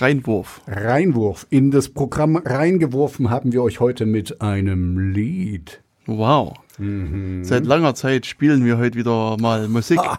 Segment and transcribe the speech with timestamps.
[0.00, 0.60] Reinwurf.
[0.66, 1.46] Reinwurf.
[1.50, 5.82] In das Programm reingeworfen haben wir euch heute mit einem Lied.
[6.06, 6.54] Wow.
[6.78, 7.44] Mhm.
[7.44, 9.98] Seit langer Zeit spielen wir heute wieder mal Musik.
[9.98, 10.18] Ah,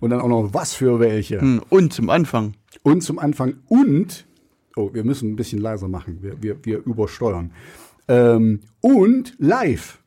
[0.00, 1.40] und dann auch noch was für welche.
[1.40, 2.54] Hm, Und zum Anfang.
[2.82, 4.26] Und zum Anfang und,
[4.76, 7.52] oh, wir müssen ein bisschen leiser machen, wir, wir, wir übersteuern.
[8.08, 9.98] Ähm, und live.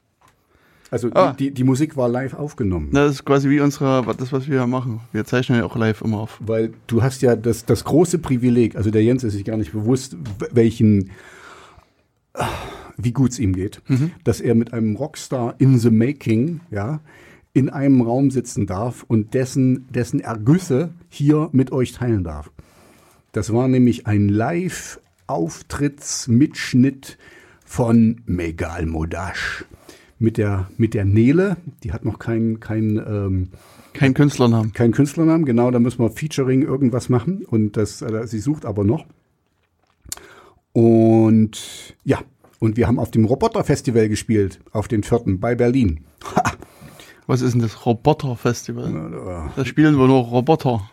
[0.92, 1.34] Also Ah.
[1.34, 2.90] die, die, Musik war live aufgenommen.
[2.92, 5.00] Das ist quasi wie unsere, das, was wir machen.
[5.14, 6.38] Wir zeichnen ja auch live immer auf.
[6.46, 9.72] Weil du hast ja das, das große Privileg, also der Jens ist sich gar nicht
[9.72, 10.18] bewusst,
[10.52, 11.12] welchen,
[12.34, 12.50] ah,
[12.98, 13.82] wie gut es ihm geht,
[14.26, 17.00] dass er mit einem Rockstar in the making, ja,
[17.54, 22.52] in einem Raum sitzen darf und dessen, dessen Ergüsse hier mit euch teilen darf.
[23.32, 27.18] Das war nämlich ein Live-Auftrittsmitschnitt
[27.66, 29.64] von Megal Modash.
[30.22, 33.48] Mit der, mit der Nele, die hat noch kein, kein ähm,
[33.94, 34.72] Kein Künstlernamen.
[34.72, 38.84] kein Künstlernamen, genau, da müssen wir Featuring irgendwas machen und das, äh, sie sucht aber
[38.84, 39.06] noch.
[40.74, 42.20] Und ja,
[42.60, 46.02] und wir haben auf dem Roboter-Festival gespielt, auf den vierten bei Berlin.
[47.26, 48.94] Was ist denn das Roboter-Festival?
[48.94, 50.90] Ja, Da spielen wir nur Roboter.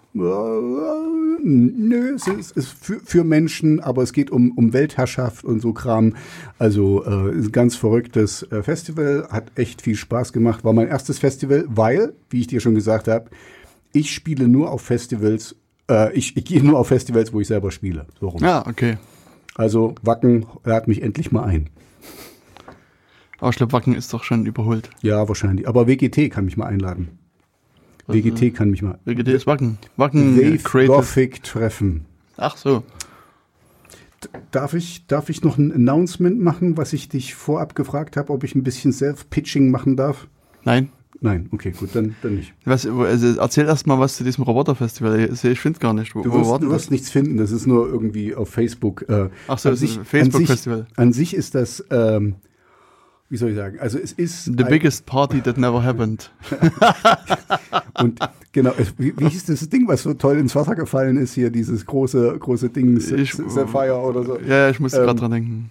[1.42, 5.72] Nö, es ist, ist für, für Menschen, aber es geht um, um Weltherrschaft und so
[5.72, 6.14] Kram.
[6.58, 10.64] Also äh, ein ganz verrücktes äh, Festival, hat echt viel Spaß gemacht.
[10.64, 13.30] War mein erstes Festival, weil, wie ich dir schon gesagt habe,
[13.92, 15.56] ich spiele nur auf Festivals,
[15.90, 18.06] äh, ich, ich gehe nur auf Festivals, wo ich selber spiele.
[18.20, 18.42] So rum.
[18.42, 18.98] Ja, okay.
[19.54, 21.70] Also Wacken lad mich endlich mal ein.
[23.40, 24.90] Aber ich glaube, Wacken ist doch schon überholt.
[25.02, 25.68] Ja, wahrscheinlich.
[25.68, 27.17] Aber WGT kann mich mal einladen.
[28.08, 28.98] WGT kann mich mal.
[29.04, 29.78] WGT ist Wacken.
[29.96, 30.92] Wacken Wave Creative.
[30.94, 32.04] Gothic Treffen.
[32.36, 32.82] Ach so.
[34.50, 38.42] Darf ich, darf ich noch ein Announcement machen, was ich dich vorab gefragt habe, ob
[38.42, 40.26] ich ein bisschen Self-Pitching machen darf?
[40.64, 40.88] Nein.
[41.20, 42.52] Nein, okay, gut, dann, dann nicht.
[42.64, 45.30] Was, also erzähl erst mal was zu diesem Roboter-Festival.
[45.32, 46.14] Ich, ich finde gar nicht.
[46.14, 49.04] Wo, Du wirst, du wirst nichts finden, das ist nur irgendwie auf Facebook.
[49.08, 50.78] Äh, Ach so, an das ist sich- ein Facebook-Festival.
[50.80, 52.36] An, sich- an sich ist das, ähm,
[53.30, 54.44] wie soll ich sagen, also es ist.
[54.46, 56.30] The biggest party that never happened.
[58.00, 58.18] Und
[58.52, 61.84] genau, wie, wie hieß das Ding, was so toll ins Wasser gefallen ist hier, dieses
[61.84, 64.38] große, große Ding, Ich- Sapphire oder so.
[64.38, 65.70] Ja, ich musste Ähm, gerade dran denken.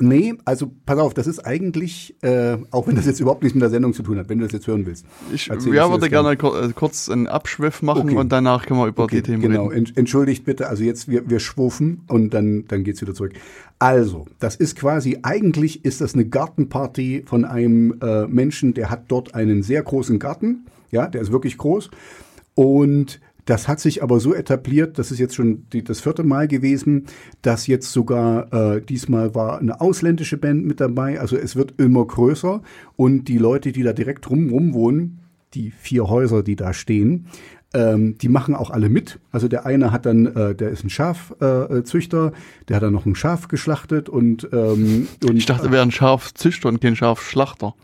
[0.00, 3.62] Nee, also pass auf, das ist eigentlich, äh, auch wenn das jetzt überhaupt nichts mit
[3.62, 5.04] der Sendung zu tun hat, wenn du das jetzt hören willst.
[5.32, 8.16] Ich ja, würde gerne äh, kurz einen Abschwiff machen Okay.
[8.16, 9.86] und danach können wir über Okay, die Themen genau, reden.
[9.86, 13.32] Ent- entschuldigt bitte, also jetzt wir, wir schwufen und dann, dann geht's wieder zurück.
[13.80, 19.04] Also, das ist quasi, eigentlich ist das eine Gartenparty von einem äh, Menschen, der hat
[19.08, 21.90] dort einen sehr großen Garten, ja, der ist wirklich groß
[22.54, 26.48] und das hat sich aber so etabliert, das ist jetzt schon die, das vierte Mal
[26.48, 27.06] gewesen,
[27.40, 31.18] dass jetzt sogar äh, diesmal war eine ausländische Band mit dabei.
[31.18, 32.60] Also es wird immer größer
[32.96, 35.20] und die Leute, die da direkt rum, wohnen,
[35.54, 37.28] die vier Häuser, die da stehen,
[37.72, 39.18] ähm, die machen auch alle mit.
[39.32, 42.32] Also der eine hat dann, äh, der ist ein Schafzüchter, äh, Züchter,
[42.68, 46.68] der hat dann noch ein Schaf geschlachtet und, ähm, und Ich dachte, wir wären Schafzüchter
[46.68, 47.74] und kein Schafschlachter.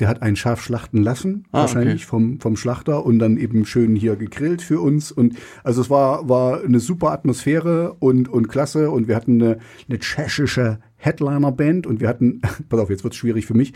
[0.00, 2.08] Der hat ein Schaf schlachten lassen, Ah, wahrscheinlich okay.
[2.08, 5.12] vom, vom Schlachter und dann eben schön hier gegrillt für uns.
[5.12, 8.90] Und also es war, war eine super Atmosphäre und, und klasse.
[8.90, 13.18] Und wir hatten eine, eine tschechische Headliner-Band und wir hatten, pass auf, jetzt wird es
[13.18, 13.74] schwierig für mich,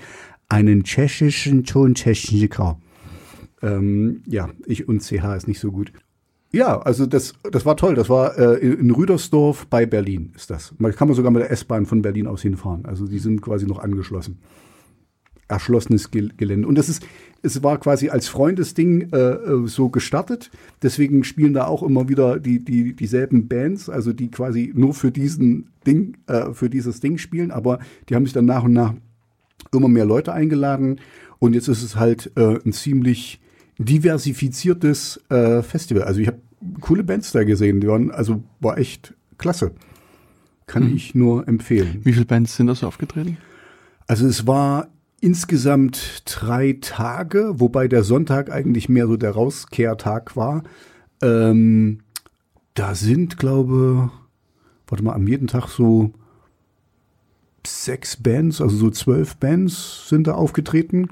[0.49, 2.79] einen tschechischen Tontechniker.
[3.63, 5.93] Ähm, ja, ich und CH ist nicht so gut.
[6.53, 7.97] Ja, also das, das war toll.
[7.97, 10.73] Das war äh, in in Rüdersdorf bei Berlin ist das.
[10.79, 12.87] Man kann man sogar mit der S-Bahn von Berlin aus hinfahren.
[12.87, 14.39] Also die sind quasi noch angeschlossen
[15.49, 16.67] erschlossenes Gel- Gelände.
[16.67, 17.07] Und das ist,
[17.43, 20.51] es war quasi als Freundesding äh, äh, so gestartet.
[20.83, 25.11] Deswegen spielen da auch immer wieder die, die, dieselben Bands, also die quasi nur für
[25.11, 27.51] diesen Ding, äh, für dieses Ding spielen.
[27.51, 27.79] Aber
[28.09, 28.95] die haben sich dann nach und nach
[29.73, 31.01] immer mehr Leute eingeladen.
[31.39, 33.41] Und jetzt ist es halt äh, ein ziemlich
[33.79, 36.05] diversifiziertes äh, Festival.
[36.05, 36.39] Also ich habe
[36.81, 37.81] coole Bands da gesehen.
[37.81, 39.73] Die waren, also war echt klasse.
[40.67, 42.01] Kann ich nur empfehlen.
[42.05, 43.37] Wie viele Bands sind da so aufgetreten?
[44.07, 44.89] Also es war
[45.25, 50.63] insgesamt drei Tage, wobei der Sonntag eigentlich mehr so der Rauskehrtag war.
[51.23, 52.01] Ähm,
[52.75, 54.11] da sind, glaube,
[54.87, 56.13] warte mal, am jeden Tag so
[57.67, 61.09] sechs Bands, also so zwölf Bands sind da aufgetreten.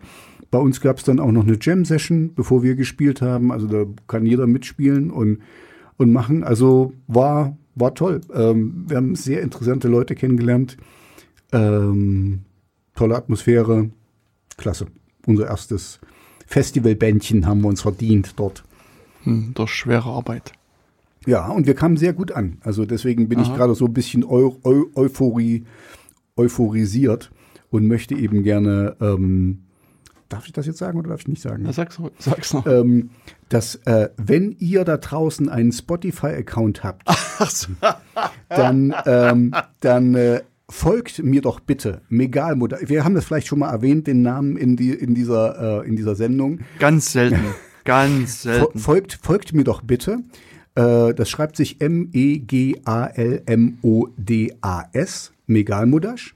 [0.50, 3.50] Bei uns gab es dann auch noch eine Jam-Session, bevor wir gespielt haben.
[3.50, 5.38] Also da kann jeder mitspielen und,
[5.96, 6.44] und machen.
[6.44, 8.20] Also war, war toll.
[8.34, 10.76] Ähm, wir haben sehr interessante Leute kennengelernt.
[11.52, 12.42] Ähm,
[12.94, 13.88] tolle Atmosphäre.
[14.62, 14.86] Klasse.
[15.26, 16.00] Unser erstes
[16.46, 18.62] Festivalbändchen haben wir uns verdient dort.
[19.24, 20.52] Hm, durch schwere Arbeit.
[21.26, 22.58] Ja, und wir kamen sehr gut an.
[22.62, 23.56] Also deswegen bin ich Aha.
[23.56, 25.64] gerade so ein bisschen eu eu Euphorie,
[26.36, 27.30] euphorisiert
[27.70, 29.64] und möchte eben gerne ähm,
[30.32, 31.62] darf ich das jetzt sagen oder darf ich nicht sagen?
[31.64, 32.66] Na, sag's, sag's noch.
[32.66, 33.10] Ähm,
[33.48, 37.06] dass äh, wenn ihr da draußen einen Spotify-Account habt,
[38.48, 40.42] dann, ähm, dann äh,
[40.72, 42.78] folgt mir doch bitte, Megalmutter.
[42.86, 45.94] Wir haben das vielleicht schon mal erwähnt, den Namen in, die, in, dieser, äh, in
[45.96, 46.60] dieser Sendung.
[46.78, 47.44] Ganz selten.
[47.84, 48.78] Ganz selten.
[48.78, 50.20] Folgt, folgt mir doch bitte.
[50.74, 52.92] Äh, das schreibt sich M-E-G-A-L-M-O-D-A-S,
[55.46, 56.34] Megalmudasch.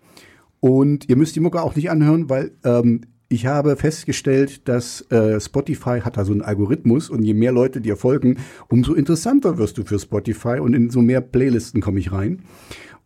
[0.61, 5.41] Und ihr müsst die Mucke auch nicht anhören, weil ähm, ich habe festgestellt, dass äh,
[5.41, 9.79] Spotify hat da so einen Algorithmus und je mehr Leute dir folgen, umso interessanter wirst
[9.79, 12.43] du für Spotify und in so mehr Playlisten komme ich rein.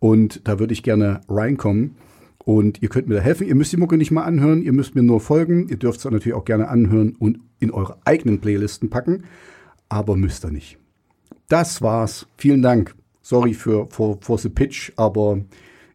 [0.01, 1.97] Und da würde ich gerne reinkommen.
[2.45, 3.47] Und ihr könnt mir da helfen.
[3.47, 5.69] Ihr müsst die Mucke nicht mal anhören, ihr müsst mir nur folgen.
[5.69, 9.25] Ihr dürft es natürlich auch gerne anhören und in eure eigenen Playlisten packen,
[9.89, 10.79] aber müsst ihr nicht.
[11.49, 12.27] Das war's.
[12.37, 12.95] Vielen Dank.
[13.23, 15.45] Sorry für for, for the pitch, aber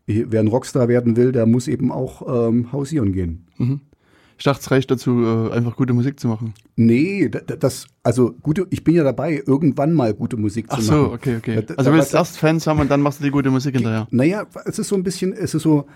[0.05, 3.47] wer ein Rockstar werden will, der muss eben auch ähm, hausieren gehen.
[4.37, 6.53] Ich dachte, es reicht dazu, äh, einfach gute Musik zu machen.
[6.75, 10.77] Nee, da- da- das, also gute, ich bin ja dabei, irgendwann mal gute Musik Ach
[10.79, 11.13] zu so, machen.
[11.13, 11.63] okay, okay.
[11.65, 14.07] Da- Also du willst erst Fans haben und dann machst du die gute Musik hinterher.
[14.11, 15.87] Naja, es ist so ein bisschen, es ist so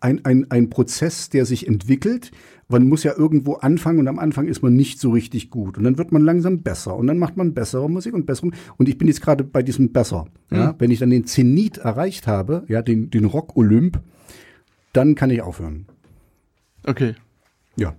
[0.00, 2.30] ein, ein, ein Prozess, der sich entwickelt.
[2.68, 5.76] Man muss ja irgendwo anfangen und am Anfang ist man nicht so richtig gut.
[5.76, 8.50] Und dann wird man langsam besser und dann macht man bessere Musik und bessere.
[8.76, 10.26] Und ich bin jetzt gerade bei diesem besser.
[10.50, 10.74] Ja?
[10.78, 14.00] Wenn ich dann den Zenit erreicht habe, ja, den, den Rock-Olymp,
[14.92, 15.86] dann kann ich aufhören.
[16.86, 17.14] Okay.
[17.78, 17.96] Ja.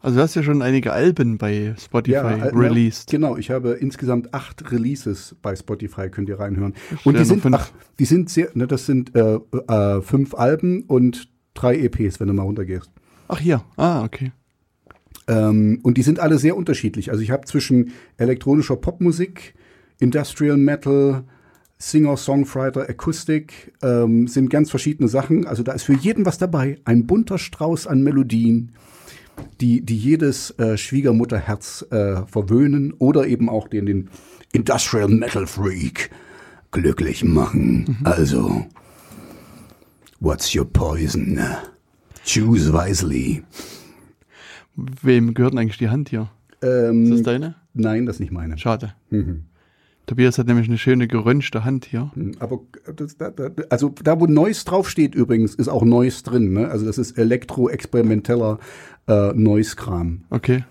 [0.00, 3.10] Also du hast ja schon einige Alben bei Spotify äh, released.
[3.10, 6.74] Genau, ich habe insgesamt acht Releases bei Spotify, könnt ihr reinhören.
[7.04, 7.70] Und die sind, ach,
[8.00, 9.38] die sind sehr, ne, das sind äh,
[9.68, 12.90] äh, fünf Alben und drei EPs, wenn du mal runtergehst.
[13.28, 13.62] Ach hier.
[13.76, 14.32] Ah, okay.
[15.28, 17.12] Ähm, und die sind alle sehr unterschiedlich.
[17.12, 19.54] Also ich habe zwischen elektronischer Popmusik,
[20.00, 21.22] Industrial Metal,
[21.82, 25.48] Singer, Songwriter, Akustik, ähm, sind ganz verschiedene Sachen.
[25.48, 26.78] Also da ist für jeden was dabei.
[26.84, 28.70] Ein bunter Strauß an Melodien,
[29.60, 34.10] die, die jedes äh, Schwiegermutterherz äh, verwöhnen oder eben auch den, den
[34.52, 36.10] Industrial Metal Freak
[36.70, 37.98] glücklich machen.
[38.04, 38.64] Also,
[40.20, 41.40] what's your poison?
[42.24, 43.42] Choose wisely.
[44.76, 46.30] Wem gehört denn eigentlich die Hand hier?
[46.62, 47.56] Ähm, Ist das deine?
[47.74, 48.56] Nein, das ist nicht meine.
[48.56, 48.94] Schade.
[49.10, 49.46] Mhm.
[50.06, 52.10] Tobias hat nämlich eine schöne gerönschte Hand hier.
[52.40, 52.60] Aber
[52.96, 56.52] das, da, da, also da, wo Noise draufsteht übrigens, ist auch Noise drin.
[56.52, 56.68] Ne?
[56.68, 58.58] Also das ist elektro-experimenteller
[59.06, 60.24] äh, Noise-Kram.
[60.30, 60.64] Okay.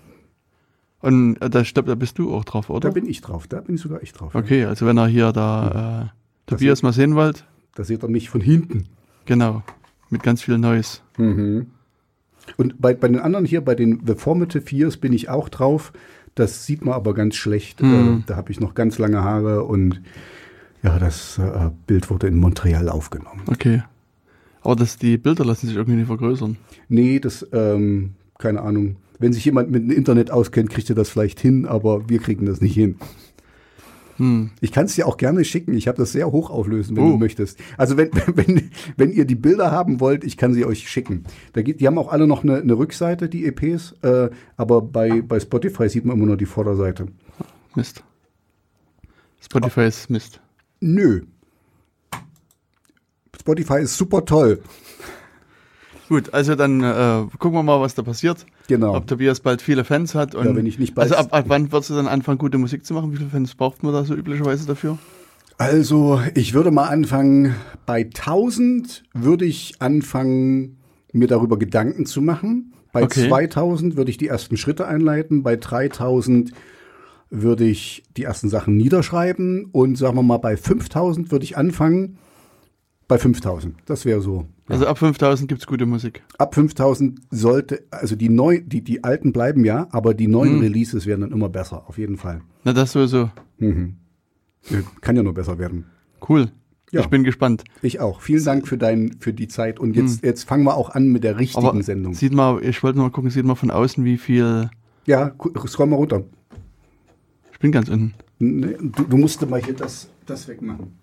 [1.00, 2.90] Und äh, da, da bist du auch drauf, Da oder?
[2.92, 4.34] bin ich drauf, da bin ich sogar ich drauf.
[4.34, 7.44] Okay, also wenn er hier da äh, Tobias mal sehen wollt,
[7.74, 8.84] Da seht ihr mich von hinten.
[9.24, 9.62] genau.
[10.10, 10.98] Mit ganz viel Noise.
[11.16, 15.92] Und bei, bei den anderen hier, bei den The Formative Years bin ich auch drauf.
[16.34, 17.80] Das sieht man aber ganz schlecht.
[17.82, 20.00] Äh, da habe ich noch ganz lange Haare und
[20.82, 23.42] ja, das äh, Bild wurde in Montreal aufgenommen.
[23.46, 23.82] Okay.
[24.62, 26.56] Aber das, die Bilder lassen sich irgendwie nicht vergrößern.
[26.88, 28.96] Nee, das, ähm, keine Ahnung.
[29.18, 32.46] Wenn sich jemand mit dem Internet auskennt, kriegt er das vielleicht hin, aber wir kriegen
[32.46, 32.96] das nicht hin.
[34.18, 34.50] Hm.
[34.60, 35.74] Ich kann es dir auch gerne schicken.
[35.74, 37.10] Ich habe das sehr hoch auflösen, wenn Oh.
[37.12, 37.58] du möchtest.
[37.76, 41.24] Also wenn, wenn, wenn ihr die Bilder haben wollt, ich kann sie euch schicken.
[41.54, 45.22] Da geht, die haben auch alle noch eine, eine Rückseite, die EPs, äh, aber bei,
[45.22, 47.06] bei Spotify sieht man immer nur die Vorderseite.
[47.74, 48.04] Mist.
[49.40, 50.40] Spotify ist Mist.
[50.80, 51.22] Nö.
[53.40, 54.60] Spotify ist super toll.
[56.12, 58.44] Gut, also dann äh, gucken wir mal, was da passiert.
[58.68, 58.94] Genau.
[58.94, 60.34] Ob Tobias bald viele Fans hat.
[60.34, 62.58] Und Ja, wenn ich nicht bald- Also ab, ab wann würdest du dann anfangen, gute
[62.58, 63.12] Musik zu machen?
[63.12, 64.98] Wie viele Fans braucht man da so üblicherweise dafür?
[65.56, 67.54] Also, ich würde mal anfangen,
[67.86, 70.76] bei 1000 würde ich anfangen,
[71.14, 72.74] mir darüber Gedanken zu machen.
[72.92, 73.28] Bei Okay.
[73.28, 75.42] 2000 würde ich die ersten Schritte einleiten.
[75.42, 76.52] Bei 3000
[77.30, 79.64] würde ich die ersten Sachen niederschreiben.
[79.72, 82.18] Und sagen wir mal, bei 5000 würde ich anfangen.
[83.08, 83.76] Bei 5000.
[83.86, 84.44] Das wäre so.
[84.72, 86.22] Also ab 5000 gibt's gute Musik.
[86.38, 90.60] Ab 5000 sollte, also die neu, die, die alten bleiben ja, aber die neuen Hm.
[90.60, 92.40] Releases werden dann immer besser, auf jeden Fall.
[92.64, 93.30] Na, das sowieso.
[93.58, 93.96] Mhm.
[95.00, 95.86] Kann ja nur besser werden.
[96.28, 96.50] Cool.
[96.92, 97.00] Ja.
[97.00, 97.64] Ich bin gespannt.
[97.80, 98.20] Ich auch.
[98.20, 99.80] Vielen Dank für, dein, für die Zeit.
[99.80, 101.66] Und jetzt, jetzt fangen wir auch an mit der richtigen.
[101.66, 102.14] Aber Sendung.
[102.14, 104.68] sieht mal, ich wollte nur mal gucken, sieht mal von außen, wie viel.
[105.06, 105.32] Ja,
[105.66, 106.22] scroll mal runter.
[107.52, 108.14] Ich bin ganz unten.
[108.38, 110.98] Nee, Du, du musst mal hier das, das wegmachen.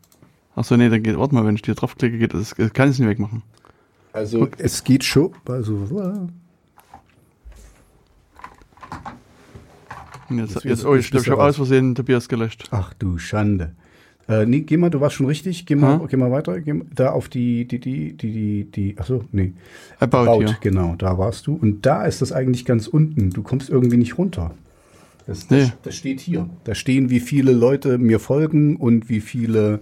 [0.56, 2.94] Achso, nee, dann geht, warte mal, wenn ich hier draufklicke, geht das, das kann ich
[2.96, 3.44] es nicht wegmachen.
[4.20, 5.32] Also es geht schon.
[5.48, 5.76] Also,
[10.30, 12.68] Und Jetzt, Jetzt oh, ich glaube, ich habe aus Versehen Tobias gelöscht.
[12.72, 13.72] ach du Schande.
[14.28, 15.66] Äh, nee, geh mal, du warst schon richtig.
[15.66, 16.08] Geh mal, Hm?
[16.08, 16.60] geh mal weiter.
[16.62, 19.54] Geh mal, da auf die, die, die, die, die, die achso, nee.
[20.00, 20.56] About, hier.
[20.62, 21.56] genau, da warst du.
[21.56, 23.32] Und da ist das eigentlich ganz unten.
[23.32, 24.52] Du kommst irgendwie nicht runter.
[25.26, 25.74] Das, das, Nee.
[25.82, 26.48] das steht hier.
[26.66, 29.80] Da stehen, wie viele Leute mir folgen und wie viele.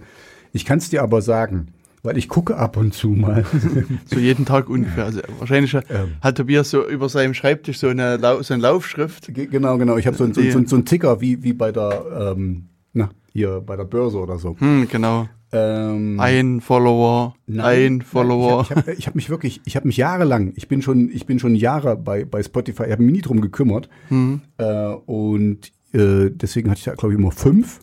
[0.54, 1.68] Ich kann es dir aber sagen.
[2.02, 3.44] Weil ich gucke ab und zu mal.
[4.06, 5.04] So jeden Tag ungefähr.
[5.04, 5.82] Also wahrscheinlich Ähm.
[6.20, 9.34] hat Tobias so über seinem Schreibtisch so eine, so eine Laufschrift.
[9.34, 9.96] Ge- genau, genau.
[9.96, 13.10] Ich habe so, so, Die- so, so einen Ticker wie, wie bei der, ähm, na,
[13.32, 14.56] hier bei der Börse oder so.
[14.58, 15.28] Hm, genau.
[15.50, 18.62] Ähm, Ein Follower, ein Follower.
[18.62, 21.38] Ich habe ich hab mich wirklich, ich habe mich jahrelang, ich bin schon, ich bin
[21.38, 23.88] schon Jahre bei, bei Spotify, ich habe mich nie drum gekümmert.
[24.08, 24.42] Hm.
[24.58, 27.80] Äh, und äh, deswegen hatte ich da, glaube ich, immer fünf.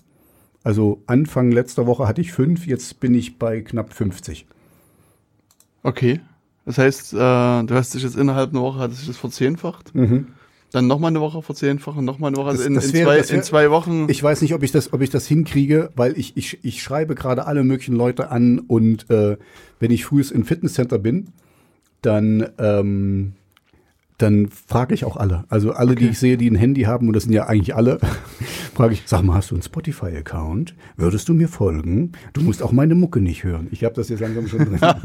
[0.66, 4.46] Also Anfang letzter Woche hatte ich fünf, jetzt bin ich bei knapp 50.
[5.84, 6.20] Okay.
[6.66, 9.94] Das heißt, äh, du hast dich jetzt innerhalb einer Woche, hat sich das verzehnfacht.
[10.72, 12.50] Dann nochmal eine Woche verzehnfacht und nochmal eine Woche.
[12.50, 14.08] Also Das- in, das in, wäre- zwei, wär- in zwei Wochen.
[14.10, 17.14] Ich weiß nicht, ob ich das, ob ich das hinkriege, weil ich, ich, ich schreibe
[17.14, 19.38] gerade alle möglichen Leute an und äh,
[19.80, 21.28] wenn ich frühs im Fitnesscenter bin,
[22.02, 23.34] dann, ähm,
[24.18, 25.44] dann frage ich auch alle.
[25.50, 28.00] Also alle, die ich sehe, die ein Handy haben, und das sind ja eigentlich alle,
[28.74, 30.76] frage ich, sag mal, hast du einen Spotify-Account?
[30.96, 32.14] Würdest du mir folgen?
[32.34, 33.68] Du musst auch meine Mucke nicht hören.
[33.72, 34.80] Ich habe das jetzt langsam schon drin.
[34.82, 35.04] ja.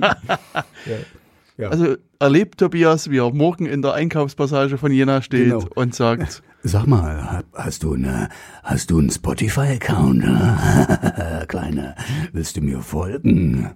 [1.58, 1.68] Ja.
[1.68, 5.66] also erlebt Tobias, wie er morgen in der Einkaufspassage von Jena steht Genau.
[5.74, 8.30] und sagt, Sag mal, hast du eine,
[8.62, 10.22] hast du einen Spotify-Account?
[11.48, 11.96] Kleine,
[12.32, 13.70] willst du mir folgen?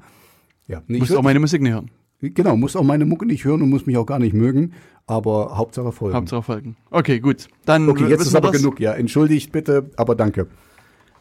[0.67, 1.91] Ja, nee, musst auch meine Musik nicht hören.
[2.31, 4.73] Genau, muss auch meine Mucke nicht hören und muss mich auch gar nicht mögen,
[5.07, 6.17] aber Hauptsache folgen.
[6.17, 6.77] Hauptsache folgen.
[6.91, 7.49] Okay, gut.
[7.65, 8.61] Dann okay, jetzt ist aber das.
[8.61, 8.93] genug, ja.
[8.93, 10.47] Entschuldigt bitte, aber danke.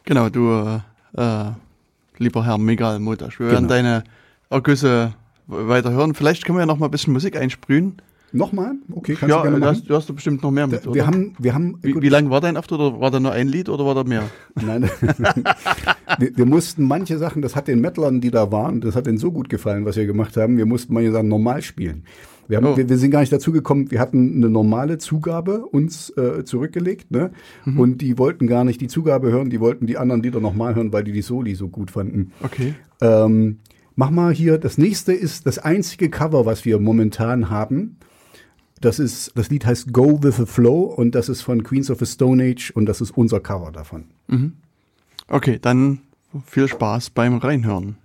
[0.04, 0.80] Genau, du,
[1.16, 1.44] äh,
[2.18, 3.74] lieber Herr Megal Motasch, wir werden Genau.
[3.74, 4.04] deine
[4.50, 5.14] Ergüsse
[5.46, 6.14] weiter hören.
[6.14, 7.96] Vielleicht können wir ja noch mal ein bisschen Musik einsprühen.
[8.34, 8.72] Nochmal?
[8.92, 9.76] Okay, kannst du Ja, gerne du machen.
[9.76, 10.94] hast, du hast bestimmt noch mehr mit, oder?
[10.94, 12.80] wir haben, wir haben, wie, wie lang war dein Auftritt?
[12.80, 14.24] Oder war da nur ein Lied oder war da mehr?
[14.56, 14.90] Nein.
[16.18, 19.18] wir, wir mussten manche Sachen, das hat den Mettlern, die da waren, das hat denen
[19.18, 22.04] so gut gefallen, was wir gemacht haben, wir mussten manche Sachen normal spielen.
[22.46, 22.76] Wir, haben, Oh.
[22.76, 27.10] wir, wir sind gar nicht dazu gekommen, wir hatten eine normale Zugabe uns äh, zurückgelegt,
[27.10, 27.30] ne?
[27.64, 27.80] Mhm.
[27.80, 30.92] Und die wollten gar nicht die Zugabe hören, die wollten die anderen Lieder nochmal hören,
[30.92, 32.32] weil die die Soli so gut fanden.
[32.42, 32.74] Okay.
[33.00, 33.60] Ähm,
[33.96, 37.96] mach mal hier, das nächste ist das einzige Cover, was wir momentan haben.
[38.80, 41.98] Das ist, das Lied heißt Go with the Flow und das ist von Queens of
[42.00, 44.04] the Stone Age und das ist unser Cover davon.
[45.28, 46.00] Okay, dann
[46.46, 47.96] viel Spaß beim Reinhören.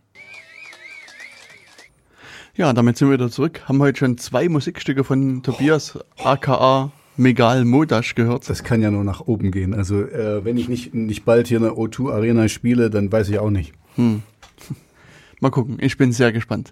[2.56, 3.62] Ja, damit sind wir wieder zurück.
[3.68, 8.50] Haben heute schon zwei Musikstücke von Tobias aka Megal Modasch gehört.
[8.50, 9.74] Das kann ja nur nach oben gehen.
[9.74, 13.40] Also äh, wenn ich nicht, nicht bald hier eine O2 Arena spiele, dann weiß ich
[13.40, 13.74] auch nicht.
[15.40, 16.72] Mal gucken, ich bin sehr gespannt.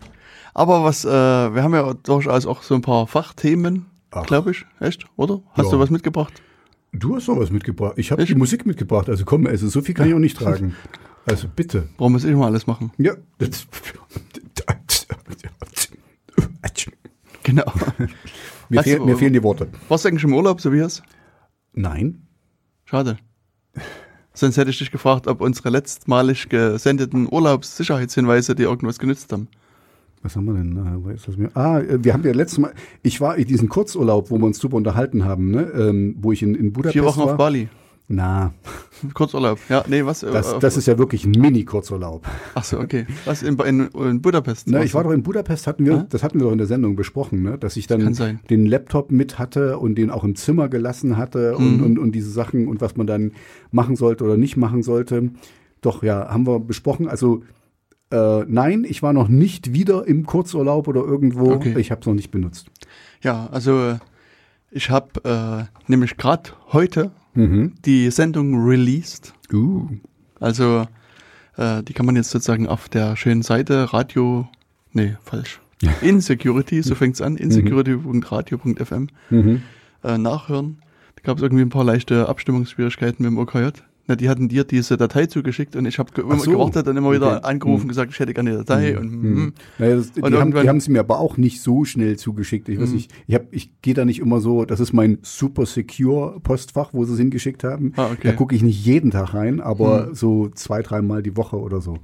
[0.53, 4.25] Aber was, äh, wir haben ja durchaus auch so ein paar Fachthemen, Ach.
[4.25, 4.65] glaube ich.
[4.79, 5.41] Echt, oder?
[5.53, 5.71] Hast Ja.
[5.71, 6.41] du was mitgebracht?
[6.93, 7.93] Du hast doch was mitgebracht.
[7.97, 9.09] Ich habe die Musik mitgebracht.
[9.09, 10.75] Also komm, also so viel kann ich auch nicht tragen.
[11.25, 11.89] Also bitte.
[11.97, 12.91] Warum muss ich mal alles machen?
[12.97, 13.13] Ja.
[17.43, 17.63] Genau.
[18.69, 19.69] mir, fehl, mir fehlen die Worte.
[19.87, 21.01] Warst du eigentlich im Urlaub, Tobias?
[21.73, 22.23] Nein.
[22.85, 23.17] Schade.
[24.33, 29.47] Sonst hätte ich dich gefragt, ob unsere letztmalig gesendeten Urlaubssicherheitshinweise dir irgendwas genützt haben.
[30.23, 30.77] Was haben wir denn?
[30.77, 31.49] Ah, wo ist das mir?
[31.55, 34.57] Ah, äh, wir haben ja letztes Mal, ich war in diesem Kurzurlaub, wo wir uns
[34.59, 35.71] super unterhalten haben, ne?
[35.75, 37.31] ähm, wo ich in, in Budapest Vier Wochen war.
[37.31, 37.69] auf Bali.
[38.09, 38.53] Na,
[39.13, 39.59] Kurzurlaub.
[39.67, 40.23] Ja, nee, was?
[40.23, 42.25] äh, das, auf- das ist ja wirklich ein Mini-Kurzurlaub.
[42.55, 43.05] Ach so, okay.
[43.25, 44.67] Was in, in, in Budapest?
[44.67, 46.67] Ne, warst ich war doch in Budapest, hatten wir, das hatten wir doch in der
[46.67, 47.57] Sendung besprochen, ne?
[47.57, 48.17] dass ich dann
[48.49, 51.83] den Laptop mit hatte und den auch im Zimmer gelassen hatte und, Mhm.
[51.83, 53.33] und, und diese Sachen und was man dann
[53.71, 55.31] machen sollte oder nicht machen sollte.
[55.81, 57.07] Doch, ja, haben wir besprochen.
[57.09, 57.43] Also
[58.11, 61.51] äh, nein, ich war noch nicht wieder im Kurzurlaub oder irgendwo.
[61.51, 61.75] Okay.
[61.79, 62.67] Ich habe es noch nicht benutzt.
[63.21, 63.97] Ja, also
[64.71, 67.73] ich habe äh, nämlich gerade heute Mhm.
[67.85, 69.33] die Sendung released.
[69.53, 69.87] Uh.
[70.39, 70.87] Also
[71.55, 74.47] äh, die kann man jetzt sozusagen auf der schönen Seite Radio,
[74.93, 75.61] nee, falsch.
[76.01, 79.61] Insecurity, so fängt's an, insecurity.radio.fm Mhm.
[80.03, 80.79] äh, nachhören.
[81.17, 83.69] Da gab es irgendwie ein paar leichte Abstimmungsschwierigkeiten mit dem OKJ.
[84.09, 86.51] Na, die hatten dir diese Datei zugeschickt und ich habe ge immer so.
[86.51, 87.45] gewartet und immer wieder Okay.
[87.47, 87.87] angerufen Mhm.
[87.89, 89.53] gesagt, ich hätte gerne die Datei und mhm.
[89.77, 92.69] Naja, das, die, Und haben, die haben sie mir aber auch nicht so schnell zugeschickt.
[92.69, 92.95] Ich weiß Mhm.
[92.95, 96.89] nicht, ich, hab, ich gehe da nicht immer so, das ist mein super secure Postfach,
[96.93, 97.91] wo sie es hingeschickt haben.
[97.97, 98.19] Ah, okay.
[98.27, 100.15] Da gucke ich nicht jeden Tag rein, aber Mhm.
[100.15, 101.97] so zwei, dreimal die Woche oder so.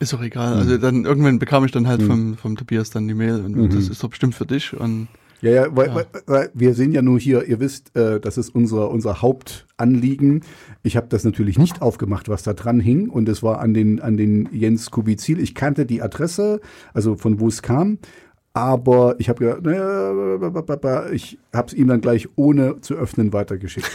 [0.00, 0.54] Ist doch egal.
[0.54, 0.60] Mhm.
[0.60, 3.70] Also dann irgendwann bekam ich dann halt vom, vom Tobias dann die Mail und Mhm.
[3.70, 4.78] das ist doch bestimmt für dich.
[4.78, 5.08] Und
[5.40, 5.94] Ja, ja, weil, Ja.
[5.94, 10.42] Weil, weil wir sehen ja nur hier, ihr wisst, äh, das ist unser, unser Hauptanliegen.
[10.82, 13.08] Ich habe das natürlich nicht aufgemacht, was da dran hing.
[13.08, 15.40] Und es war an den, an den Jens Kubizil.
[15.40, 16.60] Ich kannte die Adresse,
[16.92, 17.98] also von wo es kam.
[18.52, 23.90] Aber ich habe gedacht, naja, ich habe es ihm dann gleich ohne zu öffnen weitergeschickt.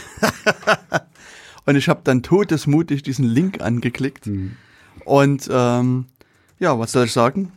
[1.66, 4.26] Und ich habe dann todesmutig diesen Link angeklickt.
[4.26, 4.52] Mhm.
[5.04, 6.06] Und ähm,
[6.58, 7.52] ja, was soll ich sagen?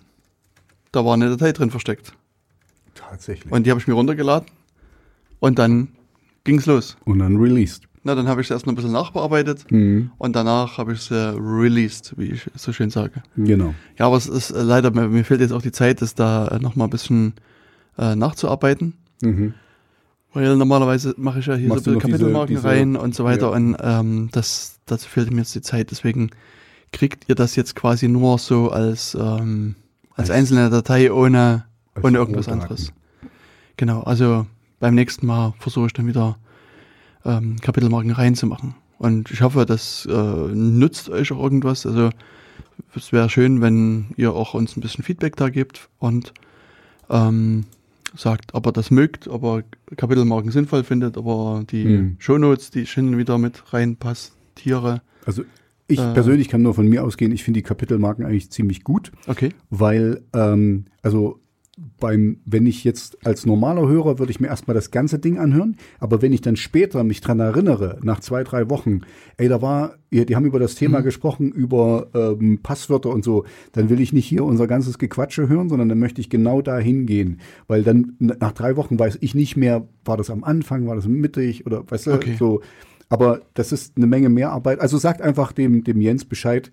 [0.91, 2.13] Da war eine Datei drin versteckt.
[3.09, 3.51] Tatsächlich.
[3.51, 4.47] Und die habe ich mir runtergeladen.
[5.39, 5.89] Und dann
[6.43, 6.97] ging's los.
[7.05, 7.83] Und dann released.
[8.03, 10.11] Na, dann habe ich es erst noch ein bisschen nachbearbeitet Mhm.
[10.17, 13.21] und danach habe ich es äh, released, wie ich so schön sage.
[13.35, 13.73] Genau.
[13.97, 16.47] Ja, aber es ist äh, leider, mir, mir fehlt jetzt auch die Zeit, das da
[16.47, 17.33] äh, nochmal ein bisschen
[17.97, 18.93] äh, nachzuarbeiten.
[19.21, 19.53] Mhm.
[20.33, 22.67] Weil normalerweise mache ich ja hier Machst so du ein bisschen noch diese- Kapitelmarken diese-
[22.67, 23.55] rein und so weiter ja.
[23.55, 25.91] und ähm, das, dazu fehlt mir jetzt die Zeit.
[25.91, 26.29] Deswegen
[26.93, 29.75] kriegt ihr das jetzt quasi nur so als, ähm,
[30.15, 31.65] als Als- einzelne Datei ohne,
[32.03, 32.91] ohne irgendwas anderes.
[33.77, 34.45] Genau, also
[34.79, 36.37] beim nächsten Mal versuche ich dann wieder
[37.25, 38.75] ähm, Kapitelmarken reinzumachen.
[38.97, 40.13] Und ich hoffe, das äh,
[40.53, 41.85] nützt euch auch irgendwas.
[41.85, 42.09] Also
[42.95, 46.33] es wäre schön, wenn ihr auch uns ein bisschen Feedback da gebt und
[47.09, 47.65] ähm,
[48.15, 49.63] sagt, ob ihr das mögt, ob ihr
[49.95, 52.15] Kapitelmarken sinnvoll findet, ob ihr die Mhm.
[52.19, 55.01] Shownotes, die ich hin und wieder mit reinpasst, Tiere.
[55.25, 55.43] Also
[55.87, 56.13] ich Äh.
[56.13, 59.53] persönlich kann nur von mir ausgehen, ich finde die Kapitelmarken eigentlich ziemlich gut, Okay.
[59.69, 61.39] weil, ähm, also
[61.99, 65.77] beim, wenn ich jetzt als normaler Hörer, würde ich mir erstmal das ganze Ding anhören,
[65.99, 69.01] aber wenn ich dann später mich dran erinnere, nach zwei, drei Wochen,
[69.37, 73.45] ey, da war, ja, die haben über das Thema gesprochen, über ähm, Passwörter und so,
[73.73, 76.79] dann will ich nicht hier unser ganzes Gequatsche hören, sondern dann möchte ich genau da
[76.79, 80.95] hingehen, weil dann nach drei Wochen weiß ich nicht mehr, war das am Anfang, war
[80.95, 82.35] das mittig oder weißt du, Okay.
[82.39, 82.61] so.
[83.09, 84.81] Aber das ist eine Menge mehr Arbeit.
[84.81, 86.71] Also sagt einfach dem, dem Jens Bescheid,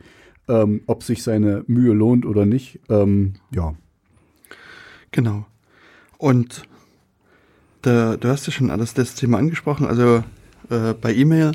[0.49, 2.81] ähm, ob sich seine Mühe lohnt oder nicht.
[2.89, 3.75] Ähm, ja.
[5.15, 5.47] Genau.
[6.19, 6.65] Und
[7.83, 9.87] da, du hast ja schon alles das Thema angesprochen.
[9.87, 10.25] Also
[10.71, 11.53] äh, bei E-Mail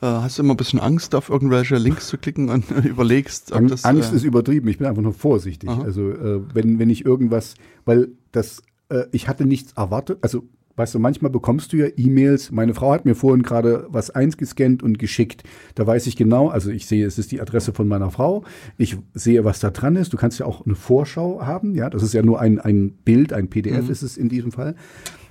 [0.00, 3.58] äh, hast du immer ein bisschen Angst, auf irgendwelche Links zu klicken und überlegst, ob
[3.58, 3.84] Ang das.
[3.84, 4.66] Angst äh, ist übertrieben.
[4.66, 5.70] Ich bin einfach nur vorsichtig.
[5.70, 5.82] Aha.
[5.82, 10.18] Also äh, wenn, wenn ich irgendwas, weil das, äh, ich hatte nichts erwartet.
[10.22, 10.42] Also
[10.78, 12.50] weißt du, manchmal bekommst du ja E-Mails.
[12.52, 15.42] Meine Frau hat mir vorhin gerade was eingescannt und geschickt.
[15.74, 18.44] Da weiß ich genau, also ich sehe, es ist die Adresse von meiner Frau.
[18.76, 20.12] Ich sehe, was da dran ist.
[20.12, 21.74] Du kannst ja auch eine Vorschau haben.
[21.74, 24.76] Ja, das ist ja nur ein, ein Bild, ein PDF ist es in diesem Fall.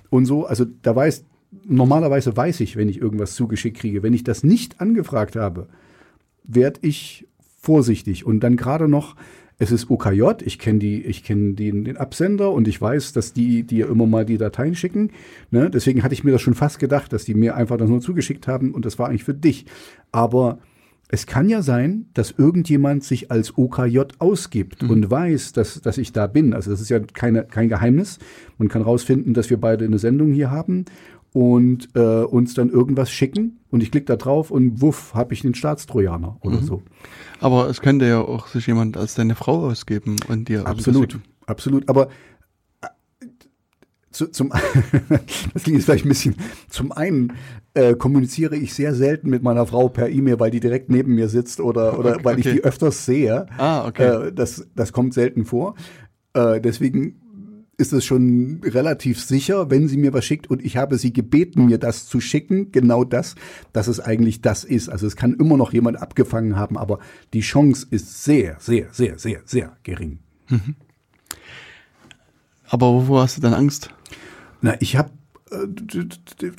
[0.09, 1.25] Und so, also da weiß,
[1.65, 4.03] normalerweise weiß ich, wenn ich irgendwas zugeschickt kriege.
[4.03, 5.67] Wenn ich das nicht angefragt habe,
[6.43, 7.27] werde ich
[7.59, 8.25] vorsichtig.
[8.25, 9.15] Und dann gerade noch,
[9.59, 13.33] es ist OKJ, ich kenne die, ich kenne den, den Absender und ich weiß, dass
[13.33, 15.11] die dir immer mal die Dateien schicken.
[15.49, 15.69] Ne?
[15.69, 18.47] Deswegen hatte ich mir das schon fast gedacht, dass die mir einfach das nur zugeschickt
[18.47, 19.65] haben und das war eigentlich für dich.
[20.11, 20.59] Aber
[21.09, 26.11] es kann ja sein, dass irgendjemand sich als OKJ ausgibt und weiß, dass, dass ich
[26.11, 26.53] da bin.
[26.53, 28.19] Also das ist ja keine, kein Geheimnis.
[28.57, 30.83] Man kann rausfinden, dass wir beide eine Sendung hier haben
[31.37, 35.43] und äh, uns dann irgendwas schicken und ich klicke da drauf und wuff, habe ich
[35.43, 36.81] den Staatstrojaner oder so.
[37.39, 40.65] aber es könnte ja auch sich jemand als deine Frau ausgeben und dir.
[40.65, 41.87] Absolut, absolut.
[41.89, 42.07] Aber
[42.81, 43.27] äh,
[44.09, 44.49] zu, zum,
[45.53, 46.37] das klingt jetzt vielleicht ein bisschen,
[46.69, 47.33] zum einen
[47.75, 51.29] äh, kommuniziere ich sehr selten mit meiner Frau per E-Mail, weil die direkt neben mir
[51.29, 53.45] sitzt oder, oder Okay, weil ich die öfters sehe.
[53.59, 54.29] Ah, okay.
[54.29, 55.75] Äh, das, das kommt selten vor.
[56.33, 57.21] Äh, deswegen
[57.79, 61.65] ist es schon relativ sicher, wenn sie mir was schickt und ich habe sie gebeten,
[61.67, 63.35] mir das zu schicken, genau das,
[63.71, 64.89] dass es eigentlich das ist.
[64.89, 66.97] Also es kann immer noch jemand abgefangen haben, aber
[67.33, 70.17] die Chance ist sehr, sehr, sehr, sehr, sehr gering.
[72.67, 73.91] Aber wovor hast du dann Angst?
[74.61, 75.11] Na, ich habe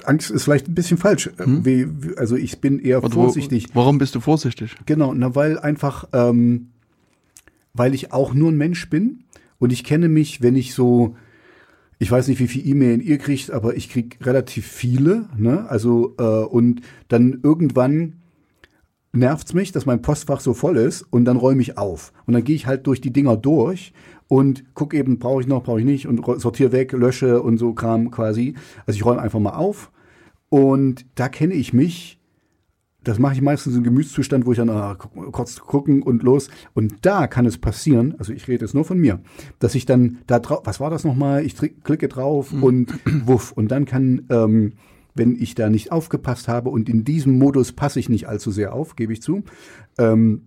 [0.05, 1.27] Angst ist vielleicht ein bisschen falsch.
[1.37, 3.67] Äh, Wie, also ich bin eher Oder wo- vorsichtig.
[3.75, 4.77] Warum bist du vorsichtig?
[4.87, 6.69] Genau, na, weil einfach, ähm,
[7.75, 9.25] weil ich auch nur ein Mensch bin
[9.59, 11.17] und ich kenne mich, wenn ich so,
[11.99, 15.69] ich weiß nicht, wie viel E-Mail ihr kriegt, aber ich krieg relativ viele, ne?
[15.69, 18.15] Also, äh, und dann irgendwann
[19.13, 22.13] nervt's mich, dass mein Postfach so voll ist und dann räume ich auf.
[22.27, 23.93] Und dann gehe ich halt durch die Dinger durch
[24.29, 27.73] und guck eben, brauche ich noch, brauche ich nicht und sortiere weg, lösche und so
[27.73, 28.55] Kram quasi.
[28.87, 29.91] Also ich räume einfach mal auf
[30.51, 32.18] und da kenne ich mich.
[33.09, 36.51] Das mache ich meistens im Gemütszustand, wo ich dann ah, kurz gucken und los.
[36.75, 39.21] Und da kann es passieren, also ich rede jetzt nur von mir,
[39.61, 41.43] dass ich dann da drauf, was war das nochmal?
[41.43, 42.93] Ich klicke drauf und
[43.25, 43.53] wuff.
[43.53, 44.75] Und dann kann, ähm,
[45.15, 48.75] wenn ich da nicht aufgepasst habe und in diesem Modus passe ich nicht allzu sehr
[48.75, 49.43] auf, gebe ich zu,
[49.97, 50.43] ähm,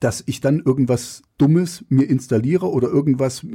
[0.00, 3.46] dass ich dann irgendwas Dummes mir installiere oder irgendwas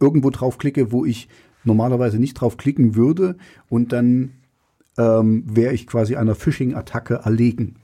[0.00, 1.28] irgendwo draufklicke, wo ich
[1.64, 3.38] normalerweise nicht draufklicken würde
[3.70, 4.32] und dann
[4.98, 7.76] ähm, wäre ich quasi einer Phishing-Attacke erlegen.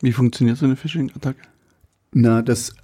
[0.00, 1.40] Wie funktioniert so eine Phishing-Attacke?
[2.12, 2.74] Na, das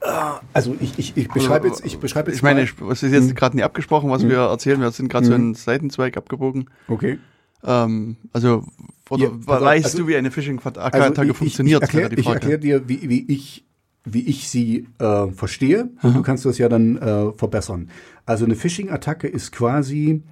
[0.00, 3.36] ah, also ich, ich, ich beschreibe jetzt, ich beschreibe jetzt Ich meine, es ist jetzt
[3.36, 4.80] gerade nie abgesprochen, was wir erzählen.
[4.80, 6.70] Wir sind gerade so einen Seitenzweig abgebogen.
[6.88, 7.18] okay.
[7.62, 8.64] Ähm, also,
[9.10, 11.82] oder Ja, weißt also- du, wie eine Phishing-Attacke Also funktioniert?
[11.82, 13.64] Ich, ich erkläre erklär dir, wie, wie ich
[14.04, 17.90] wie ich sie äh, verstehe und du kannst das ja dann äh, verbessern.
[18.24, 20.22] Also eine Phishing-Attacke ist quasi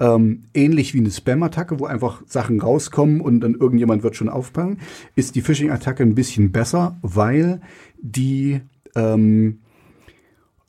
[0.00, 4.78] ähm, ähnlich wie eine Spam-Attacke, wo einfach Sachen rauskommen und dann irgendjemand wird schon auffangen,
[5.16, 7.60] ist die Phishing-Attacke ein bisschen besser, weil
[8.00, 8.60] die
[8.94, 9.58] ähm,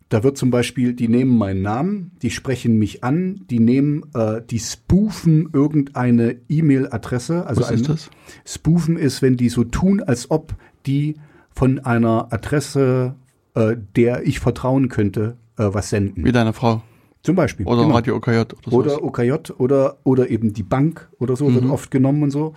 [0.09, 4.41] Da wird zum Beispiel, die nehmen meinen Namen, die sprechen mich an, die nehmen, äh,
[4.41, 7.45] die spoofen irgendeine E-Mail-Adresse.
[7.45, 8.09] Also Was ist ein- das?
[8.43, 10.55] Spoofen ist, wenn die so tun, als ob
[10.87, 11.17] die
[11.51, 13.13] von einer Adresse,
[13.53, 16.25] äh, der ich vertrauen könnte, äh, was senden.
[16.25, 16.81] Wie deine Frau.
[17.21, 17.65] Zum Beispiel.
[17.65, 17.95] Oder genau.
[17.95, 18.73] Radio OKJ oder.
[18.73, 21.71] Oder OKJ oder, oder eben die Bank oder so wird Mhm.
[21.71, 22.53] oft genommen und so.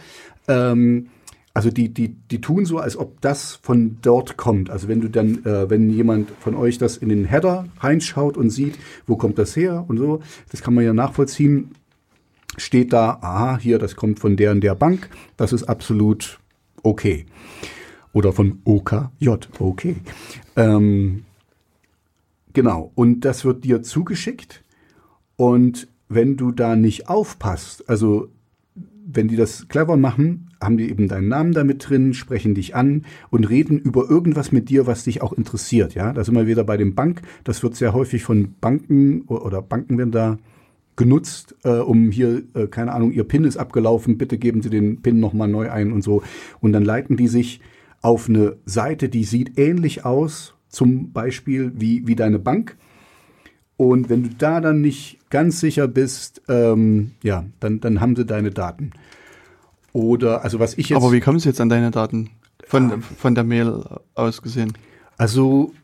[0.48, 1.08] Ähm,
[1.54, 4.70] also die, die, die tun so, als ob das von dort kommt.
[4.70, 8.50] Also wenn du dann, äh, wenn jemand von euch das in den Header reinschaut und
[8.50, 10.20] sieht, wo kommt das her und so,
[10.50, 11.72] das kann man ja nachvollziehen,
[12.56, 16.38] steht da, aha, hier, das kommt von der und der Bank, das ist absolut
[16.82, 17.26] okay.
[18.14, 19.96] Oder von OKJ, okay.
[20.56, 21.24] Ähm,
[22.52, 24.64] genau, und das wird dir zugeschickt.
[25.36, 28.28] Und wenn du da nicht aufpasst, also
[29.04, 33.04] wenn die das clever machen, haben die eben deinen Namen damit drin, sprechen dich an
[33.30, 35.94] und reden über irgendwas mit dir, was dich auch interessiert.
[35.94, 37.22] Ja, da sind wir wieder bei dem Bank.
[37.44, 40.38] Das wird sehr häufig von Banken oder Banken werden da
[40.94, 45.00] genutzt, äh, um hier, äh, keine Ahnung, ihr PIN ist abgelaufen, bitte geben Sie den
[45.00, 46.22] PIN nochmal neu ein und so.
[46.60, 47.60] Und dann leiten die sich
[48.02, 52.76] auf eine Seite, die sieht ähnlich aus, zum Beispiel wie, wie deine Bank.
[53.76, 58.24] Und wenn du da dann nicht ganz sicher bist, ähm, ja, dann, dann haben sie
[58.24, 58.92] deine Daten.
[59.92, 60.96] Oder, also was ich jetzt.
[60.96, 62.30] Aber wie kommst du jetzt an deine Daten?
[62.66, 64.72] Von, von der Mail aus gesehen.
[65.18, 65.74] Also,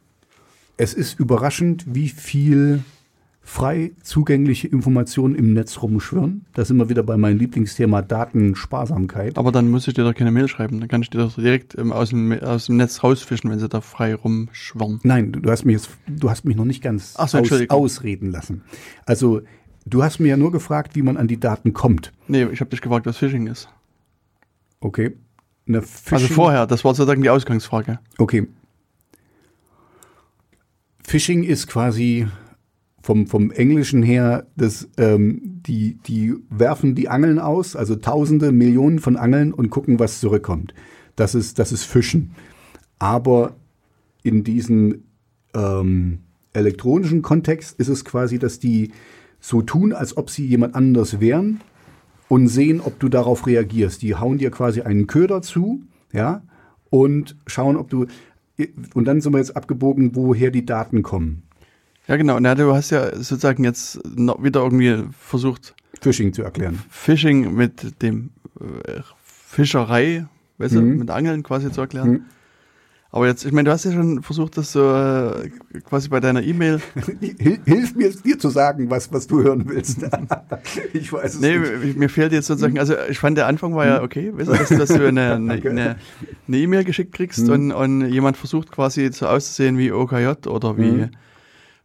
[0.79, 2.83] es ist überraschend, wie viel
[3.48, 6.44] frei zugängliche Informationen im Netz rumschwirren.
[6.52, 9.38] Da sind wir wieder bei meinem Lieblingsthema Datensparsamkeit.
[9.38, 10.80] Aber dann muss ich dir doch keine Mail schreiben.
[10.80, 13.68] Dann kann ich dir doch direkt ähm, aus, dem, aus dem Netz rausfischen, wenn sie
[13.68, 15.00] da frei rumschwirren.
[15.02, 18.62] Nein, du hast mich jetzt, du hast mich noch nicht ganz so, aus, ausreden lassen.
[19.06, 19.40] Also,
[19.87, 22.12] du hast mir ja nur gefragt, wie man an die Daten kommt.
[22.28, 23.70] Nee, ich habe dich gefragt, was Phishing ist.
[24.80, 25.16] Okay.
[26.11, 27.98] Also vorher, das war sozusagen die Ausgangsfrage.
[28.18, 28.46] Okay.
[31.02, 32.26] Phishing ist quasi
[33.02, 38.98] vom, vom Englischen her, das, ähm, die, die werfen die Angeln aus, also Tausende, Millionen
[38.98, 40.74] von Angeln und gucken, was zurückkommt.
[41.16, 42.32] Das ist, das ist Fischen.
[42.98, 43.56] Aber
[44.22, 45.04] in diesem
[45.54, 46.20] ähm,
[46.52, 48.92] elektronischen Kontext ist es quasi, dass die
[49.40, 51.61] so tun, als ob sie jemand anders wären
[52.28, 54.02] und sehen, ob du darauf reagierst.
[54.02, 55.82] Die hauen dir quasi einen Köder zu,
[56.12, 56.42] ja,
[56.90, 58.06] und schauen, ob du.
[58.94, 61.44] Und dann sind wir jetzt abgebogen, woher die Daten kommen.
[62.09, 62.40] Ja, genau.
[62.40, 66.79] Na, du hast ja sozusagen jetzt noch wieder irgendwie versucht, Phishing zu erklären.
[66.90, 70.27] Phishing mit dem äh, Fischerei,
[70.59, 70.99] weißt du, Mhm.
[70.99, 72.11] mit Angeln quasi zu erklären.
[72.11, 72.21] Mhm.
[73.11, 75.49] Aber jetzt, ich meine, du hast ja schon versucht, das so äh,
[75.83, 76.79] quasi bei deiner E-Mail.
[77.38, 80.01] Hil- Hilf mir, dir zu sagen, was, was du hören willst.
[80.92, 81.97] ich weiß es Nee, nicht.
[81.97, 84.68] mir fehlt jetzt sozusagen, also ich fand der Anfang war ja okay, weißt du, dass,
[84.68, 85.71] dass du eine eine- Danke.
[85.71, 85.97] eine
[86.47, 87.53] eine E-Mail geschickt kriegst Mhm.
[87.53, 91.11] und, und jemand versucht quasi so auszusehen wie OKJ oder wie, Mhm.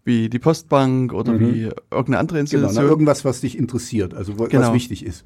[0.05, 1.39] Wie die Postbank oder Mhm.
[1.39, 1.61] wie
[1.91, 2.85] irgendeine andere Genau, na, Institution.
[2.89, 4.73] irgendwas, was dich interessiert, also wo- was Genau.
[4.73, 5.23] wichtig ist.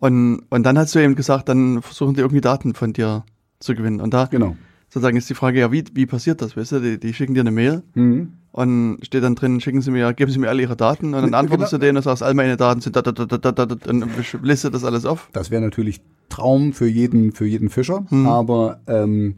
[0.00, 3.24] und, und dann hast du eben gesagt, dann versuchen die irgendwie Daten von dir
[3.60, 4.00] zu gewinnen.
[4.00, 4.56] Und da Genau.
[4.88, 6.56] sozusagen ist die Frage, ja, wie, wie passiert das?
[6.56, 8.32] Weißt du, die, die schicken dir eine Mail Mhm.
[8.50, 11.24] und steht dann drin, schicken Sie mir, geben Sie mir alle Ihre Daten und dann
[11.26, 11.38] Genau.
[11.38, 13.90] antwortest du denen und sagst, all meine Daten sind da, da, da, da, da, da,
[13.90, 14.04] und
[14.42, 15.28] listet das alles auf.
[15.32, 18.04] Das wäre natürlich Traum für jeden, für jeden Fischer.
[18.08, 18.26] Hm.
[18.26, 19.36] Aber ähm,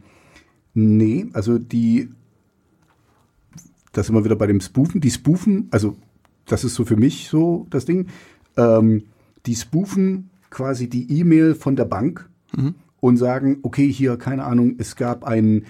[0.72, 2.08] nee, also die,
[3.94, 5.00] da sind wir wieder bei dem Spoofen.
[5.00, 5.96] Die Spoofen, also
[6.46, 8.08] das ist so für mich so das Ding,
[8.56, 9.04] ähm,
[9.46, 12.74] die spoofen quasi die E-Mail von der Bank Mhm.
[13.00, 15.64] und sagen, okay, hier, keine Ahnung, es gab einen,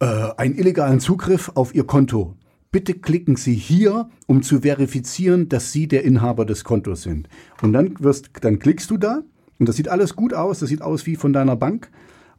[0.00, 2.34] äh, einen illegalen Zugriff auf Ihr Konto.
[2.72, 7.28] Bitte klicken Sie hier, um zu verifizieren, dass Sie der Inhaber des Kontos sind.
[7.62, 9.22] Und dann wirst, dann klickst du da
[9.58, 11.90] und das sieht alles gut aus, das sieht aus wie von deiner Bank.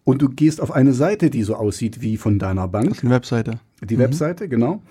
[0.04, 2.90] Und du gehst auf eine Seite, die so aussieht wie von deiner Bank.
[2.90, 3.60] Das ist eine Webseite.
[3.84, 4.82] Die Webseite, genau.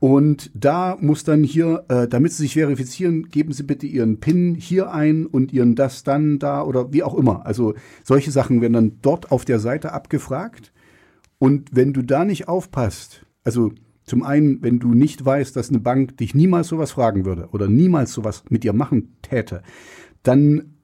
[0.00, 4.54] Und da muss dann hier, äh, damit Sie sich verifizieren, geben Sie bitte Ihren PIN
[4.54, 7.44] hier ein und Ihren das dann da oder wie auch immer.
[7.44, 10.72] Also solche Sachen werden dann dort auf der Seite abgefragt.
[11.38, 13.72] Und wenn du da nicht aufpasst, also
[14.04, 17.68] zum einen, wenn du nicht weißt, dass eine Bank dich niemals sowas fragen würde oder
[17.68, 19.62] niemals sowas mit dir machen täte,
[20.22, 20.74] dann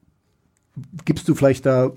[1.06, 1.92] gibst du vielleicht da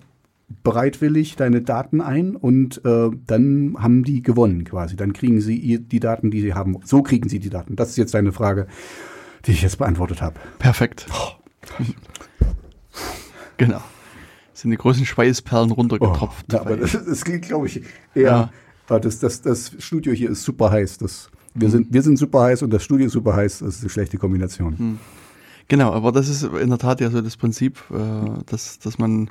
[0.64, 4.96] bereitwillig deine Daten ein und äh, dann haben die gewonnen quasi.
[4.96, 6.78] Dann kriegen sie die Daten, die sie haben.
[6.84, 7.76] So kriegen sie die Daten.
[7.76, 8.68] Das ist jetzt deine Frage,
[9.46, 10.40] die ich jetzt beantwortet habe.
[10.58, 11.06] Perfekt.
[13.58, 13.82] genau.
[14.54, 16.48] Sind die großen Schweißperlen runtergetropft.
[16.52, 17.82] Oh, ja, aber das, das klingt, glaube ich,
[18.14, 18.24] eher.
[18.24, 18.50] Ja.
[18.90, 20.98] Ah, Das, das, das Studio hier ist super heiß.
[20.98, 23.60] Das, wir, sind, wir sind super heiß und das Studio ist super heiß.
[23.60, 25.00] Das ist eine schlechte Kombination.
[25.68, 29.30] Genau, aber das ist in der Tat ja so das Prinzip, äh, dass, dass man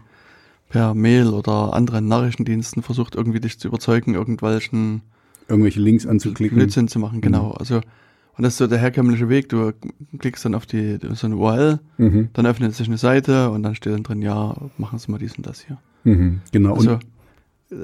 [0.69, 5.03] per Mail oder anderen Nachrichtendiensten versucht, irgendwie dich zu überzeugen, irgendwelchen
[5.49, 6.59] Irgendwelche Links anzuklicken.
[6.59, 7.53] Blödsinn zu machen, genau.
[7.53, 9.49] Also, und das ist so der herkömmliche Weg.
[9.49, 9.73] Du
[10.19, 12.29] klickst dann auf die, so eine URL, Mhm.
[12.35, 15.37] dann öffnet sich eine Seite und dann steht dann drin, ja, machen Sie mal dies
[15.37, 15.79] und das hier.
[16.05, 16.43] Mhm.
[16.53, 16.75] Genau.
[16.75, 17.01] Also, und,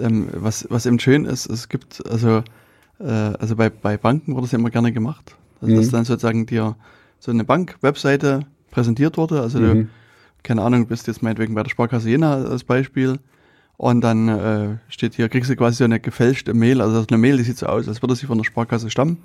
[0.02, 2.42] ähm, was, was eben schön ist, es gibt, also,
[3.00, 5.34] äh, also bei, bei Banken wurde es ja immer gerne gemacht.
[5.62, 5.90] Also, dass Mhm.
[5.92, 6.76] dann sozusagen dir
[7.18, 9.40] so eine Bank-Webseite präsentiert wurde.
[9.40, 9.88] Also, du, mhm.
[10.44, 13.18] Keine Ahnung, bist jetzt meinetwegen bei der Sparkasse Jena als Beispiel
[13.76, 17.11] und dann äh, steht hier, kriegst du quasi so eine gefälschte Mail, also das ist
[17.11, 19.18] eine Mail, die sieht so aus, als würde sie von der Sparkasse stammen.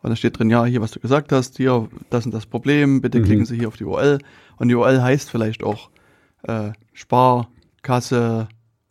[0.00, 3.00] Und da steht drin, ja, hier, was du gesagt hast, hier, das und das Problem,
[3.00, 3.24] bitte Mhm.
[3.24, 4.18] klicken Sie hier auf die URL.
[4.56, 5.90] Und die URL heißt vielleicht auch
[6.44, 8.46] äh, Sparkasse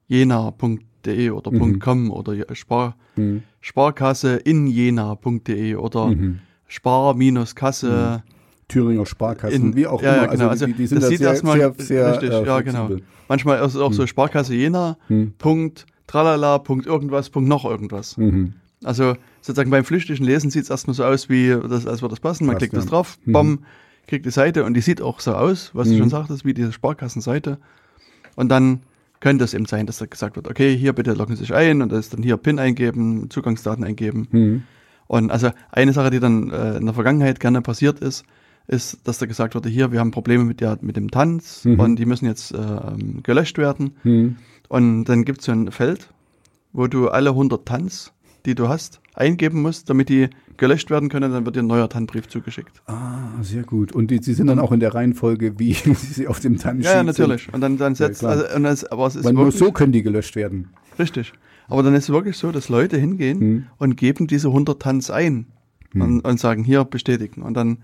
[0.07, 1.79] jena.de oder Mhm.
[1.79, 3.43] .com oder Spar, Mhm.
[3.61, 6.39] Sparkasse in jena.de oder Mhm.
[6.67, 8.23] Spar-Kasse.
[8.67, 10.27] Thüringer Sparkassen, In- wie auch ja, ja, immer.
[10.33, 10.47] genau.
[10.49, 12.89] Also, die, die sind Das da sehr, erstmal sehr, sehr richtig, äh, ja, genau.
[13.29, 15.33] Manchmal ist es auch so Sparkasse Jena, Mhm.
[15.37, 18.17] Punkt, tralala, Punkt irgendwas, Punkt noch irgendwas.
[18.17, 18.53] Mhm.
[18.83, 22.19] Also sozusagen beim flüchtigen Lesen sieht es erstmal so aus, wie das, als würde das
[22.19, 22.45] passen.
[22.45, 22.89] Man Passt, klickt das ja.
[22.91, 23.31] drauf, Mhm.
[23.31, 23.59] bam,
[24.07, 25.91] kriegt die Seite und die sieht auch so aus, was Mhm.
[25.93, 27.57] du schon sagtest, wie diese Sparkassenseite.
[28.35, 28.81] Und dann
[29.19, 31.81] könnte es eben sein, dass da gesagt wird, okay, hier bitte loggen Sie sich ein
[31.81, 34.27] und das ist dann hier PIN eingeben, Zugangsdaten eingeben.
[34.31, 34.63] Mhm.
[35.07, 38.25] Und also eine Sache, die dann äh, in der Vergangenheit gerne passiert ist,
[38.67, 41.79] ist, dass da gesagt wurde, hier, wir haben Probleme mit, der, mit dem Tanz Mhm.
[41.79, 43.91] und die müssen jetzt ähm, gelöscht werden.
[44.03, 44.35] Mhm.
[44.69, 46.09] Und dann gibt es so ein Feld,
[46.73, 48.11] wo du alle 100 Tanz,
[48.45, 51.31] die du hast, eingeben musst, damit die gelöscht werden können.
[51.31, 52.81] Dann wird dir ein neuer TAN-Brief zugeschickt.
[52.87, 53.93] Ah, sehr gut.
[53.93, 56.97] Und die, sie sind dann auch in der Reihenfolge, wie sie auf dem Tanzsheet Ja,
[56.97, 57.51] ja, natürlich.
[57.53, 58.31] Und dann, dann setzt, klar.
[58.33, 60.69] also, und das, aber es ist Weil nur wirklich, so können die gelöscht werden.
[60.99, 61.31] richtig.
[61.69, 63.63] Aber dann ist es wirklich so, dass Leute hingehen Mhm.
[63.77, 65.47] und geben diese 100 Tanz ein
[65.93, 67.41] und, und sagen, hier bestätigen.
[67.41, 67.79] Und dann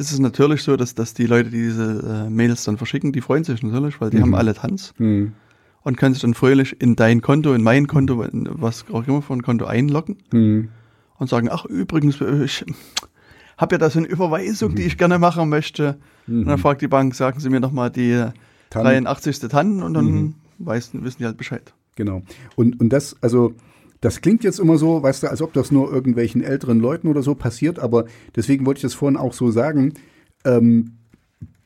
[0.00, 3.20] ist es natürlich so, dass, dass die Leute, die diese äh, Mails dann verschicken, die
[3.20, 4.22] freuen sich natürlich, weil die Mhm.
[4.22, 5.32] haben alle Tanz Mhm.
[5.82, 9.22] und können sich dann fröhlich in dein Konto, in mein Konto, in was auch immer
[9.22, 10.16] für ein Konto einloggen.
[10.32, 10.68] Mhm.
[11.18, 12.64] und sagen, ach übrigens, ich
[13.58, 15.98] habe ja da so eine Überweisung, die ich gerne machen möchte.
[16.26, 18.24] Und dann fragt die Bank, sagen Sie mir noch mal die
[18.70, 19.04] Tannen.
[19.04, 19.38] 83.
[19.50, 20.34] Tannen und dann Mhm.
[20.60, 21.74] weiß, wissen die halt Bescheid.
[21.96, 22.22] Genau.
[22.56, 23.52] Und, und das, also,
[24.00, 27.22] das klingt jetzt immer so, weißt du, als ob das nur irgendwelchen älteren Leuten oder
[27.22, 29.94] so passiert, aber deswegen wollte ich das vorhin auch so sagen.
[30.44, 30.96] Ähm,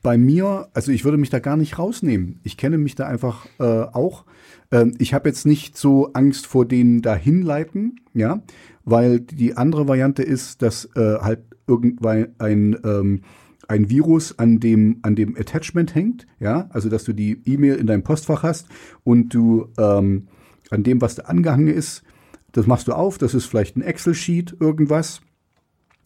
[0.01, 2.39] bei mir, also ich würde mich da gar nicht rausnehmen.
[2.43, 4.25] Ich kenne mich da einfach äh, auch.
[4.71, 8.43] Ähm, ich habe jetzt nicht so Angst vor denen dahin leiten, ja,
[8.83, 13.21] weil die andere Variante ist, dass äh, halt irgendwann ein ähm,
[13.67, 17.87] ein Virus an dem, an dem Attachment hängt, ja, also dass du die E-Mail in
[17.87, 18.67] deinem Postfach hast
[19.03, 20.27] und du ähm,
[20.69, 22.03] an dem, was da angehangen ist,
[22.55, 25.21] das machst du auf, das ist vielleicht ein Excel-Sheet, irgendwas,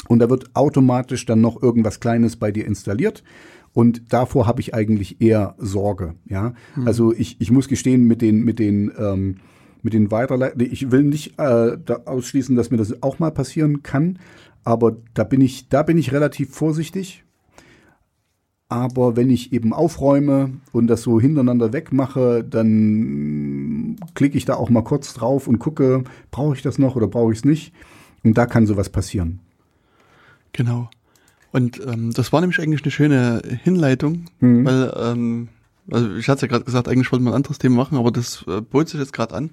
[0.07, 3.23] und da wird automatisch dann noch irgendwas Kleines bei dir installiert.
[3.73, 6.53] Und davor habe ich eigentlich eher Sorge, ja.
[6.85, 9.35] Also ich, ich muss gestehen, mit den, mit den, ähm,
[9.83, 13.83] mit den Weiterleitungen, ich will nicht äh, da ausschließen, dass mir das auch mal passieren
[13.83, 14.17] kann,
[14.63, 17.23] aber da bin ich, da bin ich relativ vorsichtig.
[18.71, 24.69] Aber wenn ich eben aufräume und das so hintereinander wegmache, dann klicke ich da auch
[24.69, 27.73] mal kurz drauf und gucke, brauche ich das noch oder brauche ich es nicht?
[28.23, 29.39] Und da kann sowas passieren.
[30.53, 30.89] Genau.
[31.51, 34.65] Und ähm, das war nämlich eigentlich eine schöne Hinleitung, Mhm.
[34.65, 35.47] weil, ähm,
[35.89, 38.11] also ich hatte es ja gerade gesagt, eigentlich wollte man ein anderes Thema machen, aber
[38.11, 39.49] das äh, bot sich jetzt gerade an,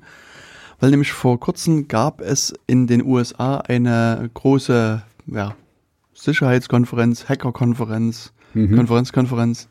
[0.78, 5.54] weil nämlich vor kurzem gab es in den USA eine große ja,
[6.12, 8.34] Sicherheitskonferenz, Hackerkonferenz,
[8.76, 9.68] Konferenzkonferenz.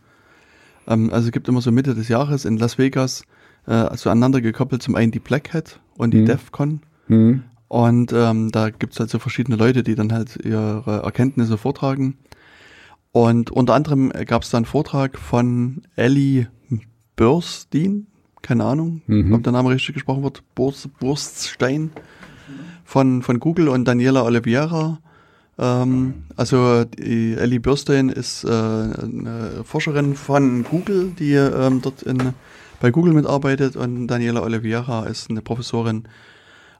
[0.87, 3.23] Ähm, also es gibt immer so Mitte des Jahres in Las Vegas
[3.67, 6.25] äh, zueinander gekoppelt zum einen die Black Hat und die Mhm.
[6.25, 6.81] DEFCON.
[7.07, 7.43] Mhm.
[7.67, 12.17] Und ähm, da gibt's halt so verschiedene Leute, die dann halt ihre Erkenntnisse vortragen.
[13.11, 16.47] Und unter anderem gab's da einen Vortrag von Ellie
[17.15, 18.07] Burstein,
[18.41, 19.33] keine Ahnung, Mhm.
[19.33, 21.91] ob der Name richtig gesprochen wird, Burs, Burstein
[22.83, 24.99] von, von Google und Daniela Oliveira.
[25.57, 32.33] Ähm, also die Ellie Burstein ist äh, eine Forscherin von Google, die ähm, dort in,
[32.81, 36.03] bei Google mitarbeitet und Daniela Oliveira ist eine Professorin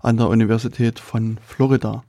[0.01, 2.03] an der Universität von Florida.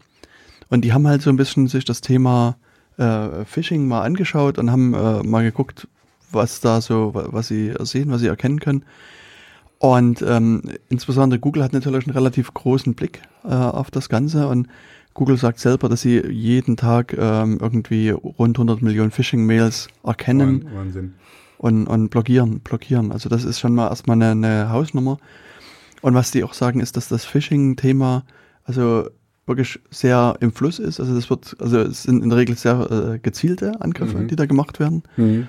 [0.68, 2.57] Und die haben halt so ein bisschen sich das Thema
[2.98, 5.87] äh, Phishing mal angeschaut und haben äh, mal geguckt,
[6.33, 8.85] was da so, wa- was sie sehen, was sie erkennen können.
[9.79, 14.66] Und ähm, insbesondere Google hat natürlich einen relativ großen Blick äh, auf das Ganze und
[15.16, 21.14] Google sagt selber, dass sie jeden Tag ähm, irgendwie rund 100 Millionen Phishing-Mails erkennen Wahnsinn.
[21.59, 23.12] und, und blockieren, blockieren.
[23.12, 25.18] Also das ist schon mal erstmal eine, eine Hausnummer.
[26.02, 28.24] Und was die auch sagen, ist, dass das Phishing-Thema
[28.64, 29.09] also
[29.46, 31.00] wirklich sehr im Fluss ist.
[31.00, 34.29] Also das wird, also es sind in der Regel sehr äh, gezielte Angriffe, Mhm.
[34.29, 35.02] die da gemacht werden.
[35.16, 35.48] Mhm.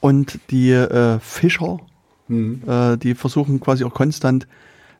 [0.00, 1.80] Und die äh, Fischer,
[2.28, 2.62] Mhm.
[2.66, 4.46] äh, die versuchen quasi auch konstant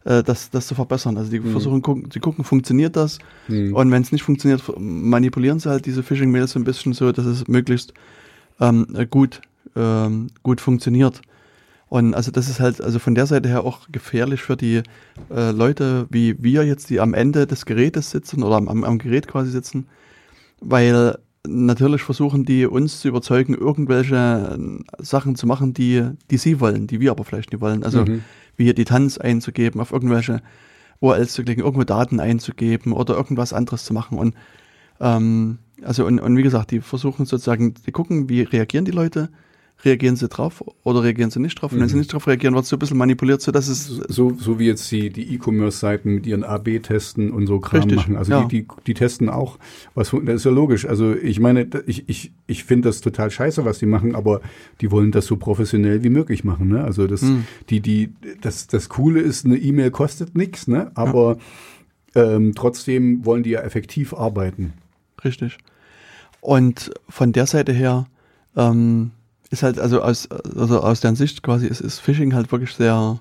[0.04, 1.16] äh, das, das zu verbessern.
[1.16, 1.52] Also die Mhm.
[1.52, 3.18] versuchen, gucken, die gucken, funktioniert das?
[3.48, 3.74] Mhm.
[3.74, 7.26] Und wenn es nicht funktioniert, manipulieren sie halt diese Phishing-Mails so ein bisschen so, dass
[7.26, 7.94] es möglichst
[8.60, 9.40] ähm, äh, gut,
[9.76, 11.22] ähm, gut funktioniert.
[11.90, 14.82] Und also das ist halt also von der Seite her auch gefährlich für die
[15.30, 18.98] äh, Leute wie wir jetzt, die am Ende des Gerätes sitzen oder am, am, am
[18.98, 19.86] Gerät quasi sitzen,
[20.60, 26.60] weil natürlich versuchen die uns zu überzeugen, irgendwelche äh, Sachen zu machen, die, die sie
[26.60, 27.84] wollen, die wir aber vielleicht nicht wollen.
[27.84, 28.22] Also Mhm.
[28.58, 30.42] Wie hier die Tanz einzugeben, auf irgendwelche
[31.00, 34.18] URLs zu klicken, irgendwo Daten einzugeben oder irgendwas anderes zu machen.
[34.18, 34.34] Und
[35.00, 39.30] ähm, also und, und wie gesagt, die versuchen sozusagen, die gucken, wie reagieren die Leute,
[39.84, 41.72] reagieren sie drauf oder reagieren sie nicht drauf.
[41.72, 42.00] Und wenn sie Mhm.
[42.00, 44.90] nicht drauf reagieren, wird so ein bisschen manipuliert, so dass es So, so wie jetzt
[44.90, 48.16] die, die E-Commerce-Seiten mit ihren AB-Testen und so Kram Richtig, machen.
[48.16, 48.44] Also ja.
[48.44, 49.56] die, die, die testen auch,
[49.94, 50.84] was das ist ja logisch.
[50.86, 54.40] Also ich meine, ich, ich, ich finde das total scheiße, was die machen, aber
[54.80, 56.68] die wollen das so professionell wie möglich machen.
[56.68, 56.82] Ne?
[56.82, 57.44] Also das, Hm.
[57.70, 60.90] die, die, das, das Coole ist, eine E-Mail kostet nichts, ne?
[60.96, 61.38] aber
[62.16, 64.72] ähm, trotzdem wollen die ja effektiv arbeiten.
[65.24, 65.58] Richtig.
[66.40, 68.06] Und von der Seite her
[68.56, 69.12] ähm,
[69.50, 73.18] ist halt, also aus, also aus deren Sicht quasi, ist, ist Phishing halt wirklich sehr,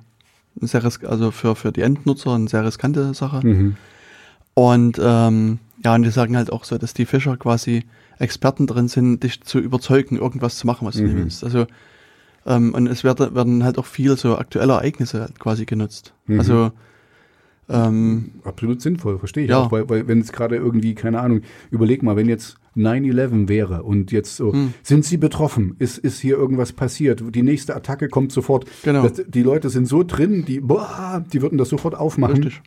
[0.62, 3.46] sehr risk also für, für die Endnutzer eine sehr riskante Sache.
[3.46, 3.76] Mhm.
[4.54, 7.86] Und ähm, ja, und die sagen halt auch so, dass die Fischer quasi
[8.20, 11.08] Experten drin sind, dich zu überzeugen, irgendwas zu machen, was du Mhm.
[11.10, 11.44] nicht willst.
[11.44, 11.68] Also
[12.46, 16.14] ähm, und es werden, werden halt auch viel so aktuelle Ereignisse halt quasi genutzt.
[16.26, 16.40] Mhm.
[16.40, 16.72] Also
[17.70, 19.60] ähm, Absolut sinnvoll, verstehe ich Ja.
[19.64, 19.72] auch.
[19.72, 24.12] Weil, weil wenn es gerade irgendwie, keine Ahnung, überleg mal, wenn jetzt 9-11 wäre und
[24.12, 24.74] jetzt so, Hm.
[24.84, 25.76] sind Sie betroffen?
[25.80, 27.24] Ist, ist hier irgendwas passiert?
[27.36, 28.66] Die nächste Attacke kommt sofort.
[28.84, 29.04] Genau.
[29.08, 32.36] Das, die Leute sind so drin, die, boah, die würden das sofort aufmachen.
[32.44, 32.62] richtig.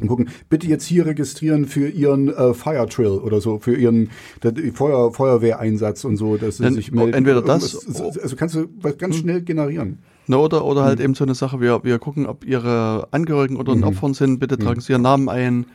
[0.00, 4.08] Und gucken, bitte jetzt hier registrieren für Ihren äh, Fire Drill oder so, für Ihren
[4.42, 7.12] der, Feuer, Feuerwehreinsatz und so, dass sie Dann sich melden.
[7.12, 9.20] entweder das- Irgendwas- Also kannst du was ganz Hm.
[9.22, 9.98] schnell generieren.
[10.30, 13.74] Na, oder, oder halt eben so eine Sache, wir, wir gucken, ob ihre Angehörigen oder
[13.74, 13.82] Mhm.
[13.82, 15.66] Opfern sind, bitte tragen sie ihren Namen ein,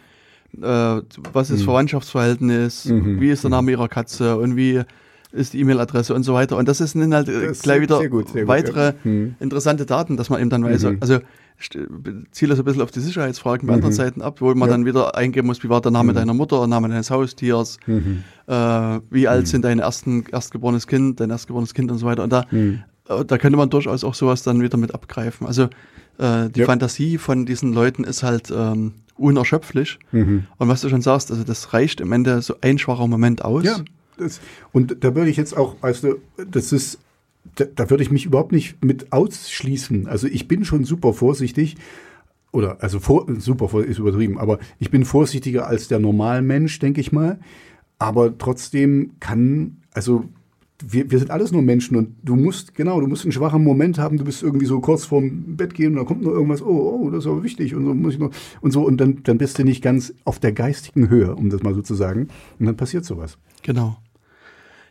[0.61, 1.01] äh,
[1.33, 3.19] was ist Verwandtschaftsverhältnis, Mhm.
[3.19, 4.81] wie ist der Name ihrer Katze und wie
[5.33, 6.55] ist die E-Mail-Adresse und so weiter.
[6.55, 8.93] Und das ist sind halt äh, Das gleich wieder sehr gut, sehr gut, weitere ja.
[9.03, 9.35] Mhm.
[9.41, 10.97] interessante Daten, dass man eben dann weiß, Mhm.
[11.01, 11.19] also
[12.31, 13.97] ziele so ein bisschen auf die Sicherheitsfragen bei anderen Mhm.
[13.97, 14.73] Seiten ab, wo man Ja.
[14.75, 16.15] dann wieder eingeben muss, wie war der Name Mhm.
[16.15, 18.23] deiner Mutter, der Name deines Haustiers, Mhm.
[18.47, 18.53] äh,
[19.09, 19.45] wie alt Mhm.
[19.47, 22.23] sind dein ersten, erstgeborenes Kind, dein erstgeborenes Kind und so weiter.
[22.23, 22.83] Und da Mhm.
[23.07, 25.45] Da könnte man durchaus auch sowas dann wieder mit abgreifen.
[25.47, 25.63] Also
[26.17, 26.65] äh, die Ja.
[26.65, 29.99] Fantasie von diesen Leuten ist halt ähm, unerschöpflich.
[30.11, 30.45] Mhm.
[30.57, 33.63] Und was du schon sagst, also das reicht im Ende so ein schwacher Moment aus.
[33.63, 33.77] Ja,
[34.17, 34.39] das,
[34.71, 36.15] und da würde ich jetzt auch, also
[36.49, 36.99] das ist,
[37.55, 40.07] da, da würde ich mich überhaupt nicht mit ausschließen.
[40.07, 41.75] Also ich bin schon super vorsichtig.
[42.51, 47.11] Oder, also vor, super ist übertrieben, aber ich bin vorsichtiger als der Normalmensch, denke ich
[47.11, 47.39] mal.
[47.99, 50.25] Aber trotzdem kann, also
[50.85, 53.97] wir, wir sind alles nur Menschen und du musst, genau, du musst einen schwachen Moment
[53.97, 57.01] haben, du bist irgendwie so kurz vorm Bett gehen und dann kommt noch irgendwas, oh,
[57.05, 59.37] oh, das ist aber wichtig und so muss ich noch, und so, und dann, dann
[59.37, 62.27] bist du nicht ganz auf der geistigen Höhe, um das mal so zu sagen.
[62.59, 63.37] Und dann passiert sowas.
[63.63, 63.97] Genau.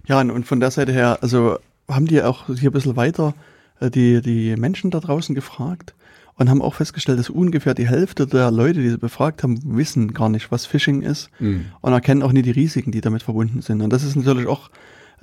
[0.06, 3.34] Ja, und, von der Seite her, also haben die auch hier ein bisschen weiter
[3.80, 5.94] äh, die, die Menschen da draußen gefragt
[6.36, 10.14] und haben auch festgestellt, dass ungefähr die Hälfte der Leute, die sie befragt haben, wissen
[10.14, 11.66] gar nicht, was Phishing ist Mhm.
[11.80, 13.82] und erkennen auch nicht die Risiken, die damit verbunden sind.
[13.82, 14.70] Und das ist natürlich auch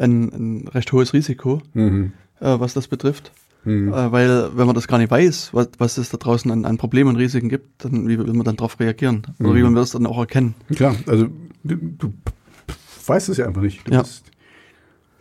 [0.02, 2.14] ein, ein recht hohes Risiko, Mhm.
[2.40, 3.32] äh, was das betrifft.
[3.64, 3.90] Mhm.
[3.94, 6.78] Äh, weil wenn man das gar nicht weiß, was, was es da draußen an, an
[6.78, 9.22] Problemen und Risiken gibt, dann wie will man dann darauf reagieren?
[9.40, 9.54] Oder Mhm.
[9.54, 10.56] wie will man das dann auch erkennen?
[10.76, 11.28] Klar, also
[11.64, 12.14] du, du
[13.06, 13.88] weißt es ja einfach nicht.
[13.88, 14.02] Du Ja.
[14.02, 14.26] bist,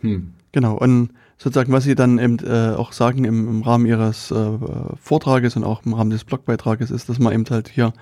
[0.01, 0.33] hm.
[0.53, 4.49] Genau, und sozusagen, was Sie dann eben äh, auch sagen im, im Rahmen Ihres äh,
[5.01, 7.93] Vortrages und auch im Rahmen des Blogbeitrages ist, dass man eben halt hier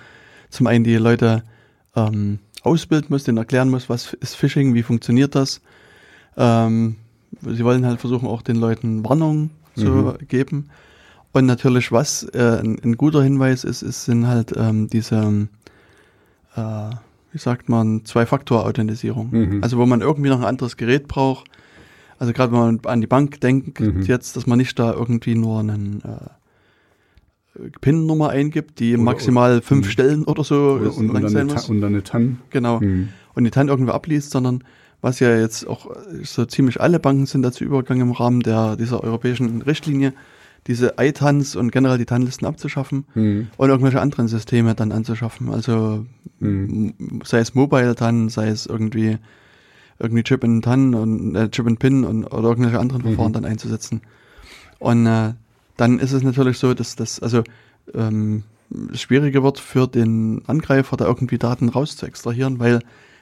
[0.49, 1.43] zum einen die Leute
[1.95, 5.61] ähm, ausbilden muss, denen erklären muss, was ist Phishing, wie funktioniert das.
[6.39, 6.95] Ähm,
[7.41, 10.13] Sie wollen halt versuchen, auch den Leuten Warnung zu Mhm.
[10.27, 10.69] geben.
[11.31, 15.47] Und natürlich, was äh, ein, ein guter Hinweis ist, ist sind halt ähm, diese,
[16.55, 16.89] äh,
[17.31, 19.29] wie sagt man, Zwei-Faktor-Authentisierung.
[19.31, 19.63] Mhm.
[19.63, 21.47] Also wo man irgendwie noch ein anderes Gerät braucht.
[22.17, 24.01] Also gerade wenn man an die Bank denkt Mhm.
[24.01, 29.85] jetzt, dass man nicht da irgendwie nur einen äh, PIN-Nummer eingibt, die Oder- maximal fünf
[29.87, 29.91] Mhm.
[29.91, 31.69] Stellen oder so und, und, lang dann sein muss.
[31.69, 32.39] Und dann eine TAN.
[32.49, 32.79] Genau.
[32.81, 33.09] Hm.
[33.35, 34.63] Und die TAN irgendwo abliest, sondern
[35.01, 38.75] was ja jetzt auch äh, so ziemlich alle Banken sind dazu übergegangen im Rahmen der,
[38.75, 40.13] dieser europäischen Richtlinie,
[40.67, 43.47] diese ITANs und generell die TAN-Listen abzuschaffen Hm.
[43.57, 45.49] und irgendwelche anderen Systeme dann anzuschaffen.
[45.49, 46.05] Also
[46.39, 46.93] Hm.
[46.99, 49.17] m- sei es Mobile TAN, sei es irgendwie
[49.99, 53.33] irgendwie Chip in TAN und äh, Chip in PIN und oder irgendwelche anderen Verfahren Mhm.
[53.33, 54.01] dann einzusetzen.
[54.79, 55.33] Und äh,
[55.77, 57.43] dann ist es natürlich so, dass das also
[57.93, 58.43] ähm,
[58.93, 62.79] schwieriger wird für den Angreifer, da irgendwie Daten raus zu extrahieren, weil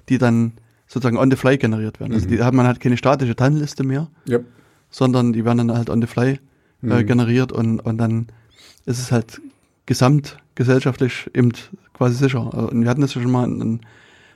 [0.09, 0.53] die dann
[0.87, 2.13] sozusagen on the fly generiert werden.
[2.13, 2.31] Also Mhm.
[2.31, 4.39] die hat man halt keine statische TAN-Liste mehr, Ja.
[4.89, 6.39] sondern die werden dann halt on the fly äh,
[6.81, 7.05] Mhm.
[7.05, 8.27] generiert und, und dann
[8.85, 9.41] ist es halt
[9.85, 11.51] gesamtgesellschaftlich eben
[11.93, 12.49] quasi sicher.
[12.53, 13.81] Äh, und wir hatten das ja schon mal in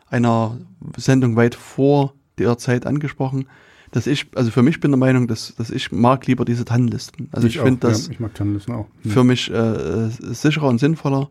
[0.09, 0.57] einer
[0.97, 3.45] Sendung weit vor der Zeit angesprochen,
[3.91, 7.27] dass ich, also für mich bin der Meinung, dass, dass ich mag lieber diese Tannenlisten.
[7.31, 8.87] Also ich, ich finde das ja, ich mag Tannenlisten auch.
[9.03, 9.11] Hm.
[9.11, 11.29] für mich äh, sicherer und sinnvoller.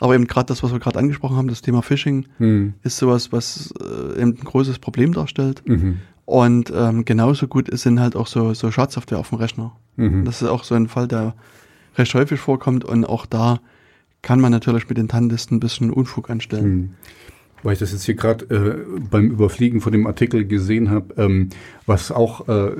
[0.00, 2.74] Aber eben gerade das, was wir gerade angesprochen haben, das Thema Phishing, hm.
[2.82, 5.62] ist sowas, was äh, eben ein großes Problem darstellt.
[5.66, 5.98] Mhm.
[6.24, 9.72] Und ähm, genauso gut sind halt auch so, so Schadsoftware auf dem Rechner.
[9.96, 10.24] Mhm.
[10.24, 11.34] Das ist auch so ein Fall, der
[11.96, 13.60] recht häufig vorkommt und auch da
[14.20, 16.70] kann man natürlich mit den Tannenlisten ein bisschen Unfug anstellen.
[16.70, 16.94] Mhm
[17.62, 21.48] weil ich das jetzt hier gerade äh, beim Überfliegen von dem Artikel gesehen habe, ähm,
[21.86, 22.72] was auch äh,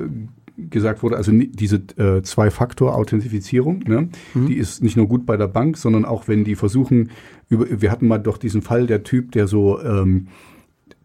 [0.69, 4.47] gesagt wurde, also diese äh, Zwei-Faktor-Authentifizierung, ne, mhm.
[4.47, 7.11] die ist nicht nur gut bei der Bank, sondern auch wenn die versuchen,
[7.49, 10.27] über, wir hatten mal doch diesen Fall, der Typ, der so, ähm,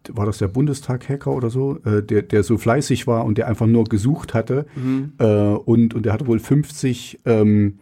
[0.09, 3.67] war das der Bundestag-Hacker oder so, äh, der, der so fleißig war und der einfach
[3.67, 5.13] nur gesucht hatte mhm.
[5.17, 7.79] äh, und, und der hatte wohl 50, ähm,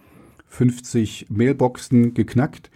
[0.47, 2.69] 50 Mailboxen geknackt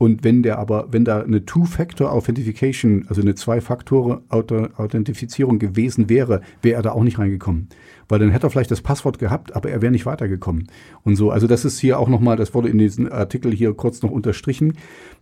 [0.00, 6.82] und wenn der aber, wenn da eine Two-Factor-Authentification, also eine Zwei-Faktor-Authentifizierung gewesen wäre, wäre er
[6.82, 7.68] da auch nicht reingekommen.
[8.10, 10.68] Weil dann hätte er vielleicht das Passwort gehabt, aber er wäre nicht weitergekommen.
[11.04, 14.02] Und so, also das ist hier auch nochmal, das wurde in diesem Artikel hier kurz
[14.02, 14.76] noch unterstrichen.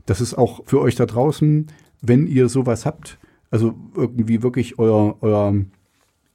[0.07, 1.67] Das ist auch für euch da draußen,
[2.01, 3.19] wenn ihr sowas habt,
[3.51, 5.55] also irgendwie wirklich euer, euer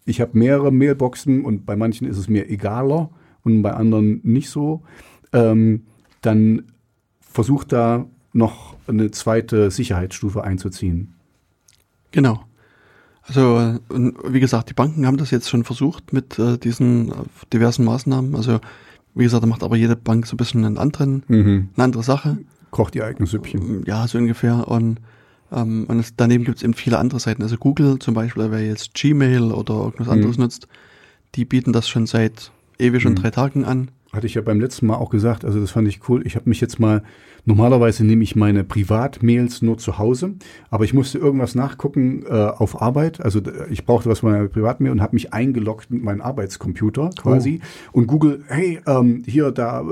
[0.05, 3.09] ich habe mehrere Mailboxen und bei manchen ist es mir egaler
[3.43, 4.83] und bei anderen nicht so,
[5.31, 5.83] ähm,
[6.21, 6.71] dann
[7.19, 11.15] versucht da noch eine zweite Sicherheitsstufe einzuziehen.
[12.11, 12.43] Genau.
[13.25, 17.13] Also, wie gesagt, die Banken haben das jetzt schon versucht mit äh, diesen äh,
[17.53, 18.35] diversen Maßnahmen.
[18.35, 18.59] Also,
[19.15, 21.69] wie gesagt, da macht aber jede Bank so ein bisschen einen anderen, mhm.
[21.75, 22.37] eine andere Sache.
[22.71, 23.83] Kocht ihr eigenes Süppchen.
[23.85, 24.67] Ja, so ungefähr.
[24.67, 24.99] Und,
[25.51, 27.43] ähm, und es, daneben gibt es eben viele andere Seiten.
[27.43, 30.13] Also Google zum Beispiel, wer jetzt Gmail oder irgendwas mhm.
[30.13, 30.67] anderes nutzt,
[31.35, 33.21] die bieten das schon seit ewig und mhm.
[33.21, 33.89] drei Tagen an.
[34.13, 36.25] Hatte ich ja beim letzten Mal auch gesagt, also das fand ich cool.
[36.25, 37.03] Ich habe mich jetzt mal
[37.45, 40.35] Normalerweise nehme ich meine Privatmails nur zu Hause,
[40.69, 43.19] aber ich musste irgendwas nachgucken äh, auf Arbeit.
[43.19, 47.59] Also ich brauchte was für meine Privatmail und habe mich eingeloggt mit meinem Arbeitscomputer quasi.
[47.91, 47.97] Oh.
[47.97, 49.83] Und Google, hey, ähm, hier, da,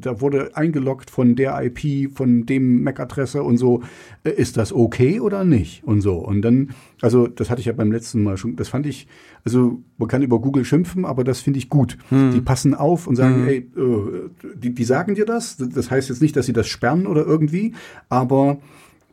[0.00, 3.82] da wurde eingeloggt von der IP, von dem MAC-Adresse und so.
[4.30, 5.84] Ist das okay oder nicht?
[5.84, 6.14] Und so.
[6.14, 6.70] Und dann,
[7.00, 9.06] also das hatte ich ja beim letzten Mal schon, das fand ich,
[9.44, 11.98] also man kann über Google schimpfen, aber das finde ich gut.
[12.08, 12.32] Hm.
[12.32, 13.48] Die passen auf und sagen, hm.
[13.48, 15.56] ey, äh, die, die sagen dir das.
[15.56, 17.74] Das heißt jetzt nicht, dass sie das sperren oder irgendwie,
[18.08, 18.58] aber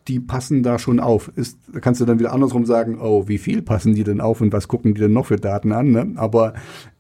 [0.07, 1.31] die passen da schon auf.
[1.35, 4.41] Ist, da kannst du dann wieder andersrum sagen, oh, wie viel passen die denn auf
[4.41, 5.91] und was gucken die denn noch für Daten an?
[5.91, 6.13] Ne?
[6.15, 6.53] Aber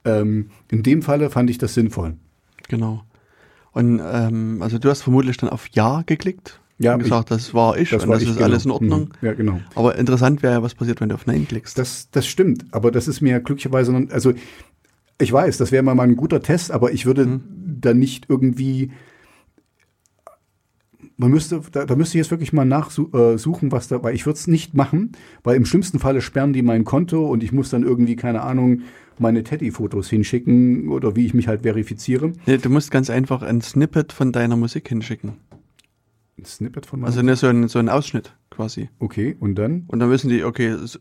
[0.05, 2.15] ähm, in dem Falle fand ich das sinnvoll.
[2.69, 3.03] Genau.
[3.71, 7.53] Und ähm, also du hast vermutlich dann auf Ja geklickt ja, und gesagt, ich, das
[7.53, 8.45] war ich das und war das ich, ist genau.
[8.45, 9.01] alles in Ordnung.
[9.21, 9.27] Mhm.
[9.27, 9.59] Ja, genau.
[9.75, 11.77] Aber interessant wäre ja, was passiert, wenn du auf Nein klickst.
[11.77, 14.33] Das, das stimmt, aber das ist mir glücklicherweise, also
[15.19, 17.41] ich weiß, das wäre mal ein guter Test, aber ich würde mhm.
[17.81, 18.91] da nicht irgendwie
[21.17, 24.25] man müsste, da, da müsste ich jetzt wirklich mal nachsuchen, äh, was da, weil ich
[24.25, 25.11] würde es nicht machen,
[25.43, 28.81] weil im schlimmsten Falle sperren die mein Konto und ich muss dann irgendwie, keine Ahnung,
[29.19, 32.33] meine Teddy-Fotos hinschicken oder wie ich mich halt verifiziere.
[32.45, 35.33] Nee, du musst ganz einfach ein Snippet von deiner Musik hinschicken.
[36.43, 38.89] Ein Snippet von Also ne, so, ein, so ein Ausschnitt quasi.
[38.99, 39.85] Okay, und dann?
[39.87, 40.99] Und dann wissen die, okay, so,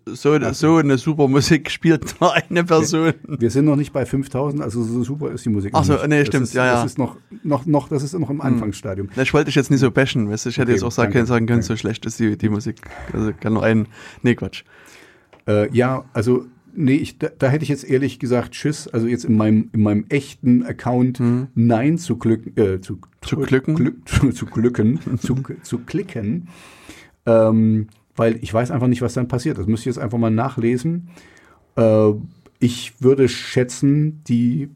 [0.53, 3.15] so eine super Musik spielt nur eine Person.
[3.27, 5.95] Wir, wir, sind noch nicht bei 5000, also so super ist die Musik Ach so,
[6.07, 6.73] nee, das stimmt, ist, ja, ja.
[6.75, 8.41] Das ist noch, noch, noch, das ist noch im hm.
[8.41, 9.09] Anfangsstadium.
[9.13, 9.23] Hm.
[9.23, 11.13] Ich wollte dich jetzt nicht so bashen, weißt du, ich hätte okay, jetzt auch sagen,
[11.13, 11.67] danke, sagen können, danke.
[11.67, 12.77] so schlecht ist die, die Musik.
[13.13, 13.89] Also kann nur ein,
[14.23, 14.63] nee, Quatsch.
[15.49, 19.25] Äh, ja, also Nee, ich, da, da, hätte ich jetzt ehrlich gesagt Tschüss, also jetzt
[19.25, 21.49] in meinem, in meinem echten Account hm.
[21.55, 26.49] Nein zu, glück, äh, zu, zu glücken, glück, zu, zu glücken, zu, zu klicken,
[27.27, 29.59] ähm, weil ich weiß einfach nicht, was dann passiert.
[29.59, 31.09] Das muss ich jetzt einfach mal nachlesen.
[31.77, 32.13] Äh,
[32.59, 34.71] ich würde schätzen, die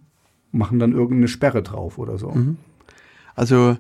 [0.52, 2.30] machen dann irgendeine Sperre drauf oder so.
[2.30, 2.56] Mhm.
[3.34, 3.76] Also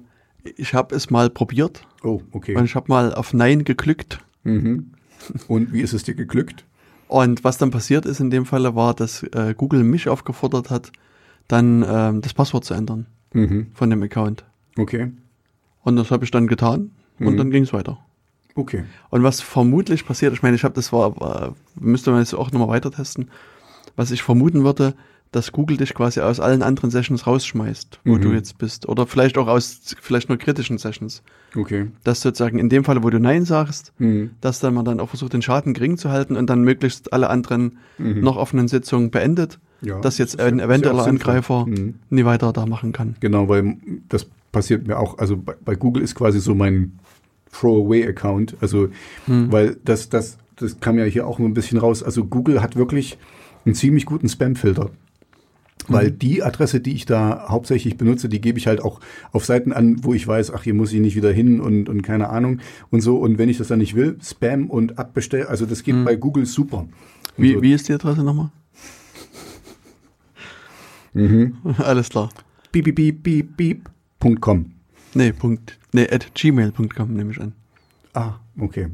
[0.56, 1.86] ich habe es mal probiert.
[2.02, 2.54] Oh, okay.
[2.56, 4.20] Und ich habe mal auf Nein geglückt.
[4.44, 4.92] Mhm.
[5.48, 6.65] Und wie ist es dir geglückt?
[7.08, 10.90] Und was dann passiert ist in dem Falle war, dass äh, Google mich aufgefordert hat,
[11.48, 13.68] dann ähm, das Passwort zu ändern mhm.
[13.74, 14.44] von dem Account.
[14.76, 15.12] Okay.
[15.82, 16.90] Und das habe ich dann getan
[17.20, 17.36] und mhm.
[17.36, 17.98] dann ging es weiter.
[18.56, 18.84] Okay.
[19.10, 22.50] Und was vermutlich passiert, ich meine, ich habe das war, war müsste man jetzt auch
[22.50, 23.30] nochmal weiter testen,
[23.94, 24.94] was ich vermuten würde,
[25.32, 28.20] dass Google dich quasi aus allen anderen Sessions rausschmeißt, wo mhm.
[28.20, 28.88] du jetzt bist.
[28.88, 31.22] Oder vielleicht auch aus vielleicht nur kritischen Sessions.
[31.54, 31.88] Okay.
[32.04, 34.30] Dass sozusagen in dem Fall, wo du Nein sagst, mhm.
[34.40, 37.28] dass dann man dann auch versucht, den Schaden gering zu halten und dann möglichst alle
[37.28, 38.20] anderen mhm.
[38.20, 39.58] noch offenen Sitzungen beendet.
[39.82, 41.96] Ja, dass jetzt ein eventueller Angreifer mhm.
[42.08, 43.14] nie weiter da machen kann.
[43.20, 43.76] Genau, weil
[44.08, 46.98] das passiert mir auch, also bei, bei Google ist quasi so mein
[47.52, 48.56] Throwaway-Account.
[48.60, 48.88] Also,
[49.26, 49.52] mhm.
[49.52, 52.02] weil das, das, das kam ja hier auch nur ein bisschen raus.
[52.02, 53.18] Also Google hat wirklich
[53.66, 54.90] einen ziemlich guten Spam-Filter.
[55.88, 59.00] Weil die Adresse, die ich da hauptsächlich benutze, die gebe ich halt auch
[59.30, 62.02] auf Seiten an, wo ich weiß, ach, hier muss ich nicht wieder hin und, und
[62.02, 62.60] keine Ahnung
[62.90, 63.18] und so.
[63.18, 66.44] Und wenn ich das dann nicht will, Spam und Abbestell, also das geht bei Google
[66.46, 66.88] super.
[67.36, 67.62] Wie, so.
[67.62, 68.50] wie ist die Adresse nochmal?
[71.78, 72.30] Alles klar.
[72.72, 73.90] Beep, beep, beep, beep, beep.
[74.18, 74.72] Punkt .com.
[75.14, 75.78] Nee, Punkt.
[75.92, 77.52] Nee, at gmail.com nehme ich an.
[78.12, 78.88] Ah, okay.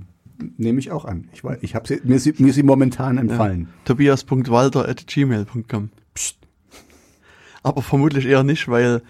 [0.57, 1.29] Nehme ich auch an.
[1.33, 3.69] Ich weiß, ich habe sie, mir ist sie, mir sie momentan entfallen.
[3.85, 5.91] Tobias.walter at gmail.com.
[6.15, 6.42] Psst.
[7.63, 9.03] Aber vermutlich eher nicht, weil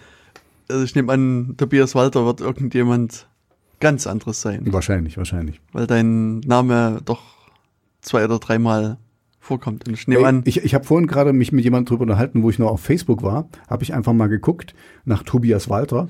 [0.69, 3.27] also ich nehme an, Tobias Walter wird irgendjemand
[3.79, 4.61] ganz anderes sein.
[4.71, 5.59] Wahrscheinlich, wahrscheinlich.
[5.73, 7.21] Weil dein Name doch
[8.01, 8.97] zwei oder dreimal
[9.39, 9.87] vorkommt.
[9.87, 12.49] Und ich nehme an, ich ich habe vorhin gerade mich mit jemandem drüber unterhalten, wo
[12.49, 14.73] ich noch auf Facebook war, habe ich einfach mal geguckt
[15.03, 16.07] nach Tobias Walter.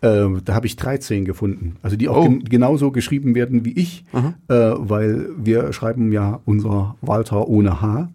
[0.00, 1.76] Äh, da habe ich 13 gefunden.
[1.82, 2.34] Also die auch Hm.
[2.34, 2.38] Oh.
[2.38, 8.10] gen genauso geschrieben werden wie ich, äh, weil wir schreiben ja unser Walter ohne H,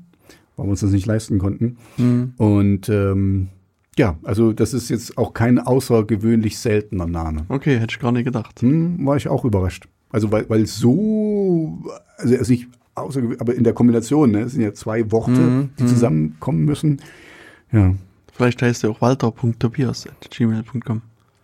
[0.58, 1.78] weil wir uns das nicht leisten konnten.
[1.96, 2.34] Hm.
[2.38, 3.48] Und ähm,
[4.00, 7.46] ja, also das ist jetzt auch kein außergewöhnlich seltener Name.
[7.50, 8.62] okay, hätte ich gar nicht gedacht.
[8.62, 9.88] Hm, war ich auch überrascht.
[10.10, 11.78] Also weil, weil so,
[12.18, 15.70] also, also ich außergewöhnlich, aber in der Kombination, ne, es sind ja zwei Worte, Mhm,
[15.78, 17.02] die zusammenkommen müssen.
[17.72, 17.94] Ja,
[18.34, 21.02] Vielleicht heißt er auch walter.tobias at gmail.com.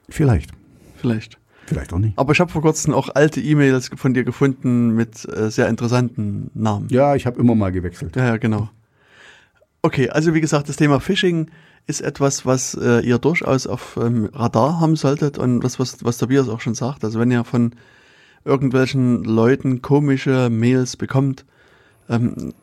[0.09, 0.51] vielleicht.
[0.95, 1.37] Vielleicht.
[1.67, 2.17] Vielleicht auch nicht.
[2.17, 6.51] Aber ich habe vor kurzem auch alte E-Mails von dir gefunden mit äh, sehr interessanten
[6.53, 6.87] Namen.
[6.89, 8.15] Ja, ich habe immer mal gewechselt.
[8.15, 8.69] Ja, ja, genau.
[9.81, 11.49] Okay, also wie gesagt, das Thema Phishing
[11.87, 16.17] ist etwas, was äh, ihr durchaus auf ähm, Radar haben solltet und was, was, was
[16.17, 17.03] Tobias auch schon sagt.
[17.03, 17.71] Also wenn ihr von
[18.43, 21.45] irgendwelchen Leuten komische Mails bekommt,
[22.09, 22.53] ähm,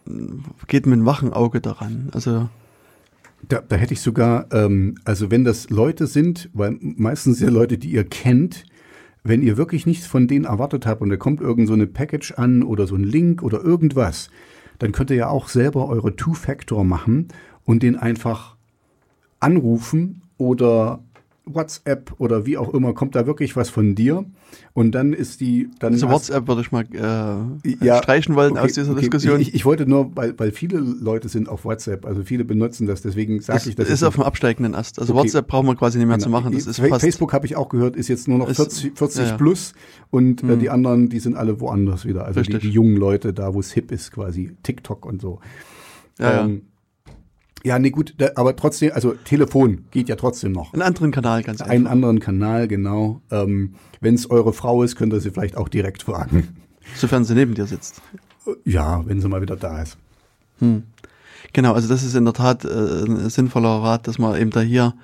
[0.68, 2.10] geht mit einem wachen Auge daran.
[2.12, 2.48] Also
[3.48, 7.76] Da, da hätte ich sogar, ähm, also wenn das Leute sind, weil meistens ja Leute,
[7.78, 8.64] die ihr kennt,
[9.24, 12.32] wenn ihr wirklich nichts von denen erwartet habt und da kommt irgend so eine Package
[12.38, 14.30] an oder so ein Link oder irgendwas,
[14.78, 17.28] dann könnt ihr ja auch selber eure Two-Factor machen
[17.64, 18.56] und den einfach
[19.42, 21.00] anrufen oder
[21.44, 24.24] WhatsApp oder wie auch immer, kommt da wirklich was von dir
[24.74, 28.60] und dann ist die, dann also WhatsApp würde ich mal äh, Ja, streichen wollen okay,
[28.60, 29.00] aus dieser okay.
[29.00, 29.40] Diskussion.
[29.40, 33.02] Ich, ich wollte nur, weil, weil viele Leute sind auf WhatsApp, also viele benutzen das,
[33.02, 33.86] deswegen sage das ich das.
[33.86, 35.00] ist jetzt auf dem absteigenden Ast.
[35.00, 35.22] Also Okay.
[35.24, 36.40] WhatsApp brauchen wir quasi nicht mehr zu Genau.
[36.42, 36.52] machen.
[36.54, 39.26] Das ist Facebook habe ich auch gehört, ist jetzt nur noch Ist- 40, 40 ja,
[39.30, 39.36] ja.
[39.36, 39.72] plus
[40.10, 42.24] und äh, die anderen, die sind alle woanders wieder.
[42.24, 45.40] Also die, die jungen Leute da, wo es hip ist, quasi TikTok und so.
[46.20, 46.44] Ja, ja.
[46.44, 46.62] ähm,
[47.64, 50.72] ja, nee, gut, da, aber trotzdem, also Telefon geht ja trotzdem noch.
[50.72, 51.92] einen anderen Kanal ganz Einen einfach.
[51.92, 53.20] anderen Kanal, genau.
[53.30, 56.48] Ähm, Wenn es eure Frau ist, könnt ihr sie vielleicht auch direkt fragen.
[56.96, 58.02] Sofern sie neben dir sitzt.
[58.64, 59.96] Ja, wenn sie mal wieder da ist.
[61.52, 62.68] Genau, also das ist in der Tat äh,
[63.04, 64.94] ein sinnvoller Rat, dass man eben da hier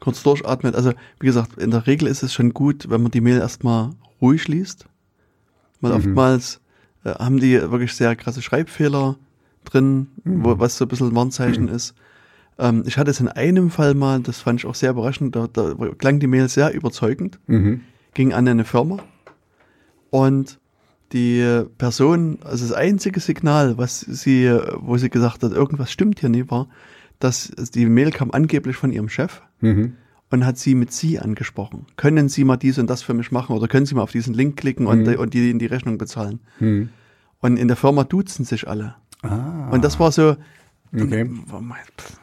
[0.00, 0.74] kurz durchatmet.
[0.74, 3.90] Also wie gesagt, in der Regel ist es schon gut, wenn man die Mail erstmal
[4.20, 4.86] ruhig liest.
[5.80, 6.60] Weil oftmals
[7.04, 9.16] äh, haben die wirklich sehr krasse Schreibfehler
[9.64, 11.94] drin, wo, was so ein bisschen ein Warnzeichen ist.
[12.58, 15.46] Ähm, ich hatte es in einem Fall mal, das fand ich auch sehr überraschend, da,
[15.52, 17.80] da klang die Mail sehr überzeugend, Mhm.
[18.14, 18.98] ging an eine Firma
[20.10, 20.58] und
[21.12, 26.28] die Person, also das einzige Signal, was sie, wo sie gesagt hat, irgendwas stimmt hier
[26.28, 26.68] nicht, war,
[27.18, 29.94] dass die Mail kam angeblich von ihrem Chef Mhm.
[30.30, 31.86] und hat sie mit sie angesprochen.
[31.96, 34.32] Können Sie mal dies und das für mich machen oder können Sie mal auf diesen
[34.34, 36.38] Link klicken und, die, und die in die Rechnung bezahlen?
[36.60, 36.88] Mhm.
[37.40, 38.94] Und in der Firma duzen sich alle.
[39.22, 40.36] Ah, Und das war so,
[40.94, 41.28] okay.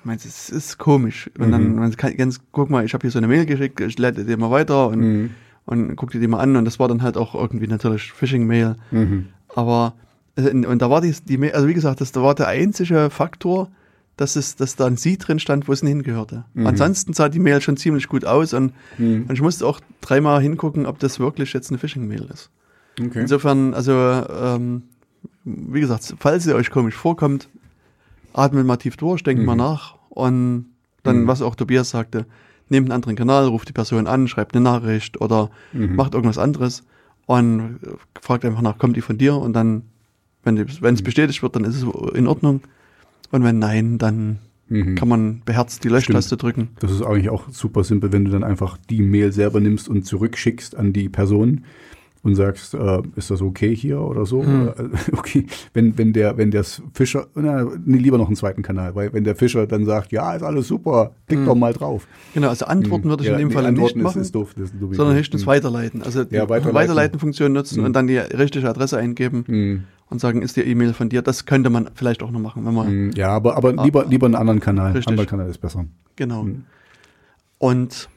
[0.04, 1.30] meinst du, es ist komisch.
[1.38, 3.98] Und dann, man kann ganz, guck mal, ich habe hier so eine Mail geschickt, ich
[3.98, 5.30] leite dir mal weiter und, Mhm.
[5.66, 6.56] und guck dir die mal an.
[6.56, 8.76] Und das war dann halt auch irgendwie natürlich Phishing-Mail.
[8.92, 9.28] Mhm.
[9.56, 9.94] Aber,
[10.36, 13.10] äh, und da war die, die Mail, also wie gesagt, das da war der einzige
[13.10, 13.70] Faktor,
[14.18, 16.46] dass es, dass da ein Sie drin stand, wo es nicht hingehörte.
[16.56, 20.88] Ansonsten sah die Mail schon ziemlich gut aus und, und ich musste auch dreimal hingucken,
[20.88, 22.50] ob das wirklich jetzt eine Phishing-Mail ist.
[23.00, 23.20] Okay.
[23.22, 24.82] Insofern, also, ähm,
[25.50, 27.48] wie gesagt, falls ihr euch komisch vorkommt,
[28.34, 30.66] atmet mal tief durch, denkt mal nach und
[31.04, 32.26] dann, was auch Tobias sagte,
[32.70, 36.84] nehmt einen anderen Kanal, ruft die Person an, schreibt eine Nachricht oder macht irgendwas anderes
[37.26, 37.80] und
[38.22, 39.36] fragt einfach nach, kommt die von dir?
[39.38, 39.84] Und dann,
[40.44, 41.84] wenn es bestätigt wird, dann ist es
[42.14, 42.62] in Ordnung.
[43.32, 44.40] Und wenn nein, dann
[44.70, 44.96] Mhm.
[44.96, 46.72] kann man beherzt die Löschtaste drücken.
[46.80, 50.06] Das ist eigentlich auch super simpel, wenn du dann einfach die Mail selber nimmst und
[50.06, 51.64] zurückschickst an die Person
[52.24, 54.44] und sagst, äh, ist das okay hier oder so?
[54.44, 54.68] Hm.
[54.70, 54.74] Äh,
[55.18, 56.64] Okay, wenn, wenn der, wenn der
[56.94, 60.34] Fischer, na, nee, lieber noch einen zweiten Kanal, weil wenn der Fischer dann sagt, ja,
[60.36, 62.08] ist alles super, klick doch mal drauf.
[62.34, 64.22] Genau, also Antworten würde ich in dem nee, Fall nicht Antworten machen.
[64.22, 64.96] Ist, ist doof, das ist doof.
[64.96, 65.48] sondern höchstens Hm.
[65.48, 66.02] weiterleiten.
[66.04, 66.76] Also die Ja, weiterleiten.
[66.76, 69.84] Weiterleiten-Funktion nutzen und dann die richtige Adresse eingeben Hm.
[70.10, 71.22] und sagen, ist die E-Mail von dir?
[71.22, 74.26] Das könnte man vielleicht auch noch machen, wenn man, Hm, Ja, aber, aber lieber, lieber
[74.28, 74.92] einen anderen Kanal.
[74.94, 75.08] Richtig.
[75.08, 75.86] Anderer Kanal ist besser.
[76.16, 76.48] genau.
[77.60, 78.10] Und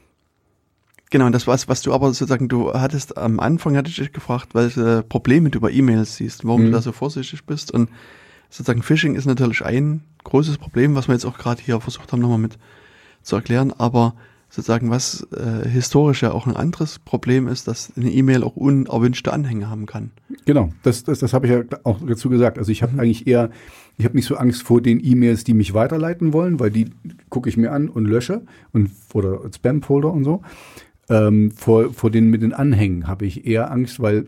[1.11, 4.13] genau, und das was, was du aber sozusagen, du hattest am Anfang, hatte ich dich
[4.13, 7.91] gefragt, welche Probleme du bei E-Mails siehst, warum du da so vorsichtig bist und
[8.49, 12.21] sozusagen Phishing ist natürlich ein großes Problem, was wir jetzt auch gerade hier versucht haben,
[12.21, 12.59] nochmal mit
[13.23, 14.15] zu erklären, aber
[14.51, 19.33] sozusagen, was äh, historisch ja auch ein anderes Problem ist, dass eine E-Mail auch unerwünschte
[19.33, 20.11] Anhänge haben kann.
[20.45, 22.59] Genau, das, das, das habe ich ja auch dazu gesagt.
[22.59, 23.01] Also ich habe mhm.
[23.01, 23.51] eigentlich eher,
[23.97, 26.91] ich habe nicht so Angst vor den E-Mails, die mich weiterleiten wollen, weil die
[27.29, 28.43] gucke ich mir an und lösche
[28.73, 30.43] und oder Spam-Folder und so.
[31.11, 34.27] Ähm, vor, vor den mit den Anhängen habe ich eher Angst, weil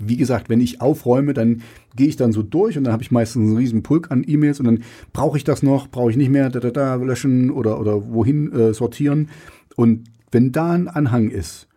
[0.00, 1.62] wie gesagt, wenn ich aufräume, dann
[1.94, 4.58] gehe ich dann so durch und dann habe ich meistens einen riesen Pulk an E-Mails
[4.58, 4.82] und dann
[5.12, 8.50] brauche ich das noch, brauche ich nicht mehr, da, da, da, löschen oder, oder wohin
[8.52, 9.28] äh, sortieren.
[9.76, 11.68] Und wenn da ein Anhang ist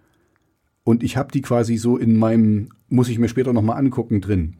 [0.85, 4.55] und ich habe die quasi so in meinem, muss ich mir später nochmal angucken drin,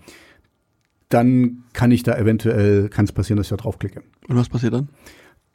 [1.07, 4.01] dann kann ich da eventuell, kann es passieren, dass ich da draufklicke.
[4.27, 4.89] Und was passiert dann?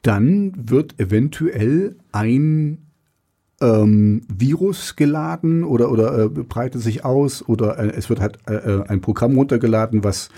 [0.01, 2.88] Dann wird eventuell ein
[3.61, 8.53] ähm, Virus geladen oder, oder äh, breitet sich aus oder äh, es wird halt äh,
[8.53, 10.29] äh, ein Programm runtergeladen, was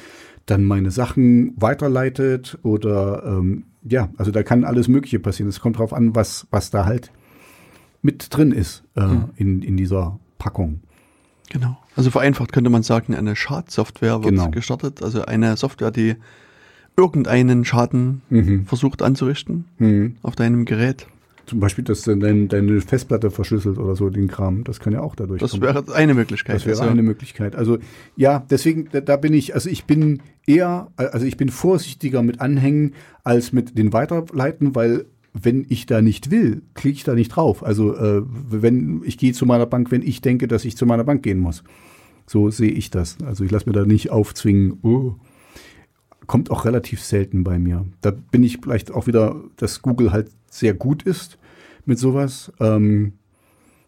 [0.46, 5.50] dann meine Sachen weiterleitet oder ähm, ja, also da kann alles Mögliche passieren.
[5.50, 7.12] Es kommt drauf an, was, was da halt
[8.02, 9.30] mit drin ist äh, mhm.
[9.36, 10.82] in, in dieser Packung.
[11.50, 11.78] Genau.
[11.96, 14.50] Also vereinfacht könnte man sagen, eine Schadsoftware wird genau.
[14.50, 15.04] gestartet.
[15.04, 16.16] Also eine Software, die
[16.98, 18.66] irgendeinen Schaden mhm.
[18.66, 20.16] versucht anzurichten mhm.
[20.22, 21.08] auf deinem Gerät.
[21.46, 24.64] Zum Beispiel, dass dein, deine Festplatte verschlüsselt oder so, den Kram.
[24.64, 25.64] Das kann ja auch dadurch Das kommen.
[25.64, 26.56] wäre eine Möglichkeit.
[26.56, 26.92] Das wäre also.
[26.92, 27.56] eine Möglichkeit.
[27.56, 27.80] Also
[28.16, 32.42] ja, deswegen, da, da, bin ich, also ich bin eher, also ich bin vorsichtiger mit
[32.42, 37.30] Anhängen als mit den Weiterleiten, weil wenn ich da nicht will, klicke ich da nicht
[37.30, 37.64] drauf.
[37.64, 41.04] Also äh, wenn ich gehe zu meiner Bank, wenn ich denke, dass ich zu meiner
[41.04, 41.64] Bank gehen muss.
[42.28, 43.18] So sehe ich das.
[43.26, 45.16] Also ich lasse mir da nicht aufzwingen, oh,
[46.28, 47.86] kommt auch relativ selten bei mir.
[48.02, 51.38] Da bin ich vielleicht auch wieder, dass Google halt sehr gut ist
[51.86, 52.52] mit sowas.
[52.60, 53.14] Ähm,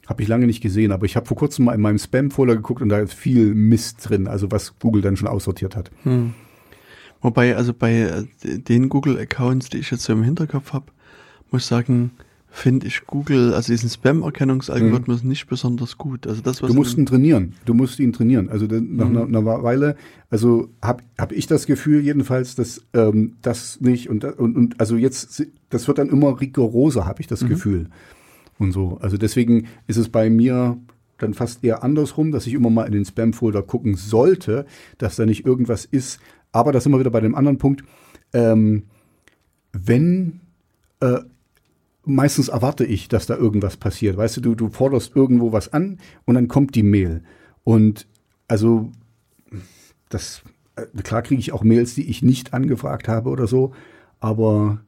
[0.08, 2.82] habe ich lange nicht gesehen, aber ich habe vor kurzem mal in meinem Spam-Folder geguckt
[2.82, 5.92] und da ist viel Mist drin, also was Google dann schon aussortiert hat.
[6.04, 6.34] Hm.
[7.22, 8.26] Wobei, also bei äh,
[8.60, 10.88] den Google-Accounts, die ich jetzt so im Hinterkopf habe,
[11.52, 12.12] muss ich sagen,
[12.56, 15.30] finde ich Google, also diesen Spam-Erkennungsalgorithmus mhm.
[15.30, 16.28] nicht besonders gut.
[16.28, 17.56] Also das, was du musst ihn trainieren.
[17.66, 18.48] Du musst ihn trainieren.
[18.48, 19.18] Also nach mhm.
[19.18, 19.96] einer, einer, Weile,
[20.30, 24.96] also habe hab ich das Gefühl jedenfalls, dass ähm, das nicht und, und, und also
[24.96, 27.50] jetzt, das wird dann immer rigoroser, habe ich das mhm.
[27.50, 27.90] Gefühl.
[28.60, 29.00] Und so.
[29.02, 30.78] Also deswegen ist es bei mir
[31.18, 34.68] dann fast eher andersrum, dass ich immer mal in den Spam-Folder gucken sollte,
[35.00, 36.20] dass da nicht irgendwas ist.
[36.52, 37.84] Aber das sind wir wieder bei dem anderen Punkt.
[38.32, 38.84] Ähm,
[39.72, 40.40] wenn
[41.00, 41.22] äh,
[42.06, 44.18] meistens erwarte ich, dass da irgendwas passiert.
[44.18, 47.24] Weißt du, du, du forderst irgendwo was an und dann kommt die Mail.
[47.64, 48.08] Und
[48.48, 48.92] also,
[50.10, 50.44] das,
[50.76, 53.74] äh, klar kriege ich auch Mails, die ich nicht angefragt habe oder so,
[54.20, 54.82] aber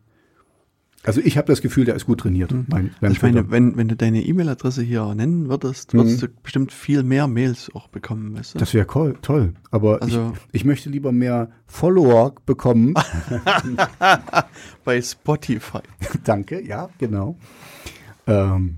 [1.05, 2.51] also ich habe das Gefühl, der ist gut trainiert.
[2.51, 2.65] Mhm.
[2.67, 6.27] Mein, ich meine, wenn, wenn du deine E-Mail-Adresse hier nennen würdest, würdest mhm.
[6.27, 8.37] du bestimmt viel mehr Mails auch bekommen.
[8.37, 8.59] Weißt du?
[8.59, 9.53] Das wäre cool, toll.
[9.71, 12.93] Aber also, ich, ich möchte lieber mehr Follower bekommen.
[14.83, 15.81] Bei Spotify.
[16.23, 17.37] Danke, ja, genau.
[18.27, 18.77] Ähm,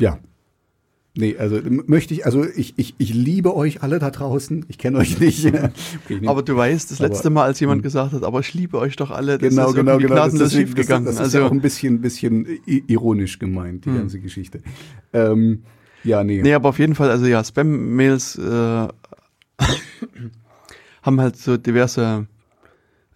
[0.00, 0.18] ja,
[1.18, 4.66] Nee, also möchte ich, also ich, ich, ich liebe euch alle da draußen.
[4.68, 5.44] Ich kenne euch nicht.
[6.04, 7.82] okay, aber du weißt, das letzte Mal, als jemand hm.
[7.82, 10.14] gesagt hat, aber ich liebe euch doch alle, das genau, ist genau, genau.
[10.14, 11.06] Das ist, schief gegangen.
[11.06, 13.96] Das, das, das ist also, ja auch ein bisschen, bisschen ironisch gemeint, die hm.
[13.96, 14.60] ganze Geschichte.
[15.12, 15.64] Ähm,
[16.04, 16.40] ja, nee.
[16.40, 18.42] Nee, aber auf jeden Fall, also ja, Spam-Mails äh,
[21.02, 22.28] haben halt so diverse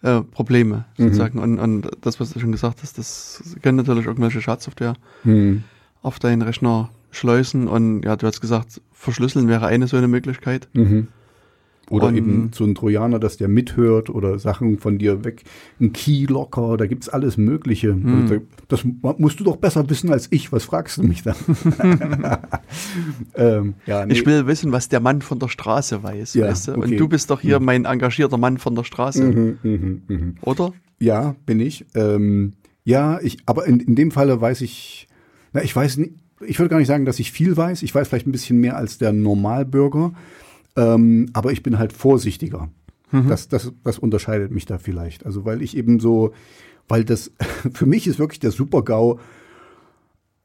[0.01, 1.37] äh, Probleme sozusagen.
[1.37, 1.43] Mhm.
[1.43, 5.63] Und, und das, was du schon gesagt hast, das können natürlich irgendwelche Schadsoftware mhm.
[6.01, 10.67] auf deinen Rechner schleusen und ja, du hast gesagt, verschlüsseln wäre eine so eine Möglichkeit.
[10.73, 11.07] Mhm.
[11.89, 15.43] Oder und, eben so ein Trojaner, dass der mithört oder Sachen von dir weg,
[15.81, 17.89] ein Keylocker, da gibt es alles Mögliche.
[17.89, 18.41] Hm.
[18.69, 18.85] Das
[19.17, 20.51] musst du doch besser wissen als ich.
[20.53, 21.35] Was fragst du mich da?
[23.35, 24.13] ähm, ja, nee.
[24.13, 26.35] Ich will wissen, was der Mann von der Straße weiß.
[26.35, 26.71] Ja, weißt du?
[26.77, 26.81] okay.
[26.81, 27.65] Und du bist doch hier mhm.
[27.65, 29.23] mein engagierter Mann von der Straße.
[29.23, 30.33] Mhm, mh, mh.
[30.41, 30.71] Oder?
[30.99, 31.85] Ja, bin ich.
[31.95, 32.53] Ähm,
[32.85, 35.07] ja, ich, aber in, in dem Falle weiß ich,
[35.51, 36.13] na, ich weiß nicht,
[36.47, 37.83] ich würde gar nicht sagen, dass ich viel weiß.
[37.83, 40.13] Ich weiß vielleicht ein bisschen mehr als der Normalbürger.
[40.75, 42.69] Ähm, aber ich bin halt vorsichtiger.
[43.11, 43.29] Mhm.
[43.29, 45.25] Das, das, das unterscheidet mich da vielleicht.
[45.25, 46.33] Also weil ich eben so,
[46.87, 47.31] weil das,
[47.73, 49.19] für mich ist wirklich der Super-GAU,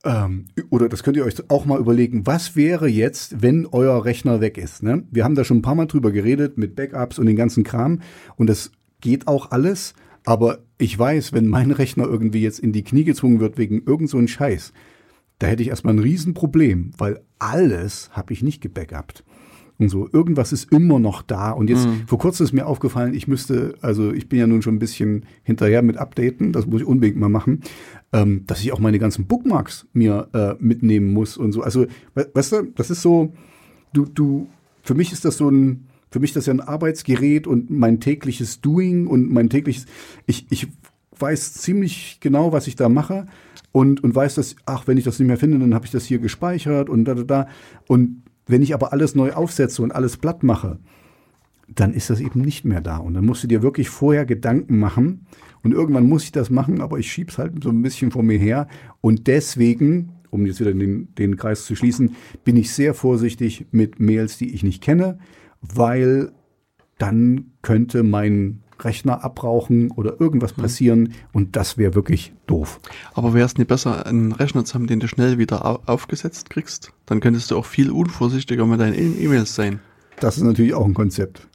[0.04, 4.40] ähm, oder das könnt ihr euch auch mal überlegen, was wäre jetzt, wenn euer Rechner
[4.40, 4.82] weg ist?
[4.82, 5.04] Ne?
[5.10, 8.00] Wir haben da schon ein paar Mal drüber geredet mit Backups und den ganzen Kram
[8.36, 8.70] und das
[9.00, 9.94] geht auch alles,
[10.24, 14.08] aber ich weiß, wenn mein Rechner irgendwie jetzt in die Knie gezwungen wird wegen irgend
[14.08, 14.72] so ein Scheiß,
[15.38, 19.24] da hätte ich erstmal ein Riesenproblem, weil alles habe ich nicht gebackupt.
[19.78, 21.52] Und so, irgendwas ist immer noch da.
[21.52, 22.02] Und jetzt, mhm.
[22.08, 25.24] vor kurzem ist mir aufgefallen, ich müsste, also ich bin ja nun schon ein bisschen
[25.44, 27.60] hinterher mit Updaten, das muss ich unbedingt mal machen,
[28.12, 31.62] ähm, dass ich auch meine ganzen Bookmarks mir äh, mitnehmen muss und so.
[31.62, 33.32] Also, we weißt du, das ist so,
[33.92, 34.48] du, du,
[34.82, 38.00] für mich ist das so ein, für mich ist das ja ein Arbeitsgerät und mein
[38.00, 39.86] tägliches Doing und mein tägliches,
[40.26, 40.66] ich, ich
[41.18, 43.26] weiß ziemlich genau, was ich da mache.
[43.78, 46.04] Und, und weiß, dass, ach, wenn ich das nicht mehr finde, dann habe ich das
[46.04, 47.48] hier gespeichert und da, da, da.
[47.86, 50.80] Und wenn ich aber alles neu aufsetze und alles platt mache,
[51.72, 52.96] dann ist das eben nicht mehr da.
[52.96, 55.26] Und dann musst du dir wirklich vorher Gedanken machen.
[55.62, 58.36] Und irgendwann muss ich das machen, aber ich schieb's halt so ein bisschen vor mir
[58.36, 58.66] her.
[59.00, 64.00] Und deswegen, um jetzt wieder den, den Kreis zu schließen, bin ich sehr vorsichtig mit
[64.00, 65.20] Mails, die ich nicht kenne,
[65.60, 66.32] weil
[66.98, 72.80] dann könnte mein Rechner abrauchen oder irgendwas passieren und das wäre wirklich doof.
[73.14, 76.50] Aber wäre es nicht besser, einen Rechner zu haben, den du schnell wieder au aufgesetzt
[76.50, 76.92] kriegst?
[77.06, 79.80] Dann könntest du auch viel unvorsichtiger mit deinen E- E-Mails sein.
[80.20, 81.48] Das ist natürlich auch ein Konzept.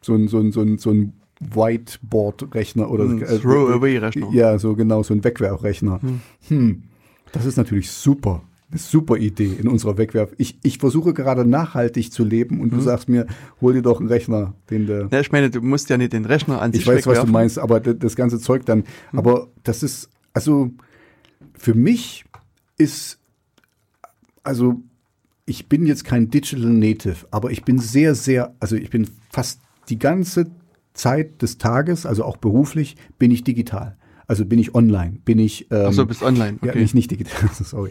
[0.00, 4.30] So ein, so ein, so ein, so ein Whiteboard-Rechner oder Ein äh, Throw-away-Rechner.
[4.32, 6.00] Ja, so genau, so ein Wegwerfrechner.
[6.48, 6.82] Hm.
[7.32, 8.42] Das ist natürlich super.
[8.70, 10.32] Eine super Idee in unserer Wegwerf.
[10.38, 13.26] Ich, ich versuche gerade nachhaltig zu leben und du sagst mir,
[13.60, 15.08] hol dir doch einen Rechner, den du.
[15.12, 17.10] Ja, ich meine, du musst ja nicht den Rechner an sich Ich weiß, was du
[17.10, 17.32] wegwerfen.
[17.32, 18.84] meinst, aber das ganze Zeug dann.
[19.12, 20.70] Aber das ist, also
[21.56, 22.24] für mich
[22.78, 23.18] ist,
[24.42, 24.82] also
[25.46, 29.60] ich bin jetzt kein Digital Native, aber ich bin sehr, sehr, also ich bin fast
[29.88, 30.46] die ganze
[30.94, 33.96] Zeit des Tages, also auch beruflich, bin ich digital.
[34.26, 35.70] Also bin ich online, bin ich.
[35.70, 36.80] Ähm, Ach so, bist online, Ja, okay.
[36.80, 37.90] nicht, nicht digital, sorry.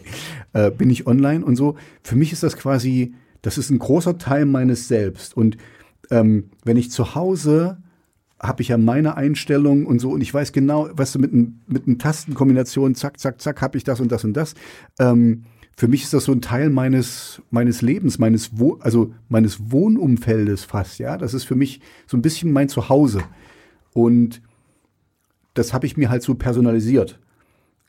[0.52, 1.76] Äh, bin ich online und so.
[2.02, 5.36] Für mich ist das quasi, das ist ein großer Teil meines Selbst.
[5.36, 5.56] Und
[6.10, 7.78] ähm, wenn ich zu Hause
[8.40, 11.62] habe ich ja meine Einstellungen und so und ich weiß genau, weißt du, mit, ein,
[11.66, 14.54] mit einer Tastenkombination, zack, zack, zack, habe ich das und das und das.
[14.98, 15.44] Ähm,
[15.76, 20.64] für mich ist das so ein Teil meines, meines Lebens, meines, Wo also meines Wohnumfeldes
[20.64, 21.16] fast, ja.
[21.16, 23.22] Das ist für mich so ein bisschen mein Zuhause.
[23.92, 24.40] Und
[25.54, 27.18] das habe ich mir halt so personalisiert.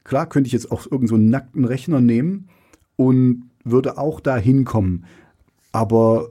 [0.04, 2.48] Klar könnte ich jetzt auch irgend so nackten Rechner nehmen
[2.96, 5.06] und würde auch da hinkommen.
[5.72, 6.30] Aber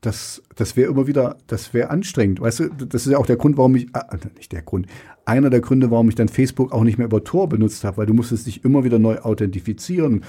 [0.00, 2.40] das, das wäre immer wieder, das wäre anstrengend.
[2.40, 4.86] Weißt du, das ist ja auch der Grund, warum ich, ah, nicht der Grund,
[5.24, 8.06] einer der Gründe, warum ich dann Facebook auch nicht mehr über Tor benutzt habe, weil
[8.06, 10.24] du musstest dich immer wieder neu authentifizieren.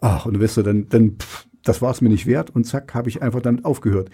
[0.00, 2.94] Ach, und weißt du, dann, dann, pff, das war es mir nicht wert und zack,
[2.94, 4.10] habe ich einfach damit aufgehört.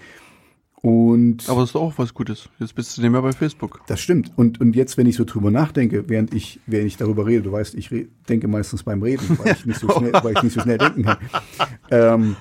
[0.82, 2.48] Und Aber das ist auch was Gutes.
[2.58, 3.80] Jetzt bist du nicht mehr bei Facebook.
[3.86, 4.32] das stimmt.
[4.34, 7.52] Und, und jetzt, wenn ich so drüber nachdenke, während ich, während ich darüber rede, du
[7.52, 10.54] weißt, ich re denke meistens beim Reden, weil ich nicht so schnell, weil ich nicht
[10.54, 11.18] so schnell denken kann.
[11.90, 12.36] Ähm,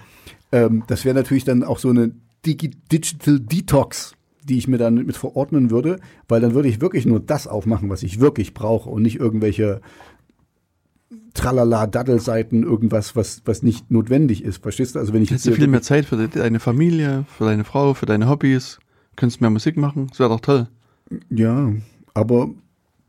[0.51, 2.13] ähm, das wäre natürlich dann auch so eine
[2.43, 7.05] Digi Digital Detox, die ich mir dann mit verordnen würde, weil dann würde ich wirklich
[7.05, 9.81] nur das aufmachen, was ich wirklich brauche und nicht irgendwelche
[11.33, 14.61] Tralala, Daddelseiten, irgendwas, was, was nicht notwendig ist.
[14.61, 14.99] Verstehst du?
[14.99, 17.93] Also wenn ich Hättest du viel mehr Zeit für de- deine Familie, für deine Frau,
[17.93, 18.79] für deine Hobbys.
[19.15, 20.07] Könntest mehr Musik machen.
[20.07, 20.67] Das wäre doch toll.
[21.29, 21.71] Ja,
[22.13, 22.49] aber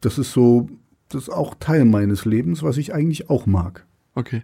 [0.00, 0.68] das ist so,
[1.08, 3.86] das ist auch Teil meines Lebens, was ich eigentlich auch mag.
[4.14, 4.42] Okay.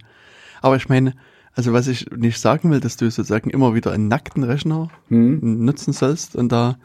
[0.62, 1.14] Aber ich meine,
[1.54, 5.64] also was ich nicht sagen will, dass du sozusagen immer wieder einen nackten Rechner Hm?
[5.64, 6.78] nutzen sollst und da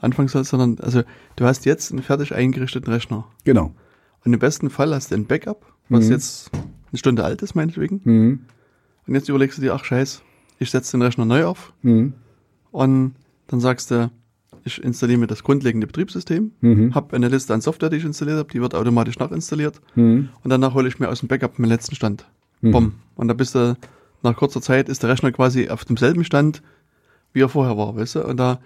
[0.00, 1.02] anfangen sollst, sondern also
[1.36, 3.26] du hast jetzt einen fertig eingerichteten Rechner.
[3.44, 3.72] Genau.
[4.24, 6.12] Und im besten Fall hast du ein Backup, was Mhm.
[6.12, 6.50] jetzt
[6.90, 8.00] eine Stunde alt ist, meinetwegen.
[8.04, 8.40] Hm?
[9.06, 10.22] Und jetzt überlegst du dir, ach scheiß,
[10.58, 12.14] ich setze den Rechner neu auf Hm?
[12.70, 13.14] und
[13.48, 14.10] dann sagst du,
[14.66, 16.94] ich installiere mir das grundlegende Betriebssystem, Mhm.
[16.94, 20.28] habe eine Liste an Software, die ich installiert habe, die wird automatisch nachinstalliert Hm?
[20.42, 22.24] und danach hole ich mir aus dem Backup meinen letzten Stand.
[22.62, 22.70] Mhm.
[22.72, 22.92] Bumm.
[23.16, 23.76] Und da bist du,
[24.22, 26.62] nach kurzer Zeit ist der Rechner quasi auf demselben Stand,
[27.34, 28.26] wie er vorher war, weißt du?
[28.26, 28.58] Und da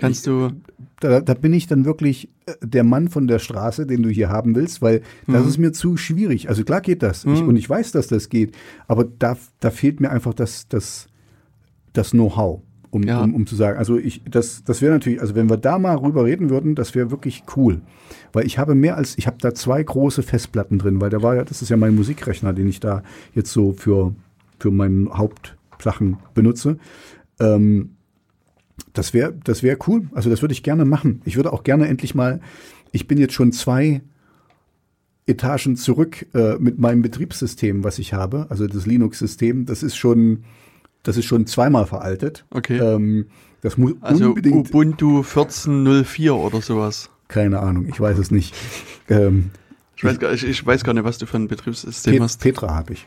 [0.00, 0.50] kannst du,
[1.00, 4.28] Da, da bin ich dann wirklich äh, der Mann von der Straße, den du hier
[4.28, 6.48] haben willst, weil das ist mir zu schwierig.
[6.48, 7.24] Also klar geht das.
[7.24, 8.54] Ich, und ich weiß, dass das geht.
[8.88, 11.06] Aber da, da fehlt mir einfach das, das,
[11.92, 13.22] das Know-how, um, Ja.
[13.22, 13.78] um, um zu sagen.
[13.78, 16.94] Also ich, das, das wäre natürlich, also wenn wir da mal rüber reden würden, das
[16.94, 17.80] wäre wirklich cool.
[18.32, 21.34] Weil ich habe mehr als, ich habe da zwei große Festplatten drin, weil da war
[21.36, 23.02] ja, das ist ja mein Musikrechner, den ich da
[23.34, 24.14] jetzt so für,
[24.58, 26.78] für meinen Hauptsachen benutze.
[27.40, 27.90] Ähm,
[28.92, 30.08] das wäre das wäre cool.
[30.12, 31.22] Also das würde ich gerne machen.
[31.24, 32.40] Ich würde auch gerne endlich mal,
[32.92, 34.02] ich bin jetzt schon zwei
[35.26, 40.44] Etagen zurück äh, mit meinem Betriebssystem, was ich habe, also das Linux-System, das ist schon,
[41.04, 42.44] das ist schon zweimal veraltet.
[42.50, 42.78] Okay.
[42.78, 43.26] Ähm,
[43.60, 47.10] das muss also unbedingt, Ubuntu 14.04 oder sowas.
[47.28, 48.54] keine Ahnung, ich weiß es nicht.
[49.08, 49.50] Ähm,
[49.96, 52.40] Ich weiß, gar, ich, ich weiß gar nicht, was du für ein Betriebssystem Pet hast.
[52.40, 53.06] Petra habe ich.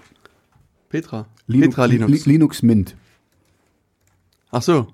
[0.89, 1.25] Petra.
[1.47, 2.25] Linux, Petra Linux.
[2.25, 2.95] Li Linux Mint.
[4.51, 4.87] Ach so.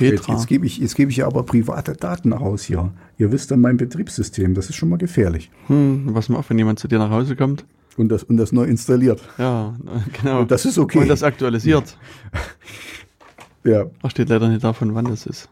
[0.00, 0.32] Petra.
[0.34, 2.92] jetzt gebe ich, jetzt gebe ich ja aber private Daten raus hier.
[3.18, 5.50] Ihr wisst dann mein Betriebssystem, das ist schon mal gefährlich.
[5.68, 7.64] Hm, was mal, wenn jemand zu dir nach Hause kommt.
[7.96, 9.20] Und das, und das neu installiert.
[9.38, 9.76] Ja,
[10.20, 10.44] genau.
[10.44, 10.98] Das ist okay.
[10.98, 11.96] Und das aktualisiert.
[13.62, 15.50] Ja, Da steht leider nicht davon, wann das ist.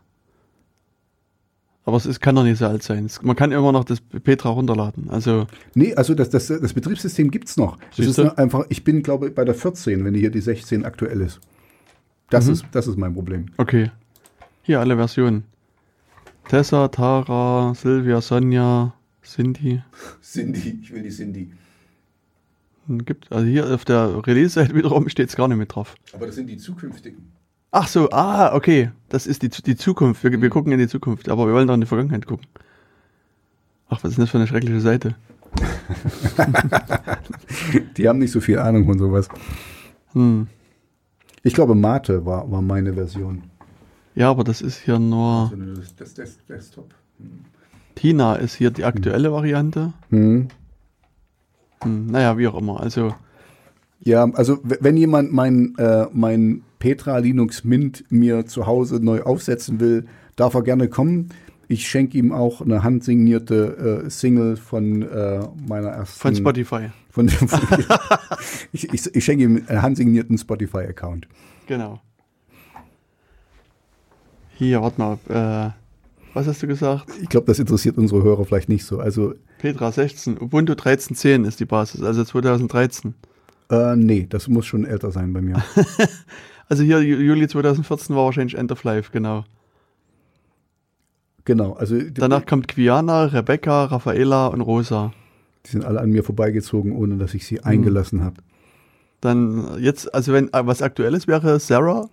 [1.84, 3.04] Aber es ist, kann doch nicht so alt sein.
[3.06, 5.08] Es, man kann immer noch das Petra runterladen.
[5.10, 7.78] Also, Nee, also das, das, das Betriebssystem gibt's noch.
[7.96, 11.20] Das ist einfach, ich bin, glaube ich, bei der 14, wenn hier die 16 aktuell
[11.20, 11.40] ist.
[12.30, 12.52] Das, Mhm.
[12.52, 12.64] ist.
[12.72, 13.46] das ist mein Problem.
[13.58, 13.90] okay.
[14.68, 15.44] Hier alle Versionen.
[16.46, 18.92] Tessa, Tara, Silvia, Sonja,
[19.22, 19.82] Cindy.
[20.20, 21.50] Cindy, ich will die Cindy.
[22.86, 25.94] Hm, Gibt, also hier auf der Release-Seite wiederum steht es gar nicht mit drauf.
[26.12, 27.32] Aber das sind die zukünftigen.
[27.70, 28.90] Ach so, ah, okay.
[29.08, 30.22] Das ist die, die Zukunft.
[30.22, 32.46] Wir, wir gucken in die Zukunft, aber wir wollen doch in die Vergangenheit gucken.
[33.88, 35.14] Ach, was ist das für eine schreckliche Seite?
[37.96, 39.30] Die haben nicht so viel Ahnung von sowas.
[40.12, 40.46] Hm.
[41.42, 43.47] Ich glaube, Mate war, war meine Version.
[44.18, 45.48] Ja, aber das ist hier nur.
[45.52, 46.92] Also das, das, das Desktop.
[47.94, 49.92] Tina ist hier die aktuelle Variante.
[50.10, 50.48] Hm.
[51.84, 52.80] Hm, naja, wie auch immer.
[52.80, 53.14] Also,
[54.00, 59.78] Ja, also wenn jemand mein, äh, mein Petra Linux Mint mir zu Hause neu aufsetzen
[59.78, 61.28] will, darf er gerne kommen.
[61.68, 66.18] Ich schenke ihm auch eine handsignierte äh, Single von äh, meiner ersten.
[66.18, 66.90] von Spotify.
[67.10, 67.60] Von, von,
[68.72, 71.28] ich, ich, ich schenke ihm einen handsignierten Spotify-Account.
[71.68, 72.00] Genau.
[74.58, 75.18] Hier, warte mal.
[75.28, 75.70] Äh,
[76.34, 77.06] was hast du gesagt?
[77.22, 78.98] Ich glaube, das interessiert unsere Hörer vielleicht nicht so.
[79.00, 80.38] Also, Petra 16.
[80.40, 83.14] Ubuntu 13.10 ist die Basis, also 2013.
[83.70, 85.62] äh, nee, das muss schon älter sein bei mir.
[86.70, 89.46] Also hier Ju- Juli 2014 war wahrscheinlich End of Life, genau.
[91.46, 95.14] genau, also Danach kommt Quiana, Rebecca, Raffaela und Rosa.
[95.64, 98.36] die sind alle an mir vorbeigezogen, ohne dass ich sie eingelassen habe.
[99.22, 102.10] Dann jetzt, also wenn äh, was aktuelles wäre, Sarah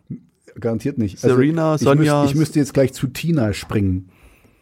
[0.59, 1.19] Garantiert nicht.
[1.19, 4.09] Serena, ich Sonja- Müsste, ich müsste jetzt gleich zu Tina springen.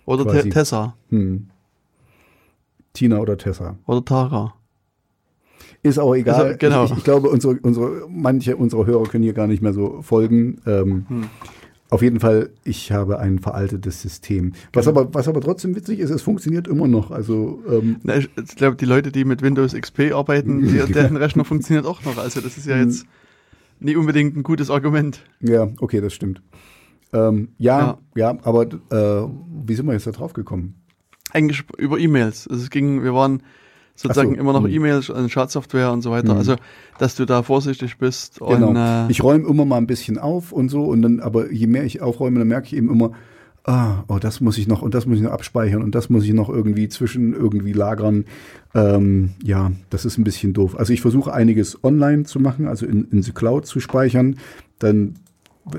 [0.05, 0.43] oder Quasi.
[0.43, 1.47] Te Tessa Hm.
[2.93, 3.77] Tina oder Tessa.
[3.87, 4.53] oder Tara.
[5.81, 6.35] Ist auch egal.
[6.45, 6.85] Also, genau.
[6.85, 10.61] Ich, ich glaube, unsere, unsere, manche unserer Hörer können hier gar nicht mehr so folgen.
[10.65, 11.23] Ähm, Hm.
[11.89, 14.53] Auf jeden Fall, ich habe ein veraltetes System.
[14.73, 15.01] Was, Genau.
[15.01, 17.11] aber, was aber trotzdem witzig ist, es funktioniert immer noch.
[17.11, 21.17] Also ähm, Na, ich ich glaube, die Leute, die mit Windows XP arbeiten, die, deren
[21.17, 22.17] Rechner funktioniert auch noch.
[22.17, 23.05] Also das ist ja jetzt
[23.83, 25.23] nicht unbedingt ein gutes Argument.
[25.39, 26.41] ja, okay, das stimmt.
[27.13, 29.27] Ähm, ja, ja, aber äh,
[29.65, 30.75] wie sind wir jetzt da drauf gekommen?
[31.31, 32.47] Eigentlich über E-Mails.
[32.47, 33.43] Also es ging, wir waren
[33.95, 34.71] sozusagen so, immer noch hm.
[34.71, 36.31] E-Mails, an Schadsoftware und so weiter.
[36.31, 36.37] Hm.
[36.37, 36.55] Also,
[36.97, 38.69] dass du da vorsichtig bist Genau.
[38.69, 41.67] und äh, ich räume immer mal ein bisschen auf und so und dann, aber je
[41.67, 43.11] mehr ich aufräume, dann merke ich eben immer,
[43.63, 46.25] ah, oh, das muss ich noch und das muss ich noch abspeichern und das muss
[46.25, 48.25] ich noch irgendwie zwischen irgendwie lagern.
[48.75, 50.77] Ähm, ja, das ist ein bisschen doof.
[50.77, 54.37] Also ich versuche einiges online zu machen, also in, in the Cloud zu speichern.
[54.79, 55.15] Dann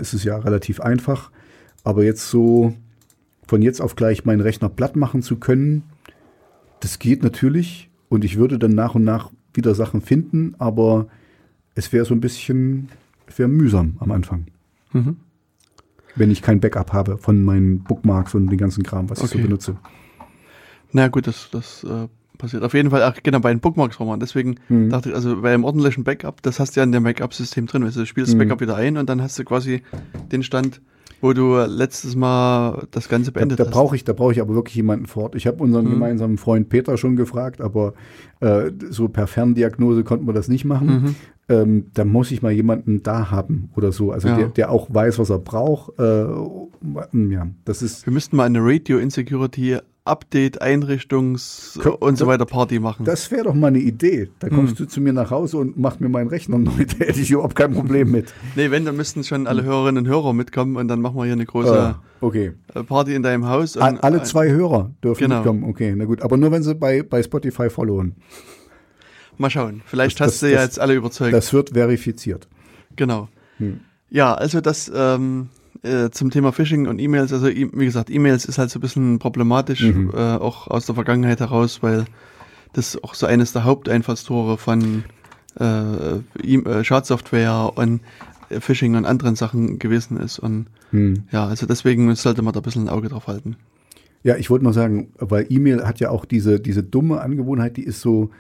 [0.01, 1.31] ist es ja relativ einfach.
[1.83, 2.75] Aber jetzt so
[3.47, 5.83] von jetzt auf gleich meinen Rechner platt machen zu können,
[6.81, 7.91] das geht natürlich.
[8.09, 11.07] Und ich würde dann nach und nach wieder Sachen finden, aber
[11.75, 12.89] es wäre so ein bisschen,
[13.27, 14.47] es mühsam am Anfang.
[14.93, 15.17] Mhm.
[16.17, 19.39] Wenn ich kein Backup habe von meinen Bookmarks und den ganzen Kram, was ich Okay.
[19.39, 19.77] so benutze.
[20.93, 22.07] na gut, das, das äh,
[22.39, 22.63] passiert.
[22.63, 24.21] Auf jeden Fall, ach, genau, bei den Bookmarks war man.
[24.21, 24.91] Deswegen Mhm.
[24.91, 27.83] dachte ich, also bei einem ordentlichen Backup, das hast du ja in dem Backup-System drin.
[27.83, 28.39] Also du spielst das Mhm.
[28.49, 29.83] Backup wieder ein und dann hast du quasi
[30.31, 30.81] den Stand,
[31.25, 33.73] wo du letztes Mal das Ganze Da, beendet da hast.
[33.73, 35.35] brauche ich, da brauche ich aber wirklich jemanden fort.
[35.35, 35.91] Ich habe unseren Mhm.
[35.93, 37.95] gemeinsamen Freund Peter schon gefragt, aber
[38.41, 40.87] äh, so per Ferndiagnose konnten wir das nicht machen.
[40.87, 41.15] Mhm.
[41.49, 44.37] Ähm, da muss ich mal jemanden da haben oder so, also Ja.
[44.37, 45.99] der, der auch weiß, was er braucht.
[45.99, 46.25] Äh,
[47.31, 52.45] ja, das ist Wir müssten mal eine Radio Insecurity Update, Einrichtungs Kö- und so weiter
[52.45, 53.07] Party machen.
[53.07, 54.29] Das wäre doch mal eine Idee.
[54.39, 54.85] Da kommst Hm.
[54.85, 56.71] du zu mir nach Hause und machst mir meinen Rechner neu.
[56.99, 58.35] Da hätte ich überhaupt kein Problem mit.
[58.55, 61.33] nee, wenn, dann müssten schon alle Hörerinnen und Hörer mitkommen und dann machen wir hier
[61.33, 62.53] eine große Äh, okay.
[62.87, 63.79] Party in deinem Haus.
[63.79, 65.37] A- Alle äh, zwei Hörer dürfen Genau.
[65.37, 65.65] mitkommen.
[65.65, 66.21] Okay, na gut.
[66.21, 68.15] Aber nur wenn sie bei, bei Spotify followen.
[69.39, 69.81] Mal schauen.
[69.87, 71.33] Vielleicht Das- hast du das- ja das- jetzt alle überzeugt.
[71.33, 72.47] Das wird verifiziert.
[72.95, 73.29] genau.
[73.59, 73.81] Hm.
[74.11, 75.49] Ja, also das ähm,
[75.85, 77.33] äh, zum Thema Phishing und E-Mails.
[77.33, 80.11] Also e wie gesagt, E-Mails ist halt so ein bisschen problematisch, Mhm.
[80.15, 82.05] äh, auch aus der Vergangenheit heraus, weil
[82.73, 85.05] das auch so eines der Haupteinfallstore von
[85.61, 88.01] äh, e äh, Schadsoftware und
[88.51, 90.39] Phishing und anderen Sachen gewesen ist.
[90.39, 91.25] Und Hm.
[91.33, 93.57] ja, also deswegen sollte man da ein bisschen ein Auge drauf halten.
[94.23, 97.85] Ja, ich wollte noch sagen, weil E-Mail hat ja auch diese, diese dumme Angewohnheit, die
[97.85, 98.31] ist so,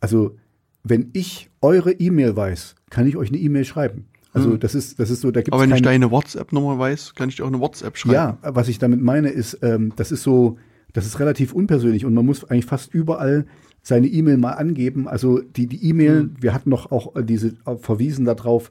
[0.00, 0.36] also
[0.84, 4.06] wenn ich eure E-Mail weiß, kann ich euch eine E-Mail schreiben.
[4.38, 4.60] Also Hm.
[4.60, 7.36] das ist, das ist so, da gibt Aber wenn ich deine WhatsApp-Nummer weiß, kann ich
[7.36, 8.14] dir auch eine WhatsApp schreiben.
[8.14, 10.56] Ja, was ich damit meine, ist, ähm, das ist so,
[10.92, 13.46] das ist relativ unpersönlich und man muss eigentlich fast überall
[13.82, 15.08] seine E-Mail mal angeben.
[15.08, 16.36] Also die die E-Mail, Hm.
[16.40, 18.70] wir hatten noch auch diese äh, verwiesen darauf,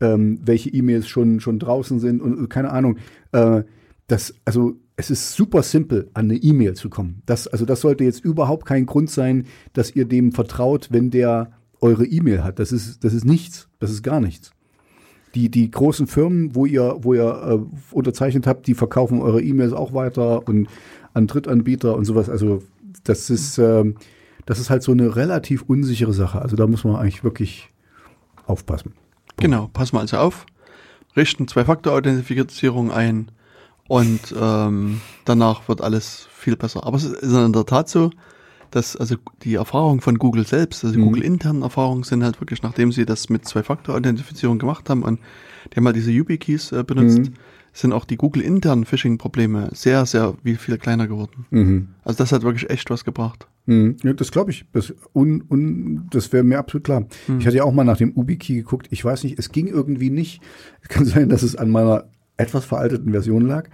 [0.00, 2.96] ähm, welche E-Mails schon schon draußen sind und äh, keine Ahnung.
[3.32, 3.62] Äh,
[4.06, 7.22] das also es ist super simpel, an eine E-Mail zu kommen.
[7.26, 11.52] Das also das sollte jetzt überhaupt kein Grund sein, dass ihr dem vertraut, wenn der
[11.80, 12.58] eure E-Mail hat.
[12.58, 13.68] Das ist das ist nichts.
[13.78, 14.52] Das ist gar nichts
[15.34, 19.72] die, die großen Firmen, wo ihr, wo ihr äh, unterzeichnet habt, die verkaufen eure E-Mails
[19.72, 20.68] auch weiter und
[21.14, 22.28] an Drittanbieter und sowas.
[22.28, 22.62] Also
[23.04, 23.96] das ist, ähm,
[24.46, 26.42] das ist halt so eine relativ unsichere Sache.
[26.42, 27.70] Also da muss man eigentlich wirklich
[28.46, 28.92] aufpassen.
[29.36, 30.46] Genau, pass mal also auf,
[31.16, 33.30] richten Zwei-Faktor-Authentifizierung ein
[33.90, 36.86] Und ähm, danach wird alles viel besser.
[36.86, 38.12] Aber es ist in der Tat so,
[38.70, 41.04] dass also die Erfahrungen von Google selbst, also Mhm.
[41.04, 45.20] Google internen Erfahrungen sind halt wirklich, nachdem sie das mit Zwei-Faktor-Authentifizierung gemacht haben und
[45.72, 47.34] die haben halt diese YubiKeys äh, benutzt, Mhm.
[47.72, 51.46] sind auch die Google internen Phishing-Probleme sehr, sehr wie viel kleiner geworden.
[51.50, 51.88] Mhm.
[52.04, 53.46] Also das hat wirklich echt was gebracht.
[53.66, 53.96] Mhm.
[54.02, 54.64] Ja, das glaube ich.
[54.72, 57.04] Das, un, un, das wäre mir absolut klar.
[57.26, 57.38] Hm.
[57.38, 58.88] Ich hatte ja auch mal nach dem UbiKey geguckt.
[58.90, 60.40] Ich weiß nicht, es ging irgendwie nicht.
[60.82, 62.04] Es kann sein, dass es an meiner
[62.36, 63.68] etwas veralteten Version lag.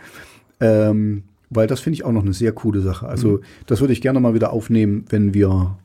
[0.61, 3.07] Ähm, weil das finde ich auch noch eine sehr coole Sache.
[3.09, 3.41] Also Hm.
[3.67, 5.77] das würde ich gerne mal wieder aufnehmen, wenn wir,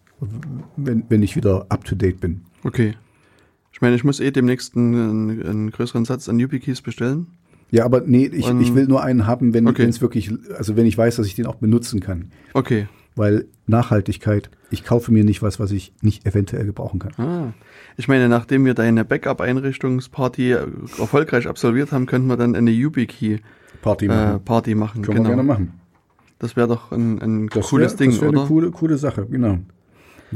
[0.77, 2.41] wenn, wenn ich wieder up to date bin.
[2.63, 2.95] Okay.
[3.73, 7.27] Ich meine, ich muss eh demnächst einen, einen größeren Satz an YubiKeys bestellen.
[7.71, 9.85] Ja, aber nee, ich, Und- ich will nur einen haben, wenn Okay.
[9.85, 12.31] es wirklich, also wenn ich weiß, dass ich den auch benutzen kann.
[12.53, 12.87] Okay.
[13.15, 17.13] Weil Nachhaltigkeit, ich kaufe mir nicht was, was ich nicht eventuell gebrauchen kann.
[17.17, 17.53] Ah.
[17.97, 20.51] Ich meine, nachdem wir deine Backup-Einrichtungsparty
[20.97, 23.43] erfolgreich absolviert haben, könnten wir dann eine YubiKey-Party
[23.81, 24.35] Party machen.
[24.35, 25.01] äh, Party machen.
[25.01, 25.73] Können wir gerne machen.
[26.39, 28.39] Das wäre doch ein, ein Das cooles wär, Ding, das oder?
[28.39, 29.59] eine coole, coole Sache, genau.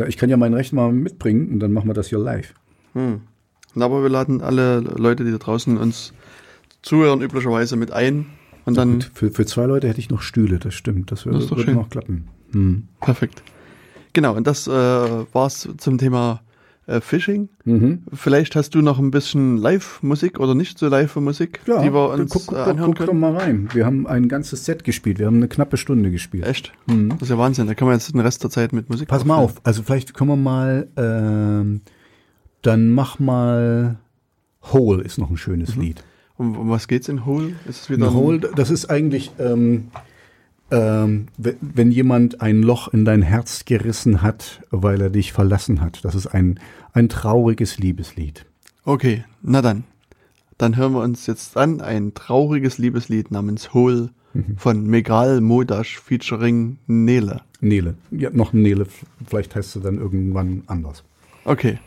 [0.08, 2.54] Ich kann ja mein Recht mal mitbringen und dann machen wir das hier live.
[2.94, 3.22] Hm.
[3.76, 6.14] Aber wir laden alle Leute, die da draußen uns
[6.82, 8.28] zuhören, üblicherweise mit ein.
[8.66, 11.12] Und dann, für, für zwei Leute hätte ich noch Stühle, das stimmt.
[11.12, 11.76] Das würde, Das würde schön.
[11.76, 12.28] noch klappen.
[12.52, 12.88] Hm.
[13.02, 13.44] perfekt.
[14.14, 16.42] Genau, und das äh, war's zum Thema
[16.88, 17.50] äh, Phishing.
[17.64, 18.04] Mhm.
[18.14, 22.32] Vielleicht hast du noch ein bisschen Live-Musik oder nicht so Live-Musik, Ja, die wir uns
[22.32, 23.20] guck, guck, äh, guck, anhören guck doch können.
[23.20, 23.70] mal rein.
[23.74, 25.18] Wir haben ein ganzes Set gespielt.
[25.20, 26.46] Wir haben eine knappe Stunde gespielt.
[26.46, 26.74] Echt?
[26.88, 27.10] Mhm.
[27.10, 27.68] Das ist ja Wahnsinn.
[27.68, 29.58] Da kann man jetzt den Rest der Zeit mit Musik Pass mal auffüllen.
[29.58, 29.66] auf.
[29.66, 31.82] Also vielleicht können wir mal, ähm,
[32.62, 33.98] dann mach mal
[34.74, 36.04] Hole ist noch ein schönes Lied.
[36.38, 37.54] Um, um was geht's in Hole?
[37.70, 39.90] Ist es wieder Hole, das ist eigentlich, ähm,
[40.72, 46.04] ähm, wenn, jemand ein Loch in dein Herz gerissen hat, weil er dich verlassen hat.
[46.04, 46.60] Das ist ein,
[46.94, 48.46] ein trauriges Liebeslied.
[48.84, 49.84] Okay, na dann.
[50.58, 54.58] Dann hören wir uns jetzt an ein trauriges Liebeslied namens Hole Mhm.
[54.58, 57.42] von Megal Modash featuring Nele.
[57.62, 57.96] Nele.
[58.12, 58.86] Ja, noch Nele.
[59.26, 61.04] Vielleicht heißt sie dann irgendwann anders.
[61.46, 61.80] Okay.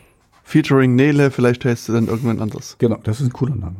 [0.43, 2.75] Featuring Nele, vielleicht heißt sie dann irgendwann anders.
[2.79, 3.75] Genau, das ist ein cooler Name.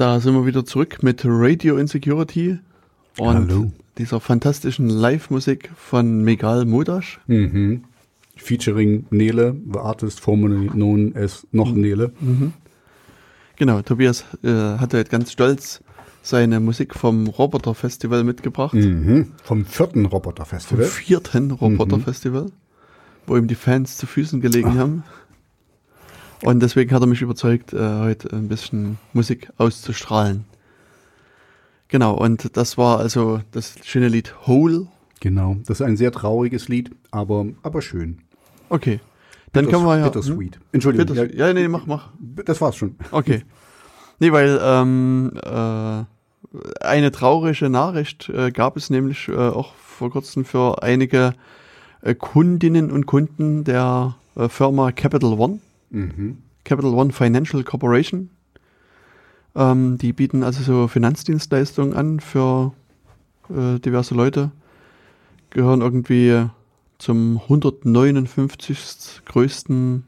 [0.00, 2.58] Da sind wir wieder zurück mit Radio Insecurity
[3.18, 3.70] und Hallo.
[3.98, 7.20] dieser fantastischen Live-Musik von Megal Modash.
[7.26, 7.84] Mhm.
[8.34, 12.12] Featuring Nele, the artist formerly known as noch Nele.
[13.56, 15.82] Genau, Tobias äh, hat heute ganz stolz
[16.22, 18.72] seine Musik vom Roboter Festival mitgebracht.
[18.72, 19.32] Mhm.
[19.44, 20.86] Vom vierten Roboter Vom Festival.
[20.86, 22.46] vierten Roboter Festival,
[23.26, 25.04] wo ihm die Fans zu Füßen gelegen haben.
[26.42, 30.44] Und deswegen hat er mich überzeugt, äh, heute ein bisschen Musik auszustrahlen.
[31.88, 34.86] Genau, und das war also das schöne Lied Hole.
[35.20, 35.56] Genau.
[35.66, 38.18] Das ist ein sehr trauriges Lied, aber, aber schön.
[38.68, 39.00] Okay.
[39.52, 40.04] Dann Bitters- können wir ja.
[40.04, 40.60] Bittersweet.
[40.72, 41.14] Entschuldigung.
[41.14, 42.10] Bitters, ja, nee, mach, mach.
[42.44, 42.94] das war's schon.
[43.10, 43.42] Okay.
[44.20, 46.04] Nee, weil ähm, äh,
[46.84, 51.34] eine traurige Nachricht äh, gab es nämlich äh, auch vor kurzem für einige
[52.02, 55.58] äh, Kundinnen und Kunden der äh, Firma Capital One,
[55.90, 56.38] Mhm.
[56.64, 58.30] Capital One Financial Corporation.
[59.54, 62.72] Ähm, die bieten also so Finanzdienstleistungen an für
[63.48, 64.52] äh, diverse Leute,
[65.50, 66.46] gehören irgendwie
[66.98, 69.22] zum 159.
[69.24, 70.04] größten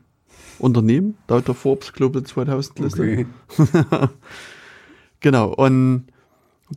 [0.59, 3.03] Unternehmen, laut der Forbes Global 2000 Liste.
[3.03, 3.27] Okay.
[5.21, 6.07] Genau, und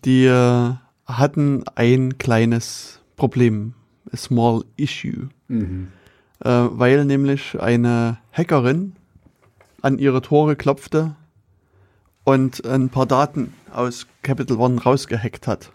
[0.04, 0.74] die äh,
[1.08, 3.74] hatten ein kleines Problem,
[4.12, 5.88] a small issue, Mhm.
[6.44, 8.96] Äh, weil nämlich eine Hackerin
[9.82, 11.16] an ihre Tore klopfte
[12.24, 15.72] und ein paar Daten aus Capital One rausgehackt hat.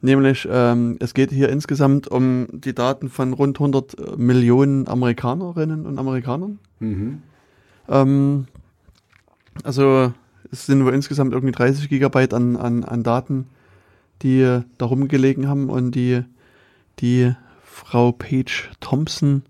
[0.00, 5.98] Nämlich, ähm, es geht hier insgesamt um die Daten von rund 100 Millionen Amerikanerinnen und
[5.98, 6.58] Amerikanern.
[6.80, 7.22] Mhm.
[7.88, 8.46] Ähm,
[9.62, 10.12] also
[10.50, 13.46] es sind wohl insgesamt irgendwie 30 Gigabyte an, an, an Daten,
[14.20, 16.22] die äh, da rumgelegen haben und die,
[17.00, 17.34] die
[17.74, 19.42] Frau Paige Thompson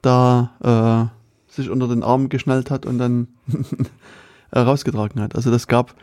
[0.00, 1.10] da
[1.50, 3.26] äh, sich unter den Arm geschnallt hat und dann
[4.54, 5.34] rausgetragen hat.
[5.34, 5.96] Also das gab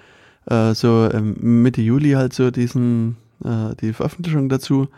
[0.45, 4.89] äh, so ähm, Mitte Juli halt so diesen äh, die Veröffentlichung dazu.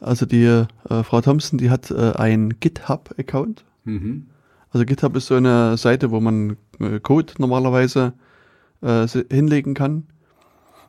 [0.00, 0.66] Also die äh,
[1.02, 3.64] Frau Thompson, die hat äh, einen GitHub-Account.
[3.84, 4.26] Mhm.
[4.70, 8.14] Also GitHub ist so eine Seite, wo man äh, Code normalerweise
[8.80, 10.04] äh, hinlegen kann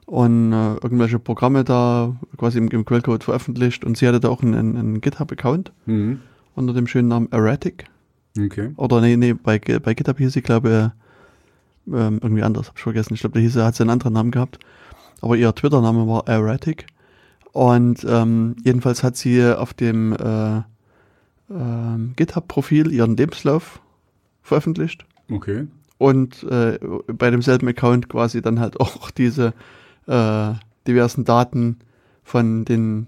[0.05, 3.83] und äh, irgendwelche Programme da quasi im, im Quellcode veröffentlicht.
[3.83, 6.19] Und sie hatte da auch einen, einen, GitHub-Account Mhm.
[6.55, 7.85] unter dem schönen Namen Erratic.
[8.37, 8.71] Okay.
[8.77, 10.91] Oder nee, nee, bei, bei GitHub hieß sie, glaube
[11.87, 13.13] ich, ähm, irgendwie anders, hab ich vergessen.
[13.13, 14.59] Ich glaube, da hieß sie, hat sie einen anderen Namen gehabt.
[15.21, 16.85] Aber ihr Twitter-Name war Erratic.
[17.51, 20.61] Und ähm, jedenfalls hat sie auf dem äh,
[21.49, 23.79] ähm, GitHub-Profil ihren Lebenslauf
[24.41, 25.67] veröffentlicht Okay.
[25.97, 26.77] und äh,
[27.07, 29.53] bei demselben Account quasi dann halt auch diese
[30.07, 30.53] äh,
[30.87, 31.77] diversen Daten
[32.23, 33.07] von den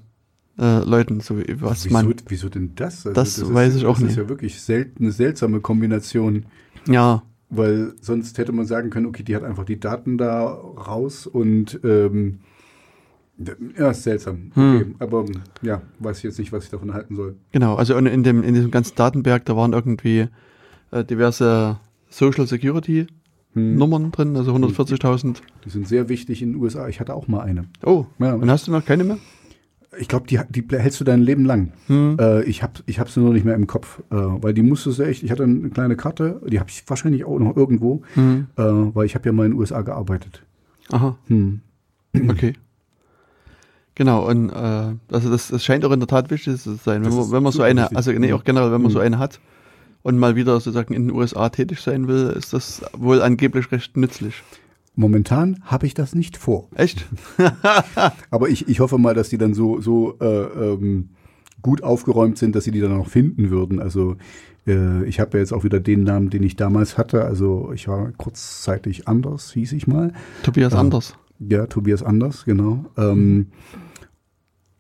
[0.59, 2.13] äh, Leuten, so wie was wieso, man.
[2.27, 3.05] wieso denn das?
[3.05, 4.11] Also Das weiß ich auch Das nicht.
[4.11, 6.45] ist ja wirklich selten, eine seltsame Kombination,
[6.87, 11.27] Ja, weil sonst hätte man sagen können, okay, die hat einfach die Daten da raus
[11.27, 12.39] und ähm,
[13.77, 14.51] ja, ist seltsam.
[14.55, 14.75] Hm.
[14.75, 15.25] Okay, aber
[15.61, 17.35] ja, weiß ich jetzt nicht, was ich davon halten soll.
[17.51, 17.75] genau.
[17.75, 20.27] Also und in dem in diesem ganzen Datenberg, da waren irgendwie
[20.91, 21.77] äh, diverse
[22.09, 23.05] Social Security
[23.57, 23.75] Hm.
[23.75, 25.37] Nummern drin, also 140.000.
[25.65, 26.87] Die sind sehr wichtig in den USA.
[26.87, 27.65] Ich hatte auch mal eine.
[27.83, 28.33] Oh, Ja.
[28.35, 29.17] und hast du noch keine mehr?
[29.99, 31.71] Ich glaube, die, die hältst du dein Leben lang.
[31.87, 32.17] Hm.
[32.19, 34.99] Äh, ich habe ich hab sie nur nicht mehr im Kopf, äh, weil die musstest
[34.99, 38.47] du echt, ich hatte eine kleine Karte, die habe ich wahrscheinlich auch noch irgendwo, Hm.
[38.57, 40.43] äh, weil ich habe ja mal in den USA gearbeitet.
[40.91, 41.17] Aha.
[41.27, 41.61] Hm.
[42.29, 42.53] Okay.
[43.95, 44.53] Genau, und äh,
[45.11, 47.43] also das, das scheint auch in der Tat wichtig zu sein, wenn Das man, wenn
[47.43, 47.97] man so eine, wichtig.
[47.97, 48.33] also nee, Mhm.
[48.33, 49.05] auch generell, wenn man so Mhm.
[49.05, 49.39] eine hat
[50.03, 53.97] und mal wieder sozusagen in den USA tätig sein will, ist das wohl angeblich recht
[53.97, 54.43] nützlich.
[54.95, 56.69] Momentan habe ich das nicht vor.
[56.73, 57.05] Echt?
[58.31, 61.09] Aber ich, ich hoffe mal, dass die dann so, so äh, ähm,
[61.61, 63.79] gut aufgeräumt sind, dass sie die dann auch finden würden.
[63.79, 64.15] Also
[64.65, 67.25] äh, ich habe ja jetzt auch wieder den Namen, den ich damals hatte.
[67.25, 70.13] Also ich war kurzzeitig anders, hieß ich mal.
[70.43, 70.79] Tobias Ja.
[70.79, 71.15] Anders.
[71.39, 72.85] Ja, Tobias Anders, genau.
[72.97, 73.47] Ähm,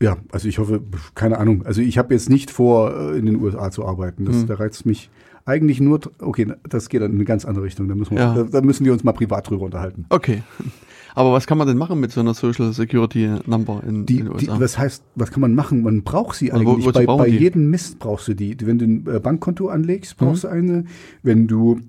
[0.01, 0.81] ja, also ich hoffe,
[1.15, 1.65] keine Ahnung.
[1.65, 4.25] Also ich habe jetzt nicht vor, äh, in den USA zu arbeiten.
[4.25, 4.47] Das, Mhm.
[4.47, 5.09] Da reizt mich
[5.45, 7.87] eigentlich nur, okay, das geht dann in eine ganz andere Richtung.
[7.87, 8.33] Da müssen wir, Ja.
[8.35, 10.05] da, da müssen wir uns mal privat drüber unterhalten.
[10.09, 10.43] Okay.
[11.15, 14.25] Aber was kann man denn machen mit so einer Social Security Number in, Die, in
[14.25, 14.59] den die, USA?
[14.59, 15.81] was heißt, was kann man machen?
[15.81, 16.85] Man braucht sie Also wo- eigentlich.
[16.85, 17.37] wozu bei bei die?
[17.37, 18.55] jedem Mist brauchst du die.
[18.61, 20.47] Wenn du ein äh, Bankkonto anlegst, brauchst Mhm.
[20.49, 20.83] du eine.
[21.23, 21.79] Wenn du,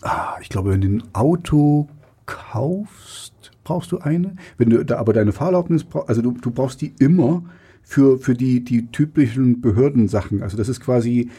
[0.00, 1.88] ah, ich glaube, wenn du ein Auto
[2.26, 3.21] kaufst,
[3.64, 4.36] brauchst du eine.
[4.58, 7.44] Wenn du da aber deine Fahrerlaubnis brauchst, also du, du brauchst die immer
[7.82, 10.42] für, für die, die typischen Behördensachen.
[10.42, 11.30] Also das ist quasi,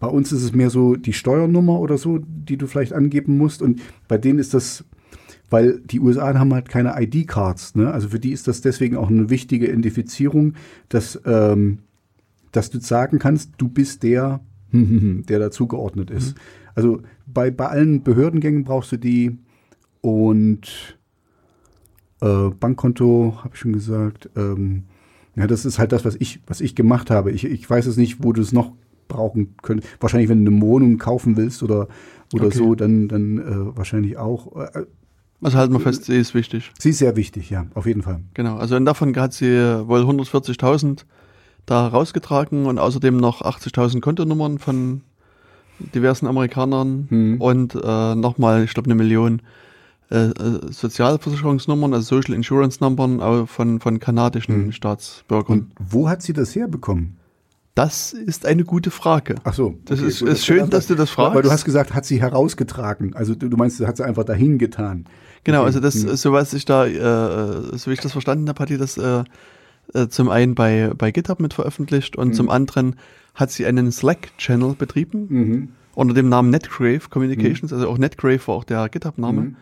[0.00, 3.62] bei uns ist es mehr so die Steuernummer oder so, die du vielleicht angeben musst.
[3.62, 4.84] Und bei denen ist das,
[5.48, 7.76] weil die USA haben halt keine ID-Cards.
[7.76, 7.92] Ne?
[7.92, 10.54] Also für die ist das deswegen auch eine wichtige Identifizierung,
[10.88, 11.78] dass, ähm,
[12.50, 14.40] dass du sagen kannst, du bist der,
[14.72, 16.34] der dazugeordnet ist.
[16.74, 19.38] Also bei, bei allen Behördengängen brauchst du die
[20.00, 20.98] und
[22.22, 24.30] äh, Bankkonto, habe ich schon gesagt.
[24.36, 24.84] Ähm,
[25.36, 27.30] ja, das ist halt das, was ich, was ich gemacht habe.
[27.32, 28.72] Ich, ich weiß es nicht, wo du es noch
[29.08, 29.88] brauchen könntest.
[30.00, 31.88] Wahrscheinlich, wenn du eine Wohnung kaufen willst oder,
[32.34, 32.58] oder Okay.
[32.58, 34.54] so, dann, dann äh, wahrscheinlich auch.
[34.56, 34.84] Äh,
[35.42, 36.70] Also halten wir fest, sie ist wichtig.
[36.78, 38.20] sie ist sehr wichtig, ja, auf jeden Fall.
[38.34, 39.46] Genau, also davon hat sie
[39.88, 41.04] wohl 140.000
[41.66, 45.00] da rausgetragen und außerdem noch 80.000 Kontonummern von
[45.94, 47.40] diversen Amerikanern Hm.
[47.40, 49.42] und äh, nochmal, ich glaube, eine Million
[50.12, 54.72] äh, äh, Sozialversicherungsnummern, also Social Insurance Nummern au- von, von kanadischen Hm.
[54.72, 55.58] Staatsbürgern.
[55.60, 57.16] Und wo hat sie das herbekommen?
[57.74, 59.36] das ist eine gute Frage.
[59.44, 59.78] Ach so.
[59.86, 61.46] Das ist- gut, ist schön, kann- dass du das Weil- Weil fragst.
[61.46, 63.14] du hast gesagt, hat sie herausgetragen.
[63.14, 65.06] Also du, du meinst, hat sie einfach dahin getan.
[65.44, 65.66] Genau, Okay.
[65.68, 66.14] also das, Hm.
[66.16, 69.24] so was ich da, äh, so wie ich das verstanden habe, hat die das äh,
[70.10, 72.32] zum einen bei, bei GitHub mit veröffentlicht und Mhm.
[72.34, 72.96] zum anderen
[73.34, 75.68] hat sie einen Slack-Channel betrieben Mhm.
[75.94, 79.54] unter dem Namen Netgrave Communications, also auch Netgrave war auch der GitHub-Name.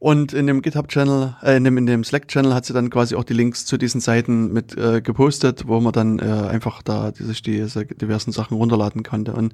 [0.00, 3.22] Und in dem GitHub-Channel, äh, in dem, in dem Slack-Channel hat sie dann quasi auch
[3.22, 7.42] die Links zu diesen Seiten mit äh, gepostet, wo man dann äh, einfach da sich
[7.42, 9.34] diese diversen Sachen runterladen konnte.
[9.34, 9.52] Und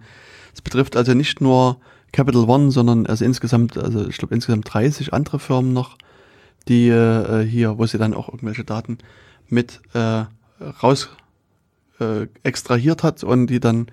[0.55, 1.79] es betrifft also nicht nur
[2.13, 5.99] Capital One, sondern also insgesamt, also ich glaube insgesamt 30 andere Firmen noch,
[6.69, 8.99] die äh, hier, wo sie dann auch irgendwelche Daten
[9.49, 10.27] mit äh,
[10.81, 11.11] raus
[11.99, 13.89] äh, extrahiert hat und die dann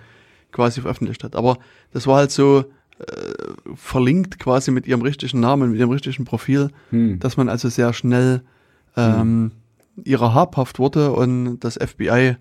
[0.51, 1.35] quasi veröffentlicht hat.
[1.35, 1.57] Aber
[1.93, 2.65] das war halt so
[3.07, 3.33] äh,
[3.75, 7.19] verlinkt quasi mit ihrem richtigen Namen, mit ihrem richtigen Profil, Hm.
[7.19, 8.41] dass man also sehr schnell
[8.97, 9.51] ähm,
[10.03, 12.35] ihrer habhaft wurde und das FBI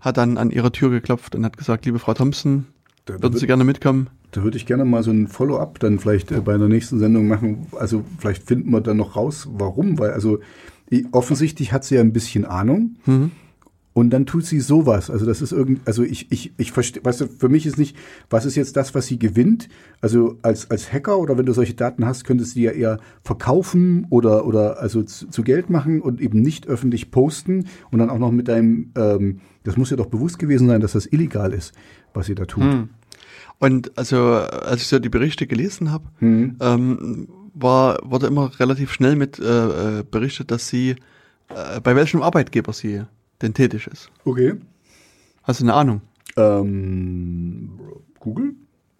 [0.00, 2.66] hat dann an ihre Tür geklopft und hat gesagt, liebe Frau Thompson,
[3.04, 4.08] Da, da, würden Sie gerne mitkommen?
[4.32, 7.28] da würde ich gerne mal so ein Follow-up dann vielleicht äh, bei der nächsten Sendung
[7.28, 7.66] machen.
[7.78, 9.98] Also vielleicht finden wir dann noch raus, warum.
[9.98, 10.38] Weil also
[11.12, 12.96] offensichtlich hat sie ja ein bisschen Ahnung.
[13.06, 13.30] Mhm.
[13.94, 15.10] Und dann tut sie sowas.
[15.10, 17.96] Also das ist irgend, also ich, ich, ich verstehe, weißt du, für mich ist nicht,
[18.30, 19.68] was ist jetzt das, was sie gewinnt?
[20.00, 22.98] Also als, als Hacker oder wenn du solche Daten hast, könntest du die ja eher
[23.22, 28.08] verkaufen oder, oder also zu, zu Geld machen und eben nicht öffentlich posten und dann
[28.08, 31.52] auch noch mit deinem, ähm, das muss ja doch bewusst gewesen sein, dass das illegal
[31.52, 31.72] ist,
[32.14, 32.64] was sie da tut.
[32.64, 32.88] Hm.
[33.58, 36.56] Und also, als ich so die Berichte gelesen habe, Hm.
[36.60, 40.96] ähm, war, wurde immer relativ schnell mit äh, äh, berichtet, dass sie,
[41.50, 43.02] äh, bei welchem Arbeitgeber sie
[43.52, 44.10] tätig ist.
[44.24, 44.54] Okay.
[45.42, 46.00] Hast du eine Ahnung?
[46.36, 47.70] Ähm,
[48.20, 48.54] Google?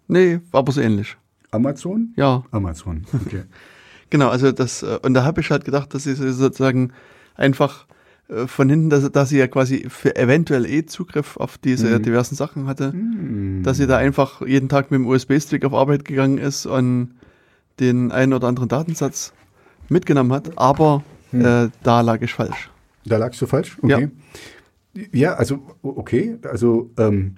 [0.08, 1.16] Nee, aber so ähnlich.
[1.50, 2.12] Amazon?
[2.16, 3.44] Ja, Amazon, okay.
[4.10, 6.92] genau, also das, äh, und da habe ich halt gedacht, dass sie so sozusagen
[7.36, 7.86] einfach
[8.28, 12.02] äh, von hinten, dass, dass sie ja quasi für eventuell eh Zugriff auf diese Mhm.
[12.02, 13.62] diversen Sachen hatte, Hm.
[13.62, 17.14] dass sie da einfach jeden Tag mit dem USB-Stick auf Arbeit gegangen ist und
[17.80, 19.32] den einen oder anderen Datensatz
[19.88, 21.44] mitgenommen hat, aber Hm.
[21.44, 22.70] äh, da lag ich falsch.
[23.04, 23.78] Da lagst du falsch?
[23.82, 24.08] Okay.
[25.12, 27.36] Ja, also, o- okay, also, ähm,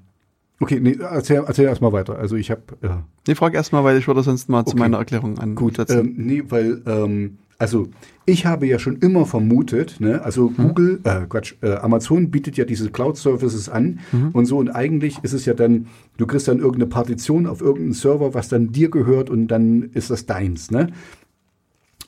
[0.60, 2.18] okay, nee, erzähl, erzähl erst mal weiter.
[2.18, 4.80] Also ich habe, ja, Nee, frag erst mal, weil ich würde sonst mal zu Okay.
[4.80, 5.54] meiner Erklärung an.
[5.54, 7.86] Gut, ähm, nee, weil, ähm, also
[8.26, 12.64] ich habe ja schon immer vermutet, ne, also Google, äh, Quatsch, äh, Amazon bietet ja
[12.64, 14.00] diese Cloud-Services an
[14.32, 15.86] und so und eigentlich ist es ja dann,
[16.16, 20.10] du kriegst dann irgendeine Partition auf irgendeinen Server, was dann dir gehört und dann ist
[20.10, 20.88] das deins, ne?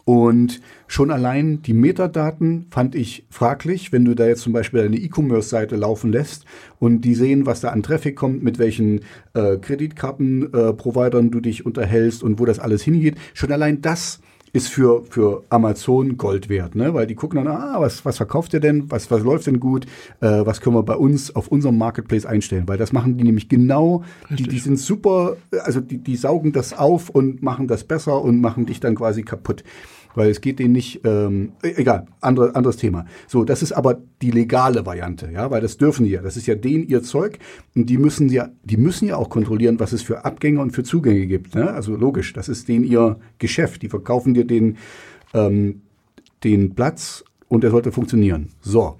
[0.06, 4.96] Und schon allein die Metadaten fand ich fraglich, wenn du da jetzt zum Beispiel eine
[4.96, 6.44] E-Commerce-Seite laufen lässt
[6.78, 9.00] und die sehen, was da an Traffic kommt, mit welchen
[9.34, 13.16] äh, Kreditkarten-Providern du dich unterhältst und wo das alles hingeht.
[13.34, 14.20] Schon allein das
[14.52, 16.94] ist für, für Amazon Gold wert, ne?
[16.94, 19.86] weil die gucken dann, ah, was, was verkauft ihr denn, was, was läuft denn gut,
[20.20, 23.48] äh, was können wir bei uns auf unserem Marketplace einstellen, weil das machen die nämlich
[23.48, 28.22] genau, die, die sind super, also die, die saugen das auf und machen das besser
[28.22, 29.64] und machen dich dann quasi kaputt.
[30.16, 33.06] Weil es geht denen nicht, ähm, e- egal, andere, anderes Thema.
[33.28, 36.22] So, das ist aber die legale Variante, ja, weil das dürfen die ja.
[36.22, 37.38] Das ist ja denen ihr Zeug
[37.76, 40.82] und die müssen ja, die müssen ja auch kontrollieren, was es für Abgänge und für
[40.82, 41.54] Zugänge gibt.
[41.54, 41.70] Ne?
[41.70, 43.82] Also logisch, das ist denen ihr Geschäft.
[43.82, 44.78] Die verkaufen dir den,
[45.34, 45.82] ähm,
[46.42, 48.48] den Platz und der sollte funktionieren.
[48.60, 48.96] So.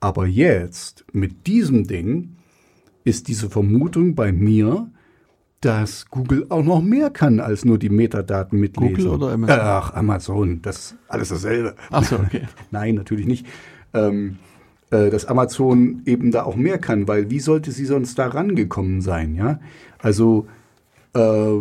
[0.00, 2.36] Aber jetzt, mit diesem Ding,
[3.04, 4.90] ist diese Vermutung bei mir,
[5.62, 8.96] dass Google auch noch mehr kann als nur die Metadaten mitlesen.
[8.96, 9.58] Google oder Amazon?
[9.60, 11.76] Ach, Amazon, das ist alles dasselbe.
[11.90, 12.42] Ach so, okay.
[12.70, 13.46] Nein, natürlich nicht.
[13.94, 14.38] Ähm,
[14.90, 19.00] äh, dass Amazon eben da auch mehr kann, weil wie sollte sie sonst da rangekommen
[19.00, 19.60] sein, ja?
[19.98, 20.48] Also,
[21.14, 21.58] äh,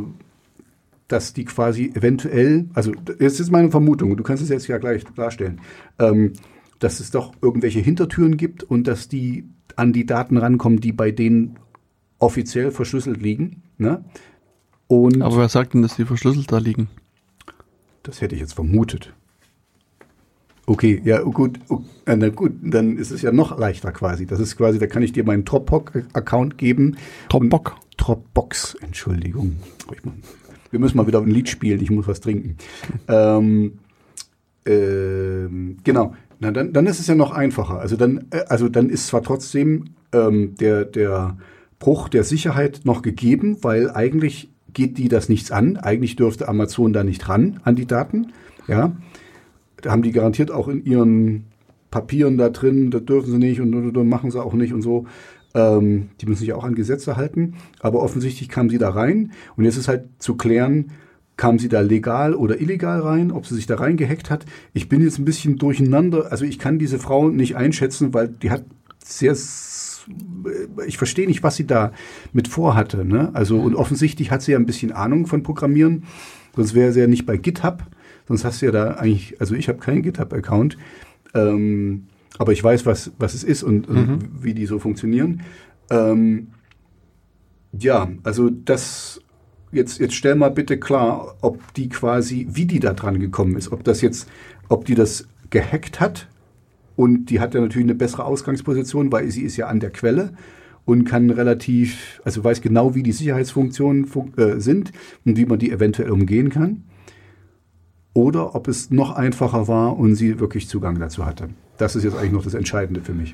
[1.07, 5.05] dass die quasi eventuell, also das ist meine Vermutung, du kannst es jetzt ja gleich
[5.05, 5.61] klarstellen,
[5.99, 6.33] ähm,
[6.79, 9.45] dass es doch irgendwelche Hintertüren gibt und dass die
[9.75, 11.59] an die Daten rankommen, die bei denen
[12.17, 13.63] offiziell verschlüsselt liegen.
[13.81, 14.05] Ne?
[14.87, 16.87] Und Aber wer sagt denn, dass die verschlüsselt da liegen?
[18.03, 19.13] das hätte ich jetzt vermutet.
[20.65, 21.59] Okay, ja gut,
[22.05, 24.25] äh, na gut, dann ist es ja noch leichter quasi.
[24.25, 26.97] Das ist quasi, da kann ich dir meinen Dropbox-Account geben.
[27.29, 27.73] Dropbox?
[27.97, 29.57] Dropbox, Entschuldigung.
[30.71, 32.57] Wir müssen mal wieder ein Lied spielen, ich muss was trinken.
[33.07, 33.79] ähm,
[34.65, 37.79] ähm, genau, na dann, dann ist es ja noch einfacher.
[37.79, 41.37] Also dann, äh, also dann ist zwar trotzdem ähm, der, der
[41.81, 45.75] Bruch der Sicherheit noch gegeben, weil eigentlich geht die das nichts an.
[45.75, 48.27] Eigentlich dürfte Amazon da nicht ran an die Daten.
[48.67, 48.95] Ja,
[49.81, 51.45] da haben die garantiert auch in ihren
[51.89, 54.81] Papieren da drin, das dürfen sie nicht und, und, und machen sie auch nicht und
[54.81, 55.07] so.
[55.53, 57.55] Ähm, die müssen sich auch an Gesetze halten.
[57.81, 60.91] Aber offensichtlich kamen sie da rein und jetzt ist halt zu klären,
[61.35, 64.45] kam sie da legal oder illegal rein, ob sie sich da reingehackt hat.
[64.73, 66.31] Ich bin jetzt ein bisschen durcheinander.
[66.31, 68.63] Also ich kann diese Frau nicht einschätzen, weil die hat
[69.03, 69.35] sehr,
[70.85, 71.91] ich verstehe nicht, was sie da
[72.33, 73.05] mit vorhatte.
[73.05, 73.29] Ne?
[73.33, 76.03] Also und offensichtlich hat sie ja ein bisschen Ahnung von Programmieren.
[76.55, 77.83] Sonst wäre sie ja nicht bei GitHub.
[78.27, 80.77] Sonst hast du ja da eigentlich, also ich habe keinen GitHub-Account.
[81.33, 82.07] Ähm,
[82.37, 85.41] aber ich weiß, was, was es ist und, und wie die so funktionieren.
[85.89, 86.47] Ähm,
[87.73, 89.21] ja, also das
[89.71, 93.71] jetzt, jetzt stell mal bitte klar, ob die quasi, wie die da dran gekommen ist,
[93.71, 94.29] ob das jetzt,
[94.69, 96.27] ob die das gehackt hat
[96.95, 100.33] und die hat ja natürlich eine bessere Ausgangsposition, weil sie ist ja an der Quelle
[100.85, 104.91] und kann relativ, also weiß genau, wie die Sicherheitsfunktionen fun äh, sind
[105.25, 106.83] und wie man die eventuell umgehen kann.
[108.13, 111.49] Oder ob es noch einfacher war und sie wirklich Zugang dazu hatte.
[111.77, 113.33] Das ist jetzt eigentlich noch das Entscheidende für mich.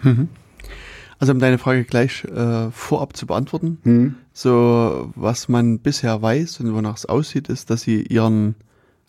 [1.19, 3.79] Also um deine Frage gleich äh, vorab zu beantworten.
[3.83, 4.15] Hm.
[4.33, 8.53] So, was man bisher weiß und wonach es aussieht, ist, dass sie ihren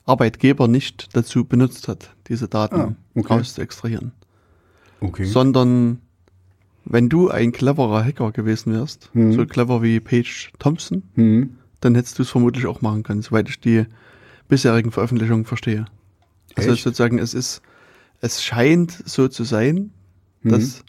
[0.06, 3.34] Arbeitgeber nicht dazu benutzt hat, diese Daten Ah, okay.
[3.34, 4.12] raus zu extrahieren.
[5.00, 5.24] Okay.
[5.24, 6.00] Sondern
[6.84, 9.32] wenn du ein cleverer Hacker gewesen wärst, Mhm.
[9.32, 11.56] so clever wie Paige Thompson, Hm.
[11.80, 13.84] dann hättest du es vermutlich auch machen können, soweit ich die
[14.48, 15.84] bisherigen Veröffentlichungen verstehe.
[16.56, 16.82] Also Echt?
[16.82, 17.60] sozusagen, es ist,
[18.20, 19.90] es scheint so zu sein,
[20.42, 20.48] Mhm.
[20.50, 20.84] dass,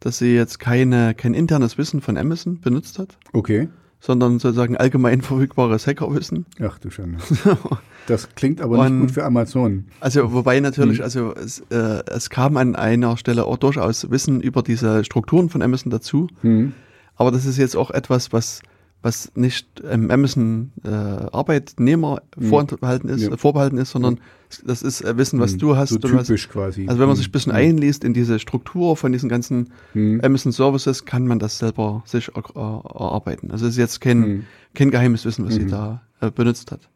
[0.00, 3.68] dass sie jetzt keine, kein internes Wissen von Amazon benutzt hat, Okay.
[4.00, 6.46] Sondern sozusagen allgemein verfügbares Hackerwissen.
[6.62, 7.18] Ach du Schande.
[8.06, 9.84] Das klingt aber nicht gut für Amazon.
[10.00, 11.04] Also wobei natürlich, Mhm.
[11.04, 15.62] also es, äh, es kam an einer Stelle auch durchaus Wissen über diese Strukturen von
[15.62, 16.72] Amazon dazu, Hm.
[17.16, 18.62] aber das ist jetzt auch etwas, was
[19.02, 23.36] was nicht ähm, Amazon äh, Arbeitnehmer vorbehalten ist, Ja.
[23.36, 24.20] vorbehalten ist, sondern
[24.64, 25.90] das ist äh, Wissen, was du hast.
[25.90, 26.86] So und was, typisch quasi.
[26.86, 30.20] also wenn man sich ein bisschen einliest in diese Struktur von diesen ganzen Hm.
[30.22, 33.50] Amazon Services, kann man das selber sich äh, erarbeiten.
[33.50, 34.44] Also es ist jetzt kein, Hm.
[34.74, 35.68] kein geheimes Wissen, was sie Mhm.
[35.70, 36.88] da äh, benutzt hat.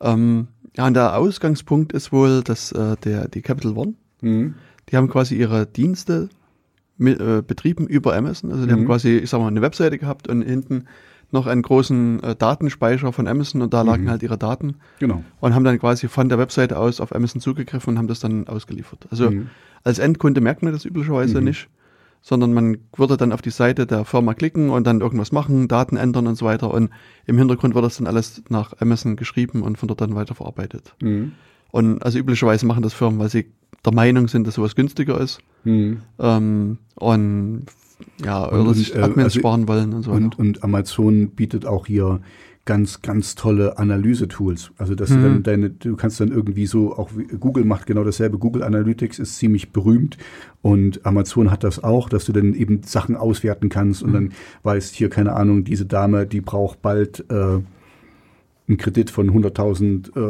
[0.00, 5.08] Ähm, ja, und der Ausgangspunkt ist wohl, dass äh, der, die Capital One, die haben
[5.08, 6.28] quasi ihre Dienste
[6.96, 8.50] mit, äh, betrieben über Amazon.
[8.52, 8.78] Also die Mhm.
[8.78, 10.84] haben quasi, ich sag mal, eine Webseite gehabt und hinten
[11.34, 14.10] noch einen großen äh, Datenspeicher von Amazon und da lagen Mhm.
[14.10, 15.22] halt ihre Daten Genau.
[15.40, 18.48] und haben dann quasi von der Webseite aus auf Amazon zugegriffen und haben das dann
[18.48, 19.06] ausgeliefert.
[19.10, 19.48] Also Mhm.
[19.82, 21.44] als Endkunde merkt man das üblicherweise Mhm.
[21.44, 21.68] nicht,
[22.22, 25.98] sondern man würde dann auf die Seite der Firma klicken und dann irgendwas machen, Daten
[25.98, 26.88] ändern und so weiter und
[27.26, 30.94] im Hintergrund wird das dann alles nach Amazon geschrieben und von dort dann weiterverarbeitet.
[31.02, 31.32] Mhm.
[31.70, 33.50] Und also üblicherweise machen das Firmen, weil sie
[33.84, 36.00] der Meinung sind, dass sowas günstiger ist Mhm.
[36.18, 37.66] ähm, und
[38.24, 40.24] ja, oder und, äh, Admins also- sparen wollen und so weiter.
[40.24, 42.20] Und, und Amazon bietet auch hier
[42.66, 44.70] ganz, ganz tolle Analyse-Tools.
[44.78, 45.22] Also, dass du Mhm.
[45.22, 48.38] dann deine, du kannst dann irgendwie so, auch Google macht genau dasselbe.
[48.38, 50.16] Google Analytics ist ziemlich berühmt
[50.62, 54.14] und Amazon hat das auch, dass du dann eben Sachen auswerten kannst und Mhm.
[54.14, 57.58] dann weißt hier, keine Ahnung, diese Dame, die braucht bald, äh,
[58.66, 60.20] einen Kredit von 100.000 äh,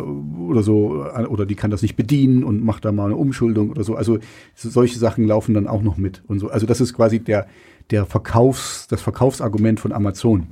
[0.51, 3.71] oder so, äh, oder die kann das nicht bedienen und macht da mal eine Umschuldung
[3.71, 3.95] oder so.
[3.95, 4.19] Also
[4.57, 6.49] so- solche Sachen laufen dann auch noch mit und so.
[6.49, 7.47] Also das ist quasi der,
[7.91, 10.49] der Verkaufs, das Verkaufsargument von Amazon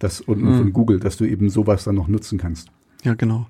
[0.00, 0.54] das, und Mhm.
[0.56, 2.68] von Google, dass du eben sowas dann noch nutzen kannst.
[3.04, 3.46] Ja, genau.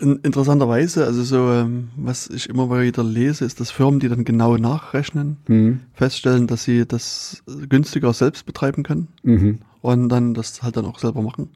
[0.00, 4.24] In, interessanterweise, also so, ähm, was ich immer wieder lese, ist, dass Firmen, die dann
[4.24, 5.80] genau nachrechnen, Mhm.
[5.94, 9.58] feststellen, dass sie das günstiger selbst betreiben können Mhm.
[9.82, 11.50] und dann das halt dann auch selber machen.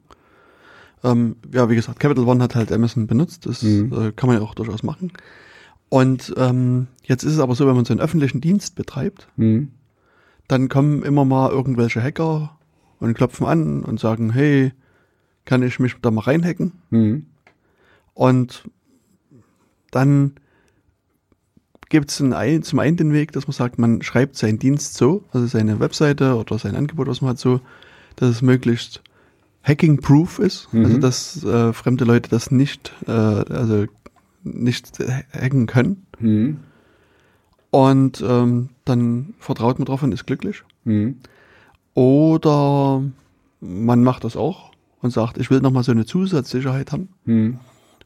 [1.03, 3.91] Ähm, ja, wie gesagt, Capital One hat halt Amazon benutzt, das Mhm.
[3.93, 5.11] äh, kann man ja auch durchaus machen.
[5.89, 9.69] Und ähm, jetzt ist es aber so, wenn man so einen öffentlichen Dienst betreibt, Mhm.
[10.47, 12.57] dann kommen immer mal irgendwelche Hacker
[12.99, 14.73] und klopfen an und sagen, hey,
[15.45, 16.73] kann ich mich da mal reinhacken?
[16.91, 17.25] Mhm.
[18.13, 18.63] Und
[19.91, 20.33] dann
[21.89, 25.45] gibt es zum einen den Weg, dass man sagt, man schreibt seinen Dienst so, also
[25.47, 27.59] seine Webseite oder sein Angebot, was man hat, so,
[28.15, 29.01] dass es möglichst
[29.63, 30.85] hacking-proof ist, Mhm.
[30.85, 33.85] also dass äh, fremde Leute das nicht, äh, also
[34.43, 34.97] nicht
[35.33, 36.05] hacken können.
[36.19, 36.57] Mhm.
[37.69, 40.63] Und ähm, dann vertraut man drauf und ist glücklich.
[40.83, 41.17] Mhm.
[41.93, 43.03] Oder
[43.59, 44.71] man macht das auch
[45.01, 47.09] und sagt, ich will nochmal so eine Zusatzsicherheit haben.
[47.25, 47.59] Mhm.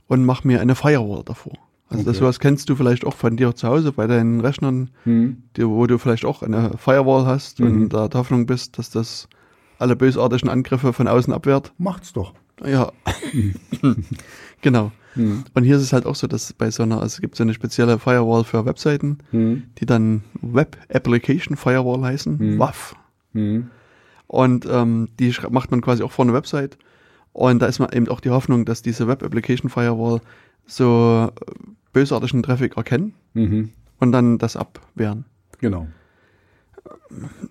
[0.08, 1.54] und mach mir eine Firewall davor.
[1.90, 2.20] Also das Okay.
[2.26, 5.38] sowas kennst du vielleicht auch von dir zu Hause bei deinen Rechnern, Mhm.
[5.58, 7.66] die, wo du vielleicht auch eine Firewall hast Mhm.
[7.68, 9.28] und da der Hoffnung bist, dass das
[9.80, 11.74] alle bösartigen Angriffe von außen abwehrt.
[11.78, 12.34] Macht's doch.
[12.66, 12.92] Ja,
[14.62, 14.92] genau.
[15.16, 15.44] Mhm.
[15.54, 17.44] Und hier ist es halt auch so, dass bei so einer, also es gibt so
[17.44, 19.64] eine spezielle Firewall für Webseiten, Mhm.
[19.78, 22.60] die dann Web Application Firewall heißen, Mhm.
[22.60, 22.96] WAF.
[23.34, 23.70] Mhm.
[24.28, 26.78] Und ähm, die macht man quasi auch vor einer Website.
[27.34, 30.22] Und da ist man eben auch die Hoffnung, dass diese Web Application Firewall
[30.66, 31.42] so äh,
[31.94, 33.70] bösartigen Traffic erkennen Mhm.
[34.00, 35.26] und dann das abwehren.
[35.60, 35.88] Genau.